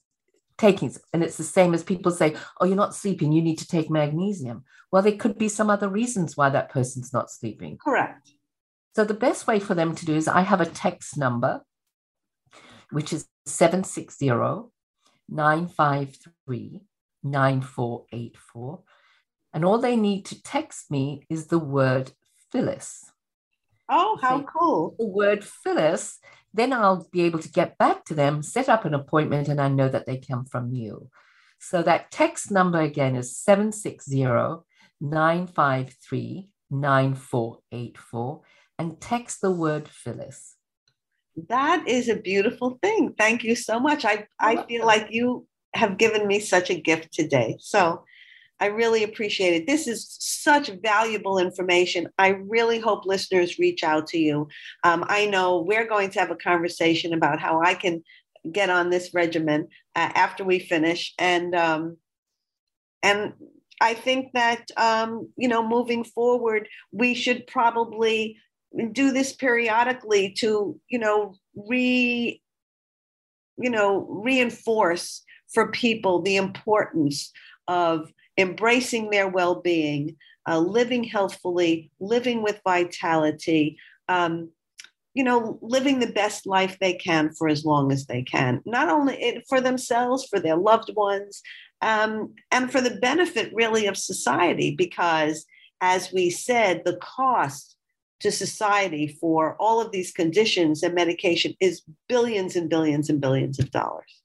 taking 0.59 0.93
and 1.13 1.23
it's 1.23 1.37
the 1.37 1.45
same 1.45 1.73
as 1.73 1.83
people 1.83 2.11
say 2.11 2.37
oh 2.61 2.67
you're 2.67 2.77
not 2.77 2.95
sleeping 2.95 3.33
you 3.33 3.41
need 3.41 3.59
to 3.59 3.67
take 3.67 3.91
magnesium. 3.91 4.65
Well 4.93 5.03
there 5.03 5.17
could 5.17 5.39
be 5.39 5.49
some 5.49 5.71
other 5.71 5.89
reasons 5.89 6.37
why 6.37 6.51
that 6.51 6.71
person's 6.71 7.13
not 7.13 7.31
sleeping. 7.31 7.79
Correct. 7.79 8.33
So 8.95 9.05
the 9.05 9.15
best 9.15 9.47
way 9.47 9.61
for 9.61 9.75
them 9.75 9.95
to 9.95 10.05
do 10.05 10.15
is 10.15 10.29
i 10.29 10.43
have 10.43 10.61
a 10.61 10.67
text 10.67 11.17
number 11.17 11.63
which 12.91 13.13
is 13.13 13.27
760 13.47 14.29
953 15.29 16.81
9484 17.23 18.83
and 19.53 19.65
all 19.65 19.79
they 19.79 19.97
need 19.97 20.25
to 20.27 20.43
text 20.43 20.91
me 20.91 21.27
is 21.29 21.47
the 21.47 21.59
word 21.59 22.13
phyllis 22.51 23.13
Oh, 23.89 24.19
how 24.21 24.43
cool. 24.43 24.95
The 24.99 25.07
word 25.07 25.45
Phyllis, 25.45 26.19
then 26.53 26.73
I'll 26.73 27.09
be 27.11 27.23
able 27.23 27.39
to 27.39 27.51
get 27.51 27.79
back 27.79 28.05
to 28.07 28.15
them, 28.15 28.43
set 28.43 28.69
up 28.69 28.85
an 28.85 28.95
appointment, 28.95 29.49
and 29.49 29.61
I 29.61 29.69
know 29.69 29.89
that 29.89 30.07
they 30.07 30.19
come 30.19 30.45
from 30.45 30.73
you. 30.73 31.11
So 31.59 31.83
that 31.83 32.11
text 32.11 32.51
number 32.51 32.81
again 32.81 33.17
is 33.17 33.37
760 33.37 34.25
953 35.01 36.49
9484 36.71 38.41
and 38.79 39.01
text 39.01 39.41
the 39.41 39.51
word 39.51 39.89
Phyllis. 39.89 40.57
That 41.49 41.87
is 41.87 42.09
a 42.09 42.17
beautiful 42.17 42.79
thing. 42.83 43.15
Thank 43.17 43.45
you 43.45 43.55
so 43.55 43.79
much. 43.79 44.05
I, 44.05 44.27
I 44.41 44.65
feel 44.65 44.85
like 44.85 45.09
you 45.11 45.47
have 45.75 45.99
given 45.99 46.27
me 46.27 46.41
such 46.41 46.71
a 46.71 46.81
gift 46.81 47.13
today. 47.13 47.57
So 47.61 48.05
I 48.61 48.67
really 48.67 49.05
appreciate 49.05 49.55
it. 49.55 49.67
This 49.67 49.87
is 49.87 50.17
such 50.19 50.69
valuable 50.83 51.39
information. 51.39 52.09
I 52.19 52.29
really 52.29 52.81
hope 52.81 53.07
listeners 53.07 53.59
reach 53.59 53.85
out 53.85 54.07
to 54.09 54.19
you. 54.19 54.49
Um, 54.85 55.05
I 55.09 55.27
know 55.27 55.61
we're 55.61 55.87
going 55.87 56.11
to 56.11 56.19
have 56.19 56.31
a 56.31 56.37
conversation 56.37 57.13
about 57.13 57.39
how 57.39 57.61
I 57.63 57.75
can 57.75 58.03
get 58.51 58.71
on 58.71 58.91
this 58.91 59.15
regimen 59.15 59.69
uh, 59.95 60.11
after 60.15 60.45
we 60.45 60.59
finish, 60.59 61.15
and 61.19 61.55
um, 61.55 61.97
and 63.03 63.33
I 63.81 63.95
think 63.95 64.33
that 64.33 64.71
um, 64.77 65.29
you 65.37 65.49
know 65.49 65.67
moving 65.67 66.05
forward, 66.05 66.69
we 66.93 67.15
should 67.15 67.47
probably 67.47 68.39
do 68.93 69.13
this 69.13 69.33
periodically 69.33 70.35
to 70.39 70.79
you 70.89 70.99
know 70.99 71.35
re 71.55 72.41
you 73.57 73.71
know 73.71 74.07
reinforce 74.09 75.23
for 75.53 75.71
people 75.71 76.23
the 76.23 76.37
importance 76.37 77.33
of 77.67 78.13
embracing 78.39 79.11
their 79.11 79.29
well-being 79.29 80.17
uh, 80.49 80.59
living 80.59 81.05
healthfully 81.05 81.91
living 82.01 82.43
with 82.43 82.61
vitality 82.65 83.77
um, 84.09 84.51
you 85.15 85.25
know 85.25 85.59
living 85.61 85.99
the 85.99 86.13
best 86.13 86.47
life 86.47 86.79
they 86.81 86.95
can 86.95 87.31
for 87.33 87.49
as 87.49 87.65
long 87.65 87.93
as 87.93 88.07
they 88.07 88.23
can 88.23 88.63
not 88.65 88.89
only 88.89 89.43
for 89.49 89.61
themselves 89.61 90.27
for 90.27 90.41
their 90.41 90.57
loved 90.57 90.91
ones 90.95 91.43
um, 91.83 92.35
and 92.51 92.73
for 92.73 92.81
the 92.81 92.97
benefit 92.97 93.53
really 93.53 93.87
of 93.87 93.97
society 93.97 94.75
because 94.75 95.45
as 95.81 96.13
we 96.13 96.31
said 96.31 96.83
the 96.85 96.97
cost 96.97 97.77
to 98.21 98.33
society 98.33 99.07
for 99.07 99.57
all 99.61 99.81
of 99.81 99.93
these 99.93 100.13
conditions 100.13 100.83
and 100.83 100.95
medication 100.95 101.55
is 101.61 101.83
billions 102.09 102.57
and 102.57 102.69
billions 102.69 103.09
and 103.09 103.21
billions 103.21 103.59
of 103.59 103.71
dollars. 103.71 104.23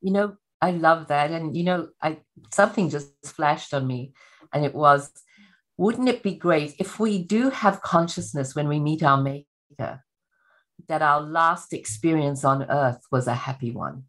You 0.00 0.12
know, 0.12 0.36
I 0.62 0.70
love 0.70 1.08
that. 1.08 1.32
And, 1.32 1.56
you 1.56 1.64
know, 1.64 1.88
I 2.00 2.18
something 2.50 2.88
just 2.88 3.12
flashed 3.24 3.74
on 3.74 3.86
me, 3.86 4.14
and 4.54 4.64
it 4.64 4.74
was 4.74 5.10
wouldn't 5.76 6.08
it 6.08 6.22
be 6.22 6.34
great 6.34 6.76
if 6.78 7.00
we 7.00 7.22
do 7.24 7.50
have 7.50 7.82
consciousness 7.82 8.54
when 8.54 8.68
we 8.68 8.78
meet 8.78 9.02
our 9.02 9.20
maker, 9.20 10.04
that 10.86 11.02
our 11.02 11.20
last 11.20 11.72
experience 11.72 12.44
on 12.44 12.70
earth 12.70 13.00
was 13.10 13.26
a 13.26 13.34
happy 13.34 13.72
one, 13.72 14.04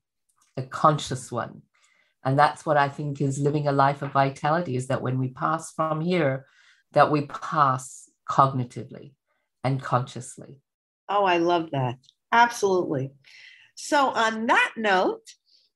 a 0.56 0.62
conscious 0.62 1.32
one? 1.32 1.64
And 2.24 2.38
that's 2.38 2.66
what 2.66 2.78
I 2.78 2.90
think 2.90 3.20
is 3.20 3.40
living 3.40 3.68
a 3.68 3.72
life 3.72 4.02
of 4.02 4.12
vitality 4.12 4.76
is 4.76 4.88
that 4.88 5.02
when 5.02 5.18
we 5.18 5.30
pass 5.30 5.72
from 5.72 6.00
here, 6.02 6.46
that 6.94 7.12
we 7.12 7.26
pass 7.26 8.10
cognitively 8.30 9.14
and 9.64 9.82
consciously. 9.82 10.62
Oh, 11.10 11.26
I 11.26 11.38
love 11.38 11.72
that. 11.72 11.98
Absolutely. 12.32 13.12
So, 13.76 14.10
on 14.10 14.46
that 14.48 14.74
note, 14.78 15.24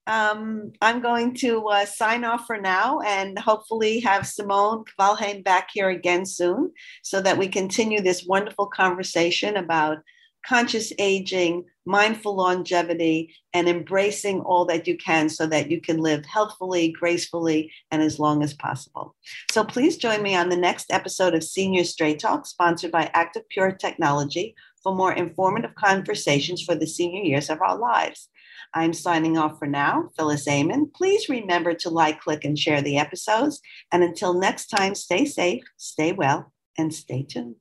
um, 0.07 0.71
I'm 0.81 1.01
going 1.01 1.35
to 1.35 1.67
uh, 1.67 1.85
sign 1.85 2.23
off 2.23 2.45
for 2.47 2.57
now 2.57 3.01
and 3.01 3.37
hopefully 3.37 3.99
have 3.99 4.25
Simone 4.25 4.85
Valheim 4.99 5.43
back 5.43 5.69
here 5.73 5.89
again 5.89 6.25
soon 6.25 6.71
so 7.03 7.21
that 7.21 7.37
we 7.37 7.47
continue 7.47 8.01
this 8.01 8.25
wonderful 8.25 8.67
conversation 8.67 9.57
about 9.57 9.97
conscious 10.45 10.93
aging, 10.97 11.65
mindful 11.85 12.33
longevity, 12.33 13.35
and 13.53 13.67
embracing 13.67 14.39
all 14.41 14.63
that 14.65 14.87
you 14.87 14.95
can 14.97 15.27
so 15.27 15.45
that 15.45 15.69
you 15.69 15.81
can 15.81 15.97
live 15.97 16.25
healthfully, 16.25 16.89
gracefully, 16.97 17.69
and 17.91 18.01
as 18.01 18.17
long 18.17 18.41
as 18.41 18.53
possible. 18.53 19.13
So 19.51 19.65
please 19.65 19.97
join 19.97 20.23
me 20.23 20.35
on 20.35 20.47
the 20.47 20.55
next 20.55 20.91
episode 20.91 21.35
of 21.35 21.43
Senior 21.43 21.83
Straight 21.83 22.19
Talk, 22.19 22.45
sponsored 22.45 22.91
by 22.91 23.11
Active 23.13 23.47
Pure 23.49 23.73
Technology, 23.73 24.55
for 24.81 24.95
more 24.95 25.11
informative 25.11 25.75
conversations 25.75 26.63
for 26.63 26.75
the 26.75 26.87
senior 26.87 27.23
years 27.23 27.49
of 27.49 27.61
our 27.61 27.77
lives. 27.77 28.29
I'm 28.73 28.93
signing 28.93 29.37
off 29.37 29.59
for 29.59 29.67
now, 29.67 30.09
Phyllis 30.17 30.47
Amon. 30.47 30.91
Please 30.95 31.29
remember 31.29 31.73
to 31.75 31.89
like, 31.89 32.19
click, 32.21 32.43
and 32.45 32.57
share 32.57 32.81
the 32.81 32.97
episodes. 32.97 33.61
And 33.91 34.03
until 34.03 34.39
next 34.39 34.67
time, 34.67 34.95
stay 34.95 35.25
safe, 35.25 35.63
stay 35.77 36.11
well, 36.11 36.51
and 36.77 36.93
stay 36.93 37.23
tuned. 37.23 37.55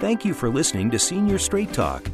Thank 0.00 0.24
you 0.24 0.34
for 0.34 0.50
listening 0.50 0.90
to 0.90 0.98
Senior 0.98 1.38
Straight 1.38 1.72
Talk. 1.72 2.04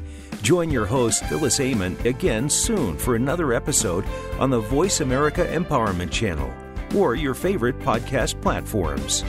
Join 0.42 0.70
your 0.70 0.86
host, 0.86 1.24
Phyllis 1.24 1.60
Amon, 1.60 1.96
again 2.04 2.48
soon 2.48 2.96
for 2.96 3.16
another 3.16 3.52
episode 3.52 4.04
on 4.38 4.48
the 4.48 4.60
Voice 4.60 5.00
America 5.00 5.44
Empowerment 5.46 6.10
Channel 6.10 6.52
or 6.94 7.14
your 7.14 7.34
favorite 7.34 7.78
podcast 7.80 8.40
platforms. 8.40 9.24